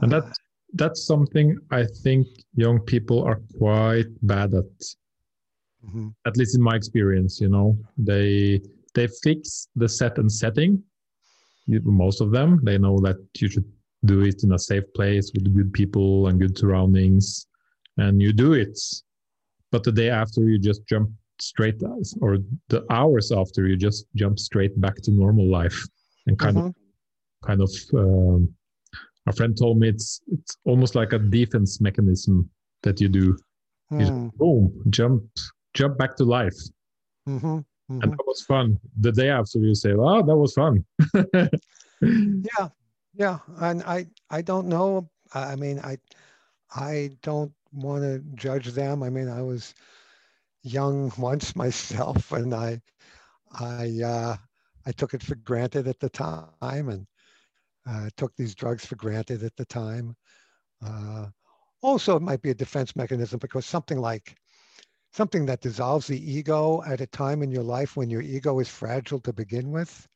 And 0.00 0.10
that, 0.12 0.24
uh, 0.24 0.30
that's 0.74 1.06
something 1.06 1.58
I 1.70 1.84
think 2.02 2.26
young 2.54 2.80
people 2.80 3.22
are 3.22 3.40
quite 3.58 4.06
bad 4.22 4.54
at 4.54 4.64
mm-hmm. 5.84 6.08
at 6.26 6.36
least 6.36 6.56
in 6.56 6.62
my 6.62 6.74
experience 6.76 7.40
you 7.40 7.48
know 7.48 7.76
they 7.98 8.60
they 8.94 9.08
fix 9.22 9.68
the 9.76 9.88
set 9.88 10.18
and 10.18 10.30
setting 10.30 10.82
most 11.66 12.20
of 12.20 12.30
them 12.30 12.60
they 12.62 12.78
know 12.78 12.98
that 13.00 13.16
you 13.38 13.48
should 13.48 13.70
do 14.04 14.22
it 14.22 14.42
in 14.42 14.52
a 14.52 14.58
safe 14.58 14.84
place 14.94 15.30
with 15.34 15.54
good 15.54 15.72
people 15.72 16.26
and 16.26 16.40
good 16.40 16.56
surroundings 16.58 17.46
and 17.98 18.20
you 18.20 18.32
do 18.32 18.54
it 18.54 18.78
but 19.72 19.82
the 19.82 19.90
day 19.92 20.10
after 20.10 20.42
you 20.42 20.58
just 20.58 20.86
jump 20.86 21.10
straight 21.40 21.82
or 22.20 22.38
the 22.68 22.84
hours 22.90 23.32
after 23.32 23.66
you 23.66 23.76
just 23.76 24.06
jump 24.14 24.38
straight 24.38 24.80
back 24.80 24.94
to 25.02 25.10
normal 25.10 25.48
life 25.50 25.78
and 26.26 26.38
kind 26.38 26.56
mm-hmm. 26.56 26.68
of 26.68 26.74
kind 27.44 27.60
of 27.60 27.70
um, 27.94 28.48
a 29.26 29.32
friend 29.32 29.58
told 29.58 29.78
me 29.78 29.88
it's 29.88 30.20
it's 30.30 30.56
almost 30.64 30.94
like 30.94 31.12
a 31.12 31.18
defense 31.18 31.80
mechanism 31.80 32.48
that 32.84 33.00
you 33.00 33.08
do 33.08 33.36
mm. 33.90 33.98
you 33.98 33.98
just, 33.98 34.12
hmm. 34.12 34.28
boom 34.38 34.82
jump 34.90 35.24
jump 35.74 35.98
back 35.98 36.16
to 36.16 36.24
life. 36.24 36.56
Mm-hmm, 37.28 37.46
mm-hmm. 37.46 38.00
And 38.02 38.12
that 38.12 38.26
was 38.26 38.42
fun. 38.42 38.78
The 39.00 39.12
day 39.12 39.30
after, 39.30 39.58
you 39.58 39.74
say, 39.74 39.92
"Oh, 39.92 40.22
that 40.22 40.36
was 40.36 40.54
fun." 40.54 40.84
yeah, 42.02 42.68
yeah, 43.14 43.38
and 43.58 43.82
I 43.84 44.06
I 44.30 44.42
don't 44.42 44.66
know. 44.66 45.08
I 45.34 45.56
mean, 45.56 45.78
I 45.80 45.98
I 46.74 47.10
don't 47.22 47.52
want 47.72 48.02
to 48.02 48.20
judge 48.34 48.68
them. 48.68 49.02
I 49.02 49.10
mean, 49.10 49.28
I 49.28 49.42
was 49.42 49.74
young 50.62 51.12
once 51.18 51.56
myself, 51.56 52.32
and 52.32 52.54
I 52.54 52.80
I 53.52 54.00
uh, 54.04 54.36
I 54.86 54.92
took 54.92 55.14
it 55.14 55.22
for 55.22 55.34
granted 55.36 55.88
at 55.88 56.00
the 56.00 56.10
time, 56.10 56.88
and 56.88 57.06
uh, 57.86 58.10
took 58.16 58.34
these 58.36 58.54
drugs 58.54 58.86
for 58.86 58.96
granted 58.96 59.42
at 59.42 59.56
the 59.56 59.64
time. 59.64 60.16
Uh, 60.84 61.26
also, 61.82 62.16
it 62.16 62.22
might 62.22 62.42
be 62.42 62.50
a 62.50 62.54
defense 62.54 62.94
mechanism 62.94 63.38
because 63.38 63.66
something 63.66 63.98
like 63.98 64.36
something 65.12 65.44
that 65.46 65.60
dissolves 65.60 66.06
the 66.06 66.32
ego 66.32 66.82
at 66.86 67.00
a 67.00 67.06
time 67.06 67.42
in 67.42 67.50
your 67.50 67.62
life 67.62 67.96
when 67.96 68.08
your 68.08 68.22
ego 68.22 68.58
is 68.60 68.68
fragile 68.68 69.20
to 69.20 69.32
begin 69.32 69.70
with. 69.70 70.08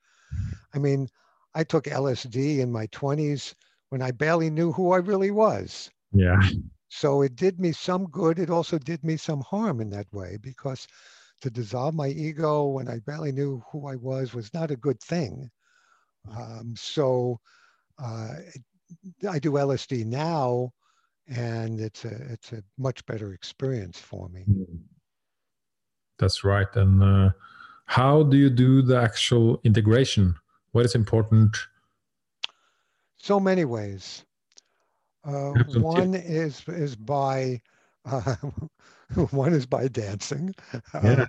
I 0.75 0.79
mean, 0.79 1.09
I 1.55 1.65
took 1.65 1.87
LSD 1.87 2.61
in 2.61 2.73
my 2.73 2.87
20s 2.89 3.55
when 3.91 4.03
I 4.03 4.11
barely 4.11 4.51
knew 4.51 4.73
who 4.73 4.93
I 4.93 4.99
really 4.99 5.31
was. 5.31 5.91
Yeah. 6.13 6.41
So 6.89 7.23
it 7.23 7.37
did 7.37 7.59
me 7.59 7.73
some 7.73 8.07
good. 8.07 8.39
It 8.39 8.51
also 8.51 8.79
did 8.79 9.03
me 9.05 9.17
some 9.17 9.41
harm 9.41 9.81
in 9.81 9.91
that 9.91 10.13
way 10.13 10.39
because 10.41 10.87
to 11.41 11.51
dissolve 11.51 11.95
my 11.95 12.09
ego 12.09 12.65
when 12.65 12.89
I 12.89 13.01
barely 13.01 13.33
knew 13.33 13.63
who 13.71 13.89
I 13.89 13.97
was 13.97 14.33
was 14.33 14.53
not 14.55 14.71
a 14.71 14.77
good 14.77 15.01
thing. 15.01 15.51
Um, 16.31 16.75
so 16.77 17.41
uh, 18.03 18.35
I 19.29 19.39
do 19.39 19.53
LSD 19.53 20.07
now, 20.07 20.73
and 21.29 21.81
it's 21.81 22.05
a 22.05 22.33
it's 22.33 22.53
a 22.53 22.63
much 22.79 23.05
better 23.07 23.33
experience 23.33 23.99
for 23.99 24.29
me. 24.29 24.43
Hmm. 24.43 24.77
That's 26.19 26.45
right. 26.45 26.75
And 26.75 27.03
uh, 27.03 27.31
how 27.85 28.23
do 28.23 28.37
you 28.37 28.49
do 28.49 28.83
the 28.83 28.99
actual 28.99 29.61
integration? 29.65 30.35
What 30.73 30.85
is 30.85 30.95
important? 30.95 31.57
So 33.19 33.39
many 33.39 33.65
ways. 33.65 34.25
Uh, 35.27 35.53
one 35.65 36.15
is 36.15 36.65
is 36.69 36.97
by 36.97 37.63
uh, 38.05 38.37
one 39.31 39.53
is 39.55 39.67
by 39.67 39.89
dancing. 39.89 40.55
Yeah. 41.01 41.25
Uh, 41.25 41.27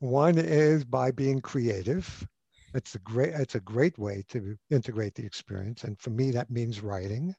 one 0.00 0.38
is 0.38 0.84
by 0.84 1.10
being 1.12 1.40
creative. 1.40 2.26
It's 2.74 2.94
a 2.94 3.00
great 3.00 3.34
it's 3.34 3.54
a 3.56 3.60
great 3.60 3.98
way 3.98 4.24
to 4.28 4.56
integrate 4.70 5.14
the 5.14 5.24
experience, 5.26 5.84
and 5.84 5.98
for 6.00 6.10
me 6.10 6.30
that 6.32 6.50
means 6.50 6.82
writing. 6.82 7.34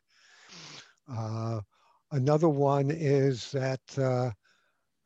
Uh, 1.08 1.62
another 2.12 2.50
one 2.50 2.92
is 2.92 3.52
that 3.52 3.82
uh, 3.98 4.32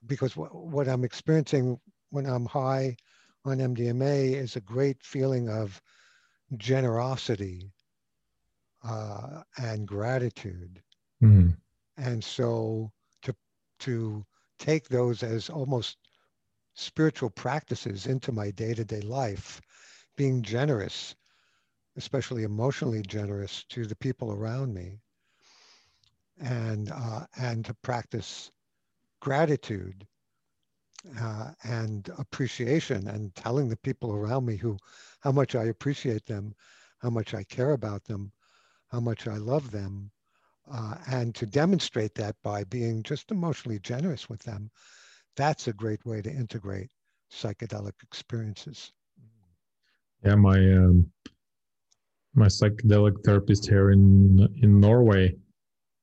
because 0.05 0.33
w- 0.35 0.51
what 0.53 0.87
I'm 0.87 1.03
experiencing 1.03 1.79
when 2.11 2.25
I'm 2.25 2.45
high 2.45 2.97
on 3.45 3.61
MDMA 3.61 4.33
is 4.33 4.55
a 4.55 4.61
great 4.61 5.03
feeling 5.03 5.49
of 5.49 5.81
generosity 6.57 7.73
uh, 8.83 9.43
and 9.57 9.87
gratitude. 9.87 10.81
Mm. 11.22 11.57
And 11.97 12.24
so 12.24 12.91
to 13.22 13.36
to 13.80 14.26
take 14.59 14.88
those 14.89 15.24
as 15.24 15.49
almost 15.49 15.97
spiritual 16.74 17.30
practices 17.30 18.07
into 18.07 18.32
my 18.32 18.51
day-to-day 18.51 19.01
life, 19.01 19.61
being 20.15 20.41
generous, 20.41 21.15
especially 21.97 22.43
emotionally 22.43 23.01
generous 23.01 23.63
to 23.65 23.86
the 23.86 23.95
people 23.95 24.32
around 24.32 24.74
me, 24.74 24.99
and 26.39 26.91
uh, 26.91 27.26
and 27.38 27.65
to 27.65 27.74
practice 27.76 28.51
gratitude 29.22 30.07
uh, 31.19 31.51
and 31.63 32.09
appreciation 32.17 33.07
and 33.07 33.34
telling 33.36 33.67
the 33.69 33.78
people 33.78 34.13
around 34.13 34.45
me 34.45 34.55
who 34.55 34.78
how 35.22 35.32
much 35.32 35.55
I 35.55 35.65
appreciate 35.65 36.26
them, 36.26 36.55
how 36.99 37.09
much 37.09 37.34
I 37.34 37.43
care 37.43 37.72
about 37.72 38.03
them, 38.05 38.32
how 38.89 38.99
much 38.99 39.28
I 39.28 39.38
love 39.38 39.72
them, 39.72 40.11
uh, 40.72 40.95
and 41.07 41.34
to 41.36 41.45
demonstrate 41.45 42.16
that 42.16 42.36
by 42.43 42.64
being 42.66 43.03
just 43.03 43.32
emotionally 43.32 43.80
generous 43.80 44.30
with 44.30 44.41
them, 44.43 44.70
that's 45.36 45.68
a 45.68 45.74
great 45.74 46.05
way 46.05 46.22
to 46.22 46.30
integrate 46.30 46.91
psychedelic 47.32 47.93
experiences. 48.03 48.91
Yeah, 50.24 50.36
my 50.36 50.57
um, 50.57 51.12
my 52.36 52.47
psychedelic 52.47 53.24
therapist 53.26 53.68
here 53.68 53.91
in 53.91 54.47
in 54.62 54.80
Norway, 54.80 55.36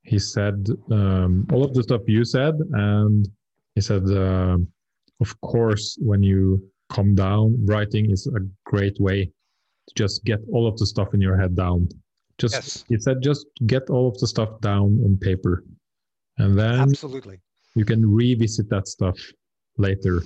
he 0.02 0.18
said 0.18 0.66
um, 0.90 1.46
all 1.52 1.64
of 1.64 1.74
the 1.74 1.82
stuff 1.82 2.02
you 2.06 2.24
said, 2.24 2.54
and 2.72 3.28
he 3.74 3.80
said, 3.80 4.04
uh, 4.10 4.58
of 5.20 5.40
course, 5.40 5.96
when 6.00 6.22
you 6.22 6.62
calm 6.88 7.14
down, 7.14 7.54
writing 7.66 8.10
is 8.10 8.26
a 8.26 8.40
great 8.64 8.98
way 8.98 9.24
to 9.24 9.94
just 9.94 10.24
get 10.24 10.40
all 10.52 10.66
of 10.66 10.76
the 10.78 10.86
stuff 10.86 11.14
in 11.14 11.20
your 11.20 11.36
head 11.38 11.54
down. 11.54 11.88
Just 12.38 12.54
yes. 12.54 12.84
he 12.88 12.98
said, 12.98 13.22
just 13.22 13.46
get 13.66 13.90
all 13.90 14.08
of 14.08 14.18
the 14.18 14.26
stuff 14.26 14.60
down 14.60 15.00
on 15.04 15.18
paper, 15.20 15.64
and 16.38 16.58
then 16.58 16.80
absolutely 16.80 17.40
you 17.74 17.84
can 17.84 18.08
revisit 18.08 18.70
that 18.70 18.88
stuff 18.88 19.18
later. 19.76 20.22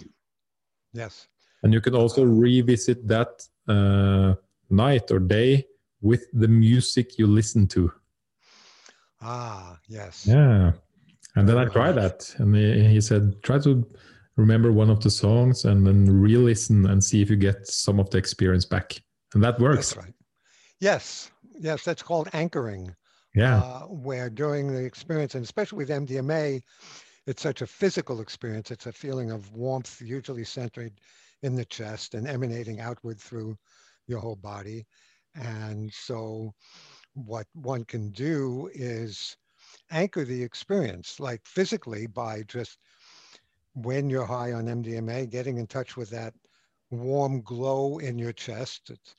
Yes, 0.92 1.28
and 1.62 1.72
you 1.72 1.80
can 1.80 1.94
also 1.94 2.24
revisit 2.24 3.08
that 3.08 3.48
uh, 3.68 4.34
night 4.68 5.10
or 5.10 5.18
day 5.18 5.66
with 6.02 6.26
the 6.32 6.48
music 6.48 7.18
you 7.18 7.26
listen 7.26 7.66
to. 7.68 7.90
Ah, 9.22 9.78
yes. 9.88 10.26
Yeah. 10.26 10.72
And 11.34 11.48
then 11.48 11.56
I 11.56 11.64
tried 11.64 11.92
that, 11.92 12.34
and 12.38 12.54
he, 12.54 12.88
he 12.88 13.00
said, 13.00 13.42
try 13.42 13.58
to 13.60 13.86
remember 14.36 14.70
one 14.70 14.90
of 14.90 15.02
the 15.02 15.10
songs 15.10 15.64
and 15.64 15.86
then 15.86 16.04
re-listen 16.20 16.86
and 16.86 17.02
see 17.02 17.22
if 17.22 17.30
you 17.30 17.36
get 17.36 17.66
some 17.66 17.98
of 17.98 18.10
the 18.10 18.18
experience 18.18 18.66
back, 18.66 19.00
and 19.32 19.42
that 19.42 19.58
works. 19.58 19.94
That's 19.94 20.04
right. 20.04 20.14
Yes, 20.80 21.30
yes, 21.58 21.84
that's 21.84 22.02
called 22.02 22.28
anchoring. 22.32 22.94
Yeah. 23.34 23.58
Uh, 23.58 23.80
where 23.86 24.28
during 24.28 24.72
the 24.72 24.84
experience, 24.84 25.34
and 25.34 25.42
especially 25.42 25.78
with 25.78 25.88
MDMA, 25.88 26.62
it's 27.26 27.42
such 27.42 27.62
a 27.62 27.66
physical 27.66 28.20
experience. 28.20 28.70
It's 28.70 28.86
a 28.86 28.92
feeling 28.92 29.30
of 29.30 29.52
warmth, 29.52 30.02
usually 30.02 30.44
centered 30.44 30.92
in 31.42 31.56
the 31.56 31.64
chest 31.64 32.14
and 32.14 32.28
emanating 32.28 32.80
outward 32.80 33.18
through 33.18 33.56
your 34.06 34.20
whole 34.20 34.36
body. 34.36 34.86
And 35.34 35.92
so, 35.92 36.52
what 37.14 37.46
one 37.54 37.84
can 37.84 38.10
do 38.10 38.70
is 38.74 39.36
anchor 39.90 40.24
the 40.24 40.42
experience, 40.42 41.18
like 41.20 41.40
physically, 41.46 42.06
by 42.06 42.42
just 42.42 42.78
when 43.74 44.10
you're 44.10 44.26
high 44.26 44.52
on 44.52 44.66
MDMA, 44.66 45.30
getting 45.30 45.58
in 45.58 45.66
touch 45.66 45.96
with 45.96 46.10
that 46.10 46.34
warm 46.90 47.40
glow 47.42 47.98
in 47.98 48.18
your 48.18 48.32
chest. 48.32 48.90
It's, 48.90 49.14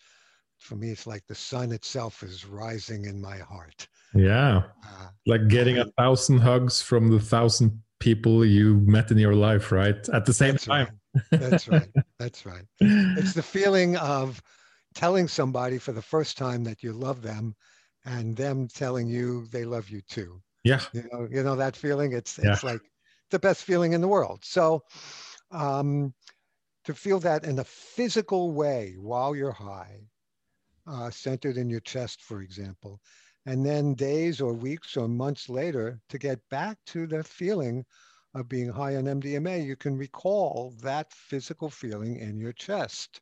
for 0.63 0.75
me, 0.75 0.89
it's 0.89 1.05
like 1.05 1.25
the 1.27 1.35
sun 1.35 1.71
itself 1.71 2.23
is 2.23 2.45
rising 2.45 3.05
in 3.05 3.21
my 3.21 3.37
heart. 3.37 3.87
Yeah. 4.15 4.63
Uh, 4.85 5.07
like 5.25 5.47
getting 5.47 5.77
a 5.79 5.85
thousand 5.97 6.39
hugs 6.39 6.81
from 6.81 7.09
the 7.09 7.19
thousand 7.19 7.81
people 7.99 8.45
you 8.45 8.75
met 8.85 9.11
in 9.11 9.17
your 9.17 9.35
life, 9.35 9.71
right? 9.71 10.07
At 10.09 10.25
the 10.25 10.33
same 10.33 10.57
time. 10.57 10.87
Right. 11.31 11.41
That's 11.41 11.67
right. 11.67 11.89
That's 12.19 12.45
right. 12.45 12.65
It's 12.79 13.33
the 13.33 13.43
feeling 13.43 13.97
of 13.97 14.41
telling 14.95 15.27
somebody 15.27 15.77
for 15.77 15.91
the 15.91 16.01
first 16.01 16.37
time 16.37 16.63
that 16.63 16.83
you 16.83 16.93
love 16.93 17.21
them 17.21 17.55
and 18.05 18.35
them 18.35 18.67
telling 18.67 19.07
you 19.07 19.47
they 19.51 19.65
love 19.65 19.89
you 19.89 20.01
too. 20.01 20.41
Yeah. 20.63 20.81
You 20.93 21.03
know, 21.11 21.27
you 21.29 21.43
know 21.43 21.55
that 21.55 21.75
feeling? 21.75 22.13
It's 22.13 22.37
it's 22.39 22.63
yeah. 22.63 22.69
like 22.71 22.81
the 23.31 23.39
best 23.39 23.63
feeling 23.63 23.93
in 23.93 24.01
the 24.01 24.07
world. 24.07 24.39
So 24.43 24.83
um, 25.51 26.13
to 26.85 26.93
feel 26.93 27.19
that 27.19 27.43
in 27.43 27.59
a 27.59 27.63
physical 27.63 28.51
way 28.51 28.95
while 28.97 29.35
you're 29.35 29.51
high, 29.51 30.01
uh, 30.87 31.09
centered 31.09 31.57
in 31.57 31.69
your 31.69 31.79
chest, 31.81 32.21
for 32.21 32.41
example, 32.41 32.99
and 33.45 33.65
then 33.65 33.93
days 33.93 34.41
or 34.41 34.53
weeks 34.53 34.95
or 34.97 35.07
months 35.07 35.49
later 35.49 35.99
to 36.09 36.17
get 36.17 36.39
back 36.49 36.77
to 36.87 37.07
the 37.07 37.23
feeling 37.23 37.85
of 38.35 38.49
being 38.49 38.69
high 38.69 38.95
on 38.95 39.03
MDMA, 39.03 39.63
you 39.65 39.75
can 39.75 39.95
recall 39.95 40.73
that 40.81 41.11
physical 41.13 41.69
feeling 41.69 42.17
in 42.17 42.39
your 42.39 42.53
chest. 42.53 43.21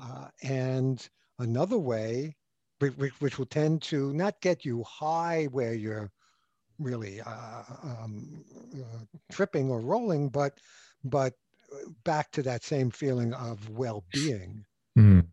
Uh, 0.00 0.28
and 0.42 1.08
another 1.38 1.78
way, 1.78 2.36
which, 2.78 3.38
will 3.38 3.46
tend 3.46 3.82
to 3.82 4.12
not 4.12 4.40
get 4.40 4.64
you 4.64 4.84
high 4.84 5.48
where 5.50 5.74
you're 5.74 6.10
really 6.78 7.20
uh, 7.20 7.62
um, 7.82 8.44
uh, 8.76 9.04
tripping 9.32 9.70
or 9.70 9.80
rolling, 9.80 10.28
but 10.28 10.58
but 11.04 11.34
back 12.04 12.30
to 12.32 12.42
that 12.42 12.62
same 12.62 12.90
feeling 12.90 13.32
of 13.34 13.68
well-being 13.70 14.64
mm. 14.98 15.26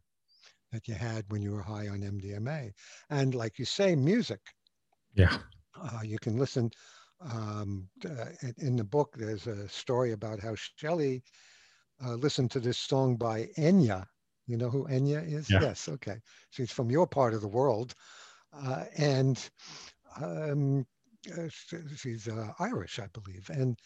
That 0.72 0.88
you 0.88 0.94
had 0.96 1.26
when 1.30 1.42
you 1.42 1.52
were 1.52 1.62
high 1.62 1.88
on 1.88 2.04
MDMA. 2.04 2.72
And 3.10 3.36
like 3.36 3.60
you 3.60 3.66
say, 3.66 3.96
music. 3.96 4.40
Yeah. 5.16 5.38
Uh, 5.82 6.02
you 6.04 6.18
can 6.20 6.38
listen. 6.38 6.72
Um, 7.22 7.88
uh, 8.06 8.26
in 8.58 8.76
the 8.76 8.84
book, 8.84 9.16
there's 9.18 9.48
a 9.48 9.68
story 9.70 10.12
about 10.14 10.40
how 10.40 10.56
Shelley 10.56 11.24
uh, 12.04 12.14
listened 12.16 12.52
to 12.52 12.60
this 12.60 12.78
song 12.78 13.16
by 13.16 13.48
Enya. 13.58 14.06
You 14.48 14.58
know 14.58 14.70
who 14.70 14.88
Enya 14.88 15.26
is? 15.32 15.50
Yeah. 15.50 15.62
Yes. 15.62 15.88
Okay. 15.88 16.18
She's 16.50 16.72
from 16.72 16.90
your 16.90 17.08
part 17.08 17.34
of 17.34 17.42
the 17.42 17.48
world. 17.48 17.94
Uh, 18.54 18.86
and 18.98 19.50
um, 20.22 20.86
uh, 21.38 21.48
she's 21.96 22.28
uh, 22.28 22.52
Irish, 22.60 23.00
I 23.00 23.08
believe, 23.14 23.50
and 23.50 23.78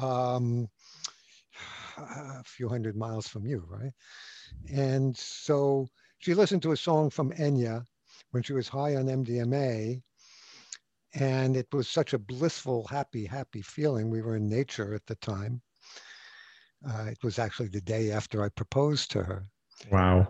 um, 0.00 0.68
a 1.98 2.42
few 2.44 2.68
hundred 2.68 2.96
miles 2.96 3.28
from 3.28 3.46
you, 3.46 3.64
right? 3.68 3.92
And 4.72 5.16
so 5.16 5.88
she 6.18 6.34
listened 6.34 6.62
to 6.62 6.72
a 6.72 6.76
song 6.76 7.10
from 7.10 7.32
Enya 7.32 7.84
when 8.30 8.42
she 8.42 8.52
was 8.52 8.68
high 8.68 8.96
on 8.96 9.06
MDMA, 9.06 10.02
and 11.14 11.56
it 11.56 11.72
was 11.72 11.88
such 11.88 12.12
a 12.12 12.18
blissful, 12.18 12.86
happy, 12.86 13.24
happy 13.24 13.62
feeling. 13.62 14.10
We 14.10 14.22
were 14.22 14.36
in 14.36 14.48
nature 14.48 14.94
at 14.94 15.06
the 15.06 15.14
time. 15.16 15.62
Uh, 16.86 17.06
it 17.10 17.22
was 17.22 17.38
actually 17.38 17.68
the 17.68 17.80
day 17.80 18.10
after 18.10 18.42
I 18.42 18.48
proposed 18.50 19.10
to 19.12 19.22
her. 19.22 19.44
Wow. 19.90 20.28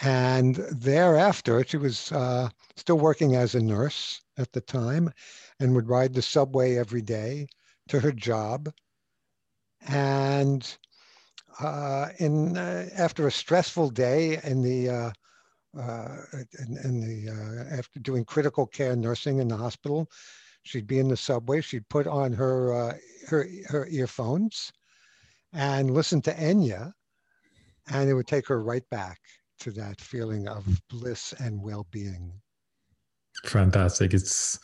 And 0.00 0.56
thereafter, 0.56 1.64
she 1.64 1.76
was 1.76 2.12
uh, 2.12 2.48
still 2.76 2.98
working 2.98 3.34
as 3.34 3.54
a 3.54 3.60
nurse 3.60 4.20
at 4.36 4.52
the 4.52 4.60
time 4.60 5.10
and 5.58 5.74
would 5.74 5.88
ride 5.88 6.14
the 6.14 6.22
subway 6.22 6.76
every 6.76 7.02
day 7.02 7.46
to 7.88 8.00
her 8.00 8.12
job. 8.12 8.72
And 9.88 10.76
uh, 11.60 12.08
in 12.18 12.56
uh, 12.56 12.88
after 12.96 13.26
a 13.26 13.30
stressful 13.30 13.90
day 13.90 14.38
in 14.44 14.62
the 14.62 14.88
uh, 14.88 15.10
uh, 15.78 16.16
in, 16.58 16.78
in, 16.84 17.00
the 17.00 17.30
uh, 17.30 17.76
after 17.76 18.00
doing 18.00 18.24
critical 18.24 18.66
care 18.66 18.96
nursing 18.96 19.38
in 19.38 19.48
the 19.48 19.56
hospital. 19.56 20.08
She'd 20.62 20.86
be 20.86 20.98
in 20.98 21.08
the 21.08 21.16
subway. 21.16 21.60
She'd 21.60 21.88
put 21.88 22.06
on 22.06 22.32
her 22.32 22.72
uh, 22.72 22.94
her 23.28 23.46
her 23.68 23.86
earphones 23.88 24.72
and 25.52 25.90
listen 25.90 26.20
to 26.22 26.32
Enya, 26.34 26.92
and 27.88 28.08
it 28.08 28.14
would 28.14 28.26
take 28.26 28.48
her 28.48 28.62
right 28.62 28.88
back 28.90 29.20
to 29.60 29.70
that 29.72 30.00
feeling 30.00 30.48
of 30.48 30.66
bliss 30.90 31.32
and 31.38 31.62
well-being. 31.62 32.32
Fantastic! 33.44 34.12
It's 34.12 34.58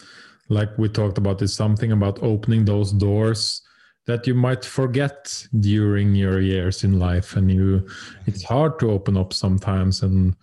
like 0.48 0.76
we 0.76 0.88
talked 0.88 1.18
about. 1.18 1.40
It's 1.40 1.54
something 1.54 1.92
about 1.92 2.22
opening 2.22 2.64
those 2.64 2.92
doors 2.92 3.62
that 4.06 4.26
you 4.26 4.34
might 4.34 4.64
forget 4.64 5.46
during 5.60 6.14
your 6.14 6.40
years 6.40 6.82
in 6.84 6.98
life 6.98 7.36
and 7.36 7.50
you 7.50 7.86
it's 8.26 8.42
hard 8.42 8.78
to 8.80 8.90
open 8.90 9.16
up 9.16 9.32
sometimes 9.32 10.02
and 10.02 10.34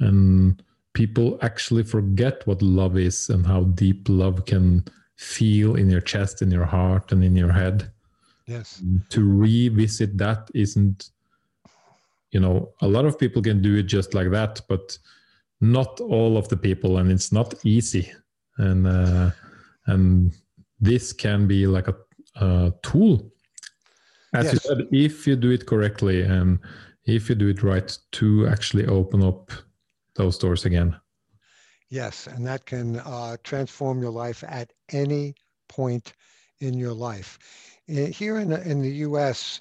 and 0.00 0.62
people 0.92 1.38
actually 1.42 1.82
forget 1.82 2.46
what 2.46 2.62
love 2.62 2.96
is 2.96 3.28
and 3.30 3.46
how 3.46 3.64
deep 3.64 4.08
love 4.08 4.44
can 4.44 4.84
feel 5.16 5.76
in 5.76 5.90
your 5.90 6.00
chest 6.00 6.42
in 6.42 6.50
your 6.50 6.64
heart 6.64 7.12
and 7.12 7.24
in 7.24 7.34
your 7.34 7.52
head. 7.52 7.90
Yes. 8.46 8.82
To 9.10 9.20
revisit 9.26 10.18
that 10.18 10.50
isn't 10.54 11.10
you 12.32 12.40
know 12.40 12.70
a 12.80 12.88
lot 12.88 13.06
of 13.06 13.18
people 13.18 13.40
can 13.40 13.62
do 13.62 13.76
it 13.76 13.84
just 13.84 14.12
like 14.12 14.30
that 14.30 14.60
but 14.68 14.98
not 15.60 16.00
all 16.00 16.36
of 16.36 16.48
the 16.48 16.56
people 16.56 16.98
and 16.98 17.10
it's 17.10 17.32
not 17.32 17.54
easy. 17.64 18.12
And 18.58 18.86
uh, 18.86 19.30
and 19.86 20.32
this 20.80 21.12
can 21.12 21.46
be 21.46 21.66
like 21.66 21.88
a 21.88 21.96
uh, 22.40 22.70
tool. 22.82 23.30
As 24.34 24.44
yes. 24.44 24.52
you 24.52 24.58
said, 24.60 24.78
if 24.92 25.26
you 25.26 25.36
do 25.36 25.50
it 25.50 25.66
correctly 25.66 26.22
and 26.22 26.58
if 27.04 27.28
you 27.28 27.34
do 27.34 27.48
it 27.48 27.62
right, 27.62 27.96
to 28.12 28.46
actually 28.48 28.86
open 28.86 29.22
up 29.22 29.52
those 30.16 30.38
doors 30.38 30.64
again. 30.64 30.96
Yes, 31.88 32.26
and 32.26 32.44
that 32.46 32.66
can 32.66 32.98
uh, 32.98 33.36
transform 33.44 34.02
your 34.02 34.10
life 34.10 34.42
at 34.46 34.72
any 34.90 35.34
point 35.68 36.14
in 36.60 36.74
your 36.74 36.92
life. 36.92 37.38
Here 37.86 38.38
in 38.38 38.50
the, 38.50 38.68
in 38.68 38.82
the 38.82 38.90
US, 38.90 39.60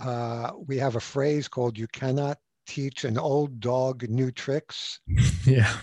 uh, 0.00 0.52
we 0.66 0.78
have 0.78 0.94
a 0.94 1.00
phrase 1.00 1.48
called 1.48 1.76
you 1.76 1.88
cannot 1.88 2.38
teach 2.66 3.04
an 3.04 3.18
old 3.18 3.58
dog 3.58 4.08
new 4.08 4.30
tricks. 4.30 5.00
yeah. 5.44 5.74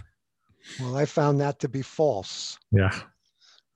Well, 0.79 0.95
I 0.95 1.05
found 1.05 1.41
that 1.41 1.59
to 1.59 1.69
be 1.69 1.81
false. 1.81 2.57
Yeah. 2.71 2.97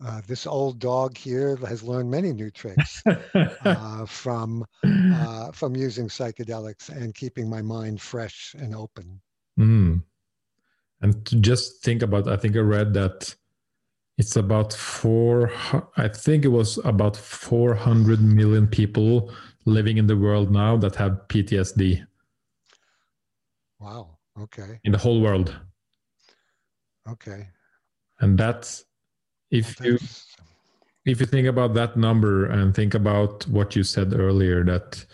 Uh, 0.03 0.21
this 0.27 0.47
old 0.47 0.79
dog 0.79 1.15
here 1.15 1.55
has 1.57 1.83
learned 1.83 2.09
many 2.09 2.33
new 2.33 2.49
tricks 2.49 3.03
uh, 3.65 4.05
from 4.05 4.65
uh, 4.83 5.51
from 5.51 5.75
using 5.75 6.07
psychedelics 6.07 6.89
and 6.89 7.13
keeping 7.13 7.47
my 7.47 7.61
mind 7.61 8.01
fresh 8.01 8.55
and 8.57 8.73
open. 8.75 9.21
Mm. 9.59 10.01
And 11.01 11.25
to 11.25 11.35
just 11.35 11.83
think 11.83 12.01
about, 12.01 12.27
I 12.27 12.37
think 12.37 12.55
I 12.55 12.59
read 12.59 12.93
that 12.93 13.35
it's 14.17 14.35
about 14.35 14.73
four. 14.73 15.51
I 15.97 16.07
think 16.07 16.45
it 16.45 16.49
was 16.49 16.79
about 16.83 17.15
four 17.15 17.75
hundred 17.75 18.21
million 18.21 18.67
people 18.67 19.31
living 19.65 19.97
in 19.97 20.07
the 20.07 20.17
world 20.17 20.51
now 20.51 20.77
that 20.77 20.95
have 20.95 21.27
PTSD. 21.27 22.05
Wow. 23.79 24.17
Okay. 24.39 24.79
In 24.83 24.91
the 24.91 24.97
whole 24.97 25.21
world. 25.21 25.55
Okay. 27.07 27.47
And 28.19 28.37
that's 28.37 28.85
if 29.51 29.79
you 29.81 29.97
if 31.05 31.19
you 31.19 31.25
think 31.25 31.47
about 31.47 31.73
that 31.73 31.97
number 31.97 32.45
and 32.45 32.75
think 32.75 32.93
about 32.93 33.47
what 33.47 33.75
you 33.75 33.83
said 33.83 34.13
earlier 34.13 34.63
that 34.63 35.05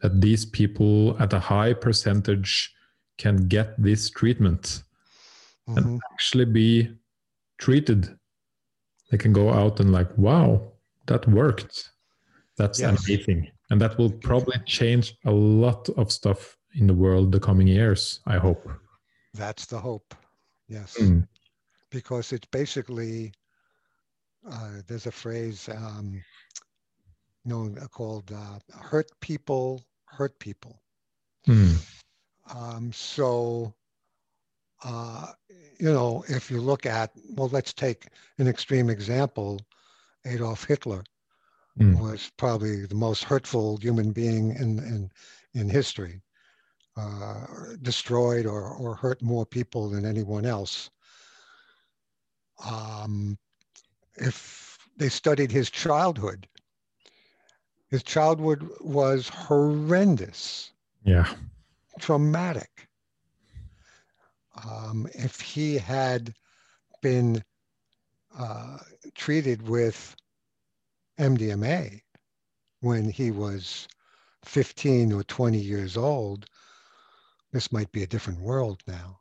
that 0.00 0.20
these 0.20 0.44
people 0.44 1.16
at 1.20 1.32
a 1.32 1.38
high 1.38 1.72
percentage 1.72 2.72
can 3.18 3.48
get 3.48 3.80
this 3.82 4.10
treatment 4.10 4.82
mm-hmm. 5.68 5.78
and 5.78 6.00
actually 6.12 6.44
be 6.44 6.90
treated 7.58 8.16
they 9.10 9.18
can 9.18 9.32
go 9.32 9.50
out 9.50 9.80
and 9.80 9.92
like 9.92 10.16
wow 10.16 10.70
that 11.10 11.26
worked. 11.28 11.90
That's 12.56 12.80
yes. 12.80 13.06
amazing. 13.06 13.48
And 13.70 13.80
that 13.80 13.98
will 13.98 14.10
probably 14.10 14.58
change 14.66 15.16
a 15.24 15.30
lot 15.30 15.88
of 15.96 16.10
stuff 16.10 16.56
in 16.74 16.86
the 16.86 16.94
world 16.94 17.32
the 17.32 17.40
coming 17.40 17.66
years 17.66 18.20
i 18.26 18.36
hope. 18.38 18.68
That's 19.34 19.66
the 19.66 19.78
hope. 19.78 20.14
Yes. 20.68 20.96
Mm. 21.00 21.26
because 21.90 22.32
it's 22.32 22.46
basically 22.46 23.32
uh, 24.48 24.70
there's 24.86 25.06
a 25.06 25.12
phrase 25.12 25.68
um, 25.68 26.22
known 27.44 27.78
uh, 27.78 27.86
called 27.86 28.32
uh, 28.32 28.58
"hurt 28.80 29.08
people 29.20 29.82
hurt 30.04 30.38
people." 30.38 30.80
Hmm. 31.46 31.74
Um, 32.54 32.92
so, 32.92 33.74
uh, 34.84 35.32
you 35.78 35.92
know, 35.92 36.24
if 36.28 36.50
you 36.50 36.60
look 36.60 36.86
at 36.86 37.12
well, 37.36 37.48
let's 37.48 37.72
take 37.72 38.08
an 38.38 38.48
extreme 38.48 38.90
example. 38.90 39.60
Adolf 40.26 40.64
Hitler 40.64 41.02
hmm. 41.78 41.98
was 41.98 42.30
probably 42.36 42.84
the 42.84 42.94
most 42.94 43.24
hurtful 43.24 43.78
human 43.78 44.12
being 44.12 44.54
in 44.56 44.78
in 44.78 45.10
in 45.54 45.68
history. 45.68 46.22
Uh, 46.96 47.46
destroyed 47.82 48.44
or, 48.44 48.74
or 48.74 48.94
hurt 48.94 49.22
more 49.22 49.46
people 49.46 49.88
than 49.88 50.04
anyone 50.04 50.44
else. 50.44 50.90
Um, 52.68 53.38
if 54.16 54.78
they 54.96 55.08
studied 55.08 55.50
his 55.50 55.70
childhood, 55.70 56.46
his 57.88 58.02
childhood 58.02 58.68
was 58.80 59.28
horrendous. 59.28 60.70
Yeah. 61.04 61.32
Traumatic. 61.98 62.88
Um, 64.64 65.08
if 65.14 65.40
he 65.40 65.76
had 65.76 66.34
been 67.02 67.42
uh, 68.38 68.78
treated 69.14 69.66
with 69.66 70.14
MDMA 71.18 72.00
when 72.80 73.10
he 73.10 73.30
was 73.30 73.88
15 74.44 75.12
or 75.12 75.22
20 75.24 75.58
years 75.58 75.96
old, 75.96 76.46
this 77.52 77.72
might 77.72 77.90
be 77.92 78.02
a 78.02 78.06
different 78.06 78.40
world 78.40 78.82
now. 78.86 79.18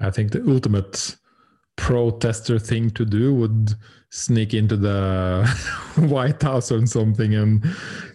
I 0.00 0.10
think 0.10 0.32
the 0.32 0.44
ultimate 0.48 1.16
protester 1.76 2.58
thing 2.58 2.90
to 2.90 3.04
do 3.04 3.34
would 3.34 3.74
sneak 4.10 4.54
into 4.54 4.76
the 4.76 5.44
White 5.96 6.42
House 6.42 6.70
or 6.70 6.86
something 6.86 7.34
and 7.34 7.64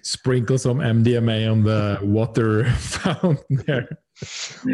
sprinkle 0.02 0.58
some 0.58 0.80
MDMA 0.80 1.52
on 1.52 1.64
the 1.64 2.00
water 2.02 2.66
fountain 2.78 3.64
there. 3.66 3.90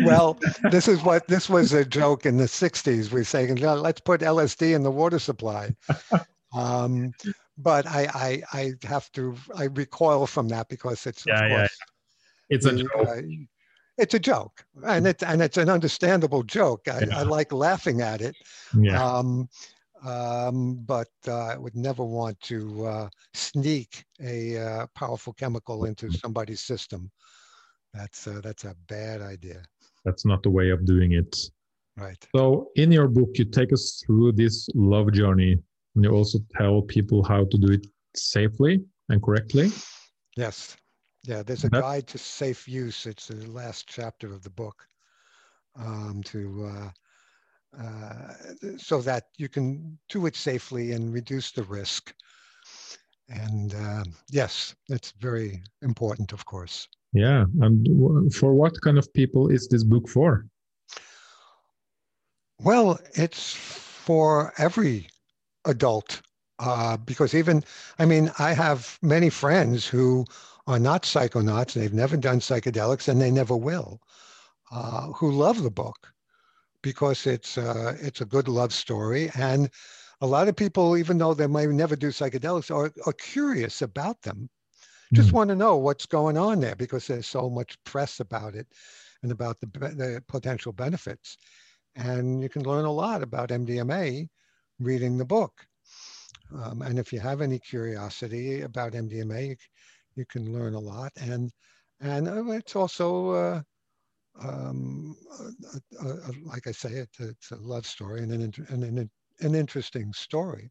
well, 0.03 0.39
this 0.71 0.88
is 0.88 1.01
what 1.03 1.27
this 1.27 1.49
was 1.49 1.73
a 1.73 1.83
joke 1.83 2.25
in 2.25 2.38
the 2.38 2.45
60s. 2.45 3.11
We're 3.11 3.23
saying, 3.23 3.55
let's 3.55 4.01
put 4.01 4.21
LSD 4.21 4.75
in 4.75 4.83
the 4.83 4.91
water 4.91 5.19
supply. 5.19 5.75
Um, 6.53 7.11
but 7.57 7.86
I, 7.86 8.07
I, 8.13 8.43
I 8.53 8.88
have 8.88 9.11
to, 9.11 9.36
I 9.57 9.65
recoil 9.65 10.25
from 10.25 10.47
that 10.47 10.69
because 10.69 11.05
it's, 11.05 11.25
yeah, 11.27 11.47
yeah. 11.47 11.67
It's 12.49 12.65
a 12.65 12.77
joke. 12.77 12.89
Uh, 12.97 13.21
it's 13.98 14.14
a 14.14 14.20
joke 14.20 14.66
and 14.86 15.08
it's 15.08 15.24
and 15.24 15.41
it's 15.41 15.58
an 15.58 15.70
understandable 15.70 16.43
joke. 16.43 16.88
I, 16.88 17.06
yeah. 17.08 17.20
I 17.20 17.24
like 17.24 17.52
laughing 17.54 18.02
at 18.02 18.22
it. 18.22 18.36
Yeah. 18.78 19.02
Um, 19.02 19.50
um, 20.04 20.76
but 20.86 21.08
uh, 21.28 21.48
i 21.48 21.58
would 21.58 21.76
never 21.76 22.04
want 22.04 22.39
to 22.41 22.86
uh, 22.86 23.10
sneak 23.34 24.06
a 24.22 24.58
uh, 24.58 24.88
powerful 24.93 25.34
chemical 25.34 25.86
into 25.86 26.12
somebody's 26.12 26.62
system. 26.62 27.10
That's 27.93 28.28
uh, 28.28 28.41
that's 28.43 28.66
a 28.66 28.76
bad 28.88 29.22
idea. 29.22 29.64
That's 30.04 30.26
not 30.26 30.43
the 30.43 30.50
way 30.50 30.70
of 30.70 30.86
doing 30.86 31.14
it. 31.14 31.36
Right. 31.98 32.28
So 32.36 32.70
in 32.76 32.91
your 32.91 33.08
book 33.08 33.30
you 33.36 33.46
take 33.46 33.72
us 33.72 34.04
through 34.06 34.34
this 34.34 34.68
love 34.76 35.14
journey 35.14 35.58
and 35.96 36.04
you 36.04 36.12
also 36.12 36.39
tell 36.58 36.82
people 36.82 37.24
how 37.24 37.46
to 37.46 37.58
do 37.58 37.72
it 37.72 37.88
safely 38.16 38.84
and 39.10 39.24
correctly. 39.24 39.72
Yes 40.36 40.76
yeah, 41.28 41.43
there's 41.43 41.63
a 41.63 41.69
guide 41.69 42.07
to 42.07 42.17
safe 42.17 42.67
use. 42.67 43.05
It's 43.05 43.28
the 43.28 43.47
last 43.47 43.88
chapter 43.88 44.34
of 44.34 44.43
the 44.43 44.49
book 44.49 44.88
um, 45.78 46.21
to 46.26 46.71
uh, 46.71 46.89
uh, 47.82 48.34
so 48.78 49.01
that 49.01 49.26
you 49.38 49.49
can 49.49 49.97
do 50.09 50.26
it 50.26 50.36
safely 50.36 50.91
and 50.93 51.13
reduce 51.13 51.51
the 51.51 51.63
risk. 51.63 52.13
And 53.28 53.73
uh, 53.73 54.03
yes, 54.30 54.76
it's 54.89 55.11
very 55.19 55.61
important, 55.82 56.32
of 56.32 56.45
course. 56.45 56.88
Yeah, 57.13 57.45
and 57.61 58.34
for 58.34 58.53
what 58.53 58.80
kind 58.82 58.97
of 58.97 59.11
people 59.13 59.49
is 59.49 59.67
this 59.67 59.84
book 59.84 60.07
for? 60.07 60.45
Well, 62.59 62.99
it's 63.13 63.53
for 63.53 64.53
every 64.57 65.07
adult 65.65 66.21
uh, 66.59 66.97
because 66.97 67.34
even, 67.34 67.63
I 67.99 68.05
mean, 68.05 68.32
I 68.39 68.53
have 68.53 68.97
many 69.01 69.30
friends 69.30 69.86
who 69.86 70.26
are 70.68 70.80
not 70.80 71.03
psychonauts. 71.03 71.74
They've 71.74 71.93
never 71.93 72.18
done 72.18 72.39
psychedelics 72.39 73.07
and 73.07 73.22
they 73.22 73.32
never 73.32 73.55
will, 73.55 74.01
uh, 74.72 75.07
who 75.07 75.32
love 75.32 75.61
the 75.61 75.72
book 75.72 76.11
because 76.82 77.28
it's, 77.28 77.57
uh, 77.57 77.95
it's 77.99 78.22
a 78.22 78.26
good 78.26 78.47
love 78.47 78.74
story. 78.74 79.30
And 79.36 79.70
a 80.22 80.28
lot 80.28 80.47
of 80.47 80.55
people, 80.55 80.97
even 80.97 81.18
though 81.18 81.34
they 81.34 81.47
might 81.47 81.70
never 81.70 81.95
do 81.95 82.07
psychedelics, 82.07 82.74
are, 82.74 82.91
are 83.05 83.13
curious 83.13 83.82
about 83.82 84.22
them. 84.22 84.49
Just 85.13 85.30
mm. 85.30 85.34
want 85.34 85.49
to 85.49 85.55
know 85.55 85.76
what's 85.78 86.05
going 86.05 86.38
on 86.38 86.59
there 86.59 86.76
because 86.76 87.05
there's 87.05 87.28
so 87.28 87.49
much 87.49 87.78
press 87.84 88.20
about 88.20 88.55
it 88.55 88.68
and 89.22 89.32
about 89.32 89.59
the, 89.59 89.68
the 89.68 90.24
potential 90.28 90.72
benefits. 90.72 91.38
And 91.95 92.41
you 92.41 92.49
can 92.49 92.63
learn 92.63 92.86
a 92.86 92.91
lot 92.91 93.22
about 93.22 93.49
MDMA 93.49 94.28
reading 94.80 95.18
the 95.18 95.26
book. 95.26 95.66
Um, 96.53 96.82
and 96.82 96.99
if 96.99 97.13
you 97.13 97.20
have 97.20 97.41
any 97.41 97.59
curiosity 97.59 98.61
about 98.61 98.93
MDMA, 98.93 99.57
you, 100.16 100.26
can 100.26 100.53
learn 100.53 100.74
a 100.74 100.80
lot. 100.80 101.11
And 101.18 101.51
and 102.01 102.28
uh, 102.28 102.51
it's 102.51 102.76
also, 102.76 103.30
uh, 103.30 103.61
um, 104.41 105.16
a, 105.39 106.05
a, 106.05 106.09
a, 106.09 106.32
like 106.43 106.68
I 106.68 106.72
say, 106.72 106.91
it's 106.91 107.20
a, 107.20 107.30
it's 107.30 107.51
a 107.51 107.55
love 107.55 107.86
story 107.86 108.22
and 108.22 108.32
an, 108.32 108.53
and 108.70 108.84
an, 108.84 109.09
an 109.39 109.55
interesting 109.55 110.11
story. 110.13 110.70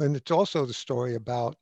And 0.00 0.16
it's 0.16 0.32
also 0.32 0.66
the 0.66 0.74
story 0.74 1.14
about 1.14 1.56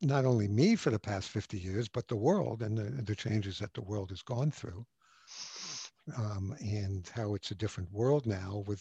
not 0.00 0.24
only 0.24 0.46
me 0.46 0.76
for 0.76 0.90
the 0.90 0.98
past 0.98 1.30
50 1.30 1.58
years, 1.58 1.88
but 1.88 2.06
the 2.06 2.16
world 2.16 2.62
and 2.62 2.76
the, 2.76 3.02
the 3.02 3.16
changes 3.16 3.58
that 3.58 3.74
the 3.74 3.82
world 3.82 4.10
has 4.10 4.22
gone 4.22 4.50
through. 4.50 4.86
Um, 6.16 6.54
and 6.60 7.10
how 7.14 7.34
it's 7.34 7.50
a 7.50 7.56
different 7.56 7.90
world 7.90 8.26
now 8.26 8.62
with 8.66 8.80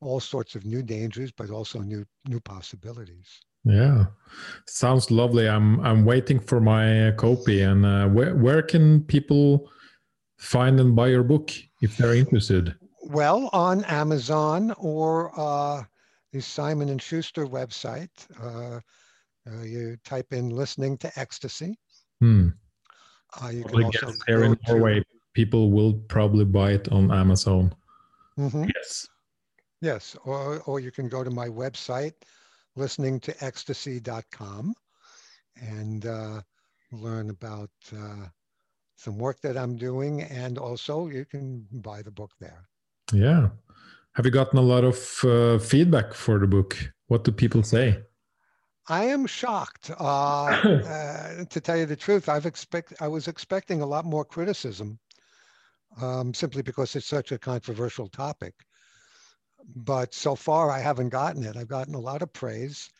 all 0.00 0.20
sorts 0.20 0.54
of 0.54 0.64
new 0.64 0.82
dangers, 0.82 1.30
but 1.30 1.50
also 1.50 1.80
new 1.80 2.04
new 2.26 2.40
possibilities. 2.40 3.28
Yeah, 3.64 4.06
sounds 4.66 5.10
lovely. 5.10 5.48
I'm 5.48 5.80
I'm 5.80 6.04
waiting 6.04 6.40
for 6.40 6.60
my 6.60 7.12
copy. 7.16 7.62
And 7.62 7.86
uh, 7.86 8.08
where 8.08 8.34
where 8.34 8.62
can 8.62 9.02
people 9.02 9.70
find 10.38 10.80
and 10.80 10.96
buy 10.96 11.08
your 11.08 11.22
book 11.22 11.50
if 11.80 11.96
they're 11.96 12.14
interested? 12.14 12.74
Well, 13.02 13.50
on 13.52 13.84
Amazon 13.84 14.72
or 14.78 15.32
uh, 15.38 15.84
the 16.32 16.40
Simon 16.40 16.88
and 16.88 17.00
Schuster 17.00 17.46
website. 17.46 18.10
Uh, 18.40 18.80
uh, 19.46 19.62
you 19.62 19.96
type 20.04 20.32
in 20.32 20.50
listening 20.50 20.96
to 20.98 21.10
ecstasy. 21.18 21.76
Hmm. 22.20 22.48
Uh, 23.42 23.48
you 23.48 23.64
can 23.64 23.84
also 23.84 24.12
here 24.26 24.44
in 24.44 24.56
Norway, 24.68 25.00
to... 25.00 25.06
people 25.34 25.70
will 25.70 25.94
probably 25.94 26.44
buy 26.44 26.72
it 26.72 26.88
on 26.90 27.10
Amazon. 27.10 27.74
Mm-hmm. 28.38 28.64
Yes. 28.74 29.08
Yes, 29.80 30.16
or, 30.24 30.60
or 30.60 30.78
you 30.78 30.92
can 30.92 31.08
go 31.08 31.24
to 31.24 31.30
my 31.30 31.48
website, 31.48 32.14
listeningtoecstasy.com, 32.78 34.74
and 35.56 36.06
uh, 36.06 36.40
learn 36.92 37.30
about 37.30 37.70
uh, 37.94 38.26
some 38.96 39.18
work 39.18 39.40
that 39.42 39.56
I'm 39.56 39.76
doing. 39.76 40.22
And 40.22 40.58
also, 40.58 41.08
you 41.08 41.24
can 41.24 41.66
buy 41.72 42.02
the 42.02 42.10
book 42.10 42.32
there. 42.40 42.68
Yeah. 43.12 43.48
Have 44.14 44.26
you 44.26 44.30
gotten 44.32 44.58
a 44.58 44.62
lot 44.62 44.84
of 44.84 45.24
uh, 45.24 45.58
feedback 45.58 46.14
for 46.14 46.38
the 46.38 46.46
book? 46.46 46.76
What 47.06 47.24
do 47.24 47.32
people 47.32 47.62
say? 47.62 47.98
I 48.88 49.04
am 49.04 49.26
shocked. 49.26 49.90
Uh, 49.98 50.02
uh, 50.04 51.44
to 51.44 51.60
tell 51.60 51.76
you 51.76 51.86
the 51.86 51.96
truth, 51.96 52.28
I've 52.28 52.46
expect 52.46 52.94
I 53.00 53.08
was 53.08 53.28
expecting 53.28 53.80
a 53.80 53.86
lot 53.86 54.04
more 54.04 54.24
criticism, 54.24 54.98
um, 56.00 56.34
simply 56.34 56.62
because 56.62 56.96
it's 56.96 57.06
such 57.06 57.32
a 57.32 57.38
controversial 57.38 58.08
topic. 58.08 58.54
But 59.74 60.14
so 60.14 60.34
far, 60.34 60.70
I 60.70 60.80
haven't 60.80 61.10
gotten 61.10 61.44
it. 61.44 61.56
I've 61.56 61.68
gotten 61.68 61.94
a 61.94 62.00
lot 62.00 62.22
of 62.22 62.32
praise 62.32 62.90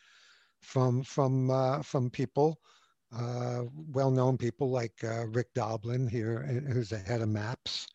from 0.61 1.03
from 1.03 1.51
uh, 1.51 1.81
from 1.81 2.09
people, 2.09 2.59
uh, 3.15 3.63
well-known 3.91 4.37
people 4.37 4.69
like 4.69 4.93
uh, 5.03 5.27
Rick 5.27 5.53
Doblin 5.53 6.07
here, 6.07 6.41
who's 6.71 6.89
the 6.89 6.99
head 6.99 7.21
of 7.21 7.29
MAPS, 7.29 7.87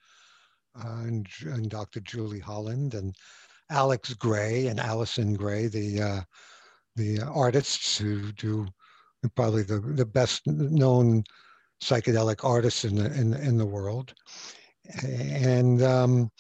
uh, 0.77 1.03
and, 1.03 1.27
and 1.47 1.71
Dr. 1.71 2.01
Julie 2.01 2.41
Holland, 2.41 2.95
and 2.95 3.15
Alex 3.71 4.15
Grey 4.15 4.67
and 4.67 4.81
Allyson 4.81 5.35
Grey, 5.35 5.67
the 5.67 6.25
the 6.97 7.21
artists 7.23 7.97
who 7.97 8.33
do 8.33 8.67
probably 9.35 9.63
the, 9.63 9.81
the 9.81 10.07
best 10.07 10.47
known 10.47 11.25
psychedelic 11.83 12.45
artists 12.45 12.85
in 12.85 12.97
the, 12.97 13.07
in, 13.07 13.35
in 13.35 13.57
the 13.57 13.67
world. 13.67 14.15
And, 15.05 15.83
um, 15.83 16.31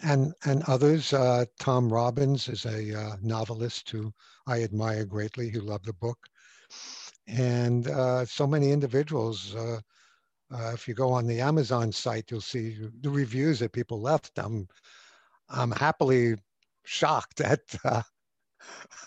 and, 0.00 0.32
and 0.44 0.62
others, 0.66 1.12
uh, 1.12 1.44
Tom 1.58 1.92
Robbins 1.92 2.48
is 2.48 2.64
a 2.64 2.98
uh, 2.98 3.16
novelist 3.20 3.90
who 3.90 4.12
I 4.46 4.62
admire 4.62 5.04
greatly, 5.04 5.48
who 5.48 5.60
loved 5.60 5.86
the 5.86 5.92
book. 5.92 6.18
And 7.26 7.88
uh, 7.88 8.24
so 8.24 8.46
many 8.46 8.70
individuals, 8.70 9.54
uh, 9.54 9.80
uh, 10.50 10.70
if 10.72 10.86
you 10.86 10.94
go 10.94 11.10
on 11.10 11.26
the 11.26 11.40
Amazon 11.40 11.92
site, 11.92 12.30
you'll 12.30 12.40
see 12.40 12.78
the 13.00 13.10
reviews 13.10 13.58
that 13.58 13.72
people 13.72 14.00
left. 14.00 14.38
I'm, 14.38 14.68
I'm 15.48 15.72
happily 15.72 16.36
shocked 16.84 17.40
at 17.40 17.60
uh, 17.84 18.02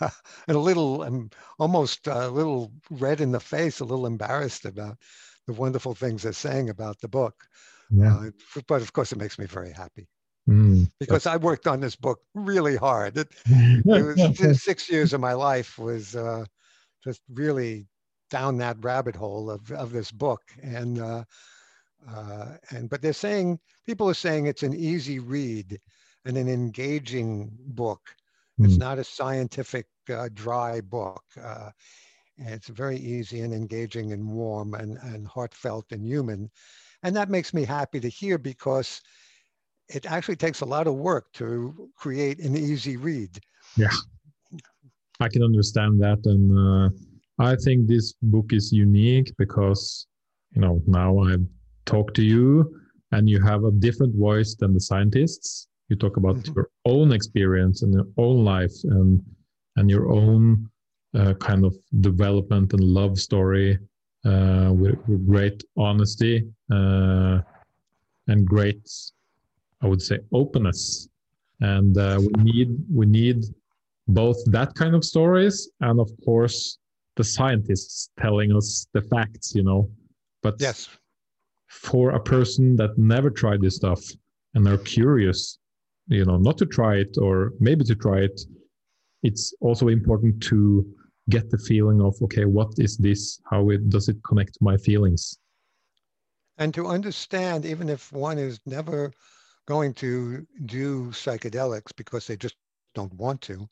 and 0.00 0.56
a 0.56 0.60
little, 0.60 1.02
I'm 1.02 1.30
almost 1.58 2.06
a 2.06 2.28
little 2.28 2.72
red 2.90 3.20
in 3.20 3.32
the 3.32 3.40
face, 3.40 3.80
a 3.80 3.84
little 3.84 4.06
embarrassed 4.06 4.64
about 4.64 4.98
the 5.46 5.52
wonderful 5.52 5.94
things 5.94 6.22
they're 6.22 6.32
saying 6.32 6.70
about 6.70 7.00
the 7.00 7.08
book. 7.08 7.34
Yeah. 7.90 8.28
But 8.66 8.82
of 8.82 8.92
course, 8.92 9.12
it 9.12 9.18
makes 9.18 9.38
me 9.38 9.46
very 9.46 9.72
happy. 9.72 10.08
Mm, 10.48 10.90
because 10.98 11.26
I 11.26 11.36
worked 11.36 11.66
on 11.66 11.80
this 11.80 11.94
book 11.94 12.20
really 12.34 12.76
hard. 12.76 13.16
It, 13.16 13.28
it 13.46 14.40
was 14.40 14.62
six 14.62 14.90
years 14.90 15.12
of 15.12 15.20
my 15.20 15.34
life 15.34 15.78
was 15.78 16.16
uh, 16.16 16.44
just 17.04 17.22
really 17.32 17.86
down 18.30 18.58
that 18.58 18.76
rabbit 18.80 19.14
hole 19.14 19.50
of, 19.50 19.70
of 19.70 19.92
this 19.92 20.10
book. 20.10 20.42
And 20.62 20.98
uh, 20.98 21.24
uh, 22.08 22.56
and 22.70 22.90
but 22.90 23.02
they're 23.02 23.12
saying 23.12 23.60
people 23.86 24.08
are 24.08 24.14
saying 24.14 24.46
it's 24.46 24.64
an 24.64 24.74
easy 24.74 25.20
read 25.20 25.80
and 26.24 26.36
an 26.36 26.48
engaging 26.48 27.50
book 27.68 28.00
it's 28.58 28.74
hmm. 28.74 28.80
not 28.80 28.98
a 28.98 29.04
scientific, 29.04 29.86
uh, 30.10 30.28
dry 30.32 30.80
book. 30.80 31.22
Uh, 31.42 31.70
it's 32.36 32.68
very 32.68 32.98
easy 32.98 33.40
and 33.40 33.54
engaging 33.54 34.12
and 34.12 34.26
warm 34.26 34.74
and, 34.74 34.98
and 34.98 35.26
heartfelt 35.26 35.86
and 35.90 36.06
human. 36.06 36.50
And 37.02 37.16
that 37.16 37.30
makes 37.30 37.54
me 37.54 37.64
happy 37.64 38.00
to 38.00 38.08
hear 38.08 38.38
because 38.38 39.00
it 39.88 40.06
actually 40.06 40.36
takes 40.36 40.60
a 40.60 40.64
lot 40.64 40.86
of 40.86 40.94
work 40.94 41.26
to 41.34 41.90
create 41.96 42.38
an 42.40 42.56
easy 42.56 42.96
read. 42.96 43.38
Yeah, 43.76 43.88
I 45.20 45.28
can 45.28 45.42
understand 45.42 46.00
that. 46.02 46.20
And 46.24 46.44
uh, 46.58 46.90
I 47.38 47.56
think 47.56 47.86
this 47.86 48.14
book 48.22 48.52
is 48.52 48.72
unique 48.72 49.32
because, 49.38 50.06
you 50.54 50.60
know, 50.60 50.82
now 50.86 51.18
I've 51.18 51.46
talked 51.84 52.14
to 52.16 52.24
you 52.24 52.80
and 53.12 53.28
you 53.28 53.42
have 53.42 53.64
a 53.64 53.72
different 53.72 54.14
voice 54.14 54.54
than 54.54 54.72
the 54.72 54.80
scientists 54.80 55.68
you 55.92 55.96
talk 55.96 56.16
about 56.16 56.36
mm-hmm. 56.36 56.54
your 56.56 56.70
own 56.86 57.12
experience 57.12 57.82
and 57.82 57.92
your 57.92 58.08
own 58.16 58.44
life 58.44 58.72
and 58.84 59.20
and 59.76 59.90
your 59.90 60.10
own 60.10 60.68
uh, 61.14 61.34
kind 61.34 61.64
of 61.64 61.74
development 62.00 62.72
and 62.72 62.82
love 62.82 63.18
story 63.18 63.78
uh, 64.24 64.70
with, 64.72 64.96
with, 65.06 65.26
great 65.26 65.62
honesty 65.76 66.48
uh, 66.70 67.40
and 68.28 68.46
great, 68.46 68.88
I 69.82 69.86
would 69.86 70.02
say, 70.02 70.18
openness. 70.32 71.08
And 71.60 71.96
uh, 71.96 72.20
we 72.20 72.42
need 72.42 72.76
we 72.92 73.06
need 73.06 73.44
both 74.08 74.36
that 74.46 74.74
kind 74.74 74.94
of 74.94 75.04
stories 75.04 75.70
and, 75.80 76.00
of 76.00 76.10
course, 76.24 76.78
the 77.16 77.24
scientists 77.24 78.10
telling 78.20 78.54
us 78.54 78.86
the 78.92 79.02
facts. 79.02 79.54
You 79.54 79.62
know, 79.62 79.90
but 80.42 80.56
yes, 80.58 80.88
for 81.68 82.10
a 82.10 82.20
person 82.20 82.76
that 82.76 82.98
never 82.98 83.30
tried 83.30 83.62
this 83.62 83.76
stuff 83.76 84.00
and 84.54 84.68
are 84.68 84.78
curious 84.78 85.58
you 86.08 86.24
know 86.24 86.36
not 86.36 86.58
to 86.58 86.66
try 86.66 86.96
it 86.96 87.16
or 87.18 87.52
maybe 87.60 87.84
to 87.84 87.94
try 87.94 88.18
it 88.18 88.40
it's 89.22 89.54
also 89.60 89.88
important 89.88 90.42
to 90.42 90.84
get 91.30 91.48
the 91.50 91.58
feeling 91.58 92.00
of 92.02 92.14
okay 92.22 92.44
what 92.44 92.68
is 92.78 92.96
this 92.98 93.40
how 93.50 93.70
it 93.70 93.88
does 93.88 94.08
it 94.08 94.16
connect 94.24 94.54
to 94.54 94.58
my 94.62 94.76
feelings 94.76 95.38
and 96.58 96.74
to 96.74 96.86
understand 96.86 97.64
even 97.64 97.88
if 97.88 98.12
one 98.12 98.38
is 98.38 98.60
never 98.66 99.10
going 99.72 99.94
to 99.94 100.46
do 100.66 101.06
psychedelics 101.10 101.96
because 101.96 102.26
they 102.26 102.36
just 102.36 102.56
don't 102.94 103.14
want 103.14 103.40
to 103.40 103.68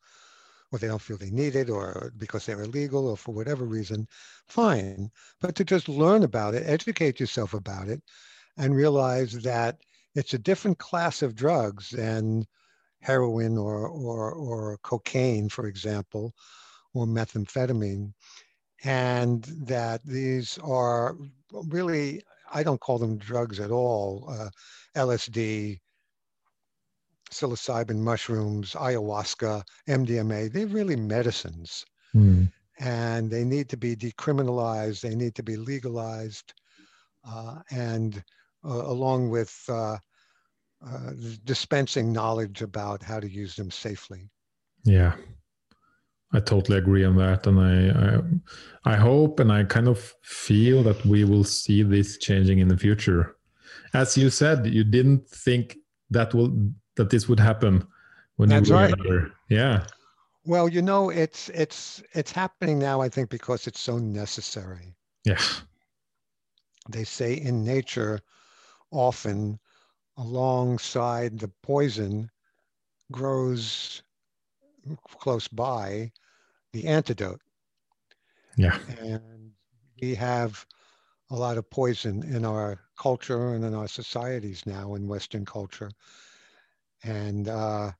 or 0.73 0.79
they 0.79 0.87
don't 0.87 1.03
feel 1.03 1.17
they 1.19 1.31
need 1.31 1.57
it 1.57 1.69
or 1.69 2.13
because 2.17 2.47
they're 2.47 2.63
illegal 2.63 3.09
or 3.09 3.17
for 3.17 3.35
whatever 3.35 3.65
reason 3.65 4.07
fine 4.49 5.11
but 5.41 5.55
to 5.55 5.65
just 5.65 5.89
learn 5.89 6.23
about 6.23 6.55
it 6.55 6.63
educate 6.67 7.21
yourself 7.21 7.55
about 7.55 7.89
it 7.89 8.03
and 8.57 8.75
realize 8.75 9.33
that 9.43 9.79
it's 10.15 10.35
a 10.35 10.39
different 10.39 10.79
class 10.79 11.23
of 11.23 11.35
drugs 11.35 11.91
than 11.91 12.47
heroin 13.01 13.57
or, 13.57 13.89
or, 13.89 14.33
or 14.33 14.79
cocaine, 14.83 15.49
for 15.49 15.67
example, 15.67 16.35
or 16.95 17.07
methamphetamine. 17.07 18.13
And 18.85 19.45
that 19.67 20.05
these 20.05 20.59
are 20.59 21.17
really, 21.53 22.23
I 22.53 22.63
don't 22.63 22.81
call 22.81 22.99
them 22.99 23.19
drugs 23.19 23.61
at 23.61 23.71
all. 23.71 24.27
Uh, 24.29 24.51
LSD, 24.97 25.81
psilocybin 27.31 27.99
mushrooms, 27.99 28.73
ayahuasca, 28.73 29.63
MDMA, 29.89 30.53
they're 30.53 30.67
really 30.67 30.97
medicines. 30.97 31.85
Mm. 32.15 32.51
And 32.79 33.31
they 33.31 33.45
need 33.45 33.69
to 33.69 33.77
be 33.77 33.95
decriminalized, 33.95 35.01
they 35.01 35.15
need 35.15 35.35
to 35.35 35.43
be 35.43 35.57
legalized. 35.57 36.55
Uh, 37.29 37.57
and 37.71 38.23
uh, 38.65 38.87
along 38.87 39.31
with 39.31 39.55
uh, 39.69 39.97
uh, 40.87 41.11
dispensing 41.45 42.13
knowledge 42.13 42.63
about 42.63 43.03
how 43.03 43.21
to 43.21 43.31
use 43.31 43.55
them 43.55 43.71
safely. 43.71 44.31
Yeah, 44.85 45.15
I 46.33 46.41
totally 46.41 46.79
agree 46.79 47.05
on 47.05 47.17
that, 47.17 47.47
and 47.47 47.61
I, 47.61 48.91
I, 48.91 48.95
I 48.95 48.97
hope 48.97 49.41
and 49.41 49.53
I 49.53 49.65
kind 49.65 49.89
of 49.89 50.15
feel 50.23 50.83
that 50.85 51.05
we 51.05 51.25
will 51.25 51.45
see 51.45 51.83
this 51.83 52.19
changing 52.19 52.61
in 52.61 52.69
the 52.69 52.79
future. 52.79 53.37
as 53.93 54.17
you 54.17 54.31
said, 54.31 54.67
you 54.67 54.85
didn't 54.85 55.29
think 55.29 55.77
that 56.11 56.35
will 56.35 56.73
that 56.97 57.11
this 57.11 57.29
would 57.29 57.41
happen 57.41 57.87
when 58.37 58.49
That's 58.49 58.69
you 58.69 58.75
were 58.75 58.81
right. 58.81 58.97
younger. 58.97 59.33
Yeah. 59.49 59.87
Well, 60.45 60.69
you 60.69 60.83
know, 60.83 61.11
it's 61.11 61.49
it's 61.51 62.03
it's 62.13 62.33
happening 62.33 62.79
now. 62.79 63.01
I 63.01 63.09
think 63.09 63.29
because 63.29 63.67
it's 63.67 63.81
so 63.81 63.99
necessary. 63.99 64.95
Yeah. 65.25 65.41
They 66.89 67.05
say 67.05 67.35
in 67.35 67.63
nature, 67.65 68.21
often 68.91 69.59
alongside 70.17 71.39
the 71.39 71.51
poison 71.63 72.31
grows 73.13 74.03
close 75.19 75.49
by 75.49 76.11
the 76.73 76.87
antidote. 76.87 77.41
Yeah. 78.57 78.79
And 78.99 79.53
we 80.01 80.15
have 80.15 80.67
a 81.31 81.37
lot 81.37 81.59
of 81.59 81.69
poison 81.71 82.23
in 82.25 82.45
our 82.45 82.81
culture 82.99 83.55
and 83.55 83.65
in 83.65 83.75
our 83.75 83.89
societies 83.89 84.65
now 84.67 84.95
in 84.95 85.07
Western 85.07 85.45
culture. 85.45 85.91
And 87.03 87.49
uh, 87.49 87.93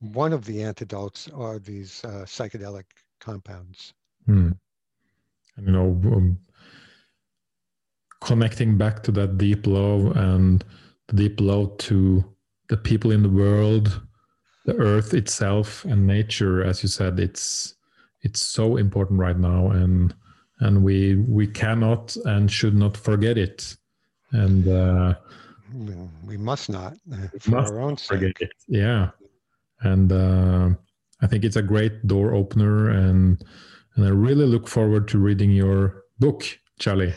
one 0.00 0.32
of 0.32 0.44
the 0.44 0.62
antidotes 0.62 1.28
are 1.34 1.58
these 1.58 2.04
uh, 2.04 2.24
psychedelic 2.24 2.84
compounds. 3.20 3.94
Hmm. 4.26 4.50
And, 5.56 5.66
you 5.66 5.72
know, 5.72 6.00
um, 6.12 6.38
connecting 8.20 8.76
back 8.76 9.02
to 9.04 9.12
that 9.12 9.38
deep 9.38 9.66
love 9.66 10.16
and 10.16 10.64
the 11.08 11.16
deep 11.16 11.40
love 11.40 11.76
to 11.78 12.24
the 12.68 12.76
people 12.76 13.10
in 13.10 13.22
the 13.22 13.28
world, 13.28 14.00
the 14.66 14.74
earth 14.76 15.14
itself, 15.14 15.84
and 15.84 16.06
nature. 16.06 16.62
As 16.62 16.82
you 16.82 16.88
said, 16.88 17.18
it's 17.18 17.74
it's 18.22 18.46
so 18.46 18.76
important 18.76 19.18
right 19.18 19.38
now, 19.38 19.70
and 19.70 20.14
and 20.60 20.84
we 20.84 21.16
we 21.16 21.46
cannot 21.46 22.16
and 22.24 22.50
should 22.50 22.74
not 22.74 22.96
forget 22.96 23.38
it. 23.38 23.76
And 24.32 24.68
uh, 24.68 25.14
We 26.26 26.36
must 26.36 26.68
not, 26.70 26.94
uh, 27.12 27.28
for 27.40 27.50
must 27.50 27.72
our 27.72 27.80
own 27.80 27.96
sake. 27.96 28.22
it. 28.40 28.52
Yeah, 28.66 29.10
and 29.82 30.10
uh, 30.12 30.70
I 31.20 31.26
think 31.26 31.44
it's 31.44 31.56
a 31.56 31.62
great 31.62 32.06
door 32.06 32.32
opener, 32.34 32.88
and 32.90 33.42
and 33.96 34.06
I 34.06 34.10
really 34.10 34.46
look 34.46 34.68
forward 34.68 35.08
to 35.08 35.18
reading 35.18 35.50
your 35.50 36.04
book, 36.18 36.44
Charlie. 36.78 37.14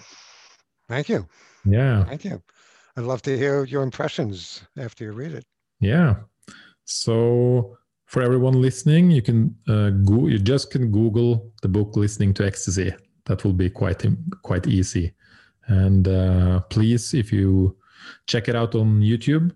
Thank 0.89 1.07
you. 1.09 1.27
Yeah, 1.65 2.03
Thank 2.05 2.25
you. 2.25 2.41
I'd 2.97 3.05
love 3.05 3.21
to 3.23 3.37
hear 3.37 3.63
your 3.65 3.83
impressions 3.83 4.63
after 4.77 5.05
you 5.05 5.11
read 5.13 5.31
it. 5.33 5.45
yeah. 5.79 6.15
So 6.85 7.77
for 8.05 8.21
everyone 8.21 8.61
listening, 8.61 9.11
you 9.11 9.21
can 9.21 9.55
uh, 9.69 9.91
go. 9.91 10.27
You 10.27 10.39
just 10.39 10.71
can 10.71 10.91
Google 10.91 11.51
the 11.61 11.69
book 11.69 11.95
"Listening 11.95 12.33
to 12.35 12.45
Ecstasy." 12.45 12.93
That 13.25 13.43
will 13.43 13.53
be 13.53 13.69
quite 13.69 14.03
quite 14.41 14.67
easy. 14.67 15.13
And 15.67 16.07
uh, 16.07 16.61
please, 16.69 17.13
if 17.13 17.31
you 17.31 17.77
check 18.27 18.47
it 18.47 18.55
out 18.55 18.75
on 18.75 19.01
YouTube, 19.01 19.51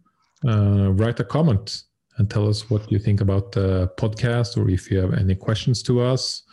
uh, 0.48 0.92
write 0.94 1.20
a 1.20 1.24
comment 1.24 1.84
and 2.18 2.30
tell 2.30 2.48
us 2.48 2.70
what 2.70 2.90
you 2.92 3.00
think 3.00 3.22
about 3.22 3.52
the 3.52 3.90
podcast 3.98 4.58
or 4.58 4.70
if 4.70 4.90
you 4.90 4.98
have 5.00 5.14
any 5.14 5.36
questions 5.36 5.84
to 5.84 6.02
us. 6.02 6.44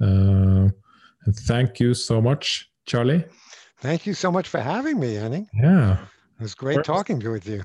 Uh, 0.00 0.68
and 1.24 1.36
thank 1.46 1.80
you 1.80 1.92
so 1.94 2.20
much, 2.20 2.70
Charlie. 2.86 3.24
Thank 3.80 4.06
you 4.06 4.14
so 4.14 4.30
much 4.30 4.48
for 4.48 4.60
having 4.60 4.98
me, 5.00 5.16
Annie. 5.16 5.46
Yeah. 5.54 5.98
It 6.38 6.42
was 6.42 6.54
great 6.54 6.76
First- 6.76 6.86
talking 6.86 7.20
to 7.20 7.30
with 7.30 7.46
you. 7.48 7.62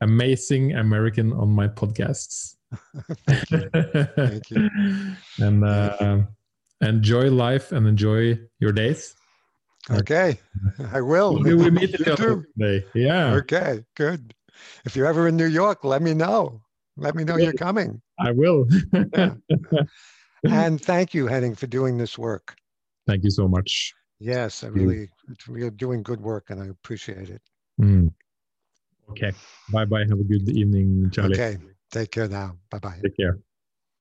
Amazing 0.00 0.74
American 0.74 1.32
on 1.32 1.48
my 1.48 1.68
podcasts. 1.68 2.56
Thank 3.26 3.50
you. 3.50 3.70
Thank 4.16 4.50
you. 4.50 4.68
and 5.38 5.64
uh, 5.64 6.18
enjoy 6.82 7.30
life 7.30 7.72
and 7.72 7.86
enjoy 7.86 8.38
your 8.58 8.72
days. 8.72 9.14
Okay, 9.90 10.38
I 10.92 11.00
will. 11.00 11.38
Maybe 11.38 11.54
we 11.54 11.70
meet 11.70 11.94
each 11.94 12.08
other 12.08 12.16
too. 12.16 12.46
today. 12.58 12.86
Yeah, 12.94 13.34
Okay, 13.34 13.84
good. 13.94 14.34
If 14.84 14.96
you're 14.96 15.06
ever 15.06 15.28
in 15.28 15.36
New 15.36 15.46
York, 15.46 15.84
let 15.84 16.02
me 16.02 16.14
know. 16.14 16.62
Let 16.96 17.14
me 17.14 17.24
know 17.24 17.36
you're 17.36 17.52
coming. 17.52 18.00
I 18.18 18.32
will. 18.32 18.66
Yeah. 19.12 19.34
And 20.44 20.80
thank 20.80 21.12
you, 21.14 21.26
Henning, 21.26 21.54
for 21.54 21.66
doing 21.66 21.98
this 21.98 22.16
work. 22.16 22.54
Thank 23.06 23.24
you 23.24 23.30
so 23.30 23.48
much. 23.48 23.94
Yes, 24.18 24.64
I 24.64 24.68
really, 24.68 25.08
it's 25.28 25.48
really 25.48 25.70
doing 25.70 26.02
good 26.02 26.20
work 26.20 26.50
and 26.50 26.62
I 26.62 26.66
appreciate 26.66 27.30
it. 27.30 27.42
Mm. 27.80 28.12
Okay. 29.10 29.32
Bye 29.70 29.84
bye. 29.84 30.04
Have 30.08 30.20
a 30.20 30.24
good 30.24 30.48
evening, 30.48 31.10
Charlie. 31.12 31.34
Okay, 31.34 31.58
take 31.90 32.10
care 32.10 32.28
now. 32.28 32.56
Bye 32.70 32.78
bye. 32.78 33.00
Take 33.02 33.16
care. 33.16 33.38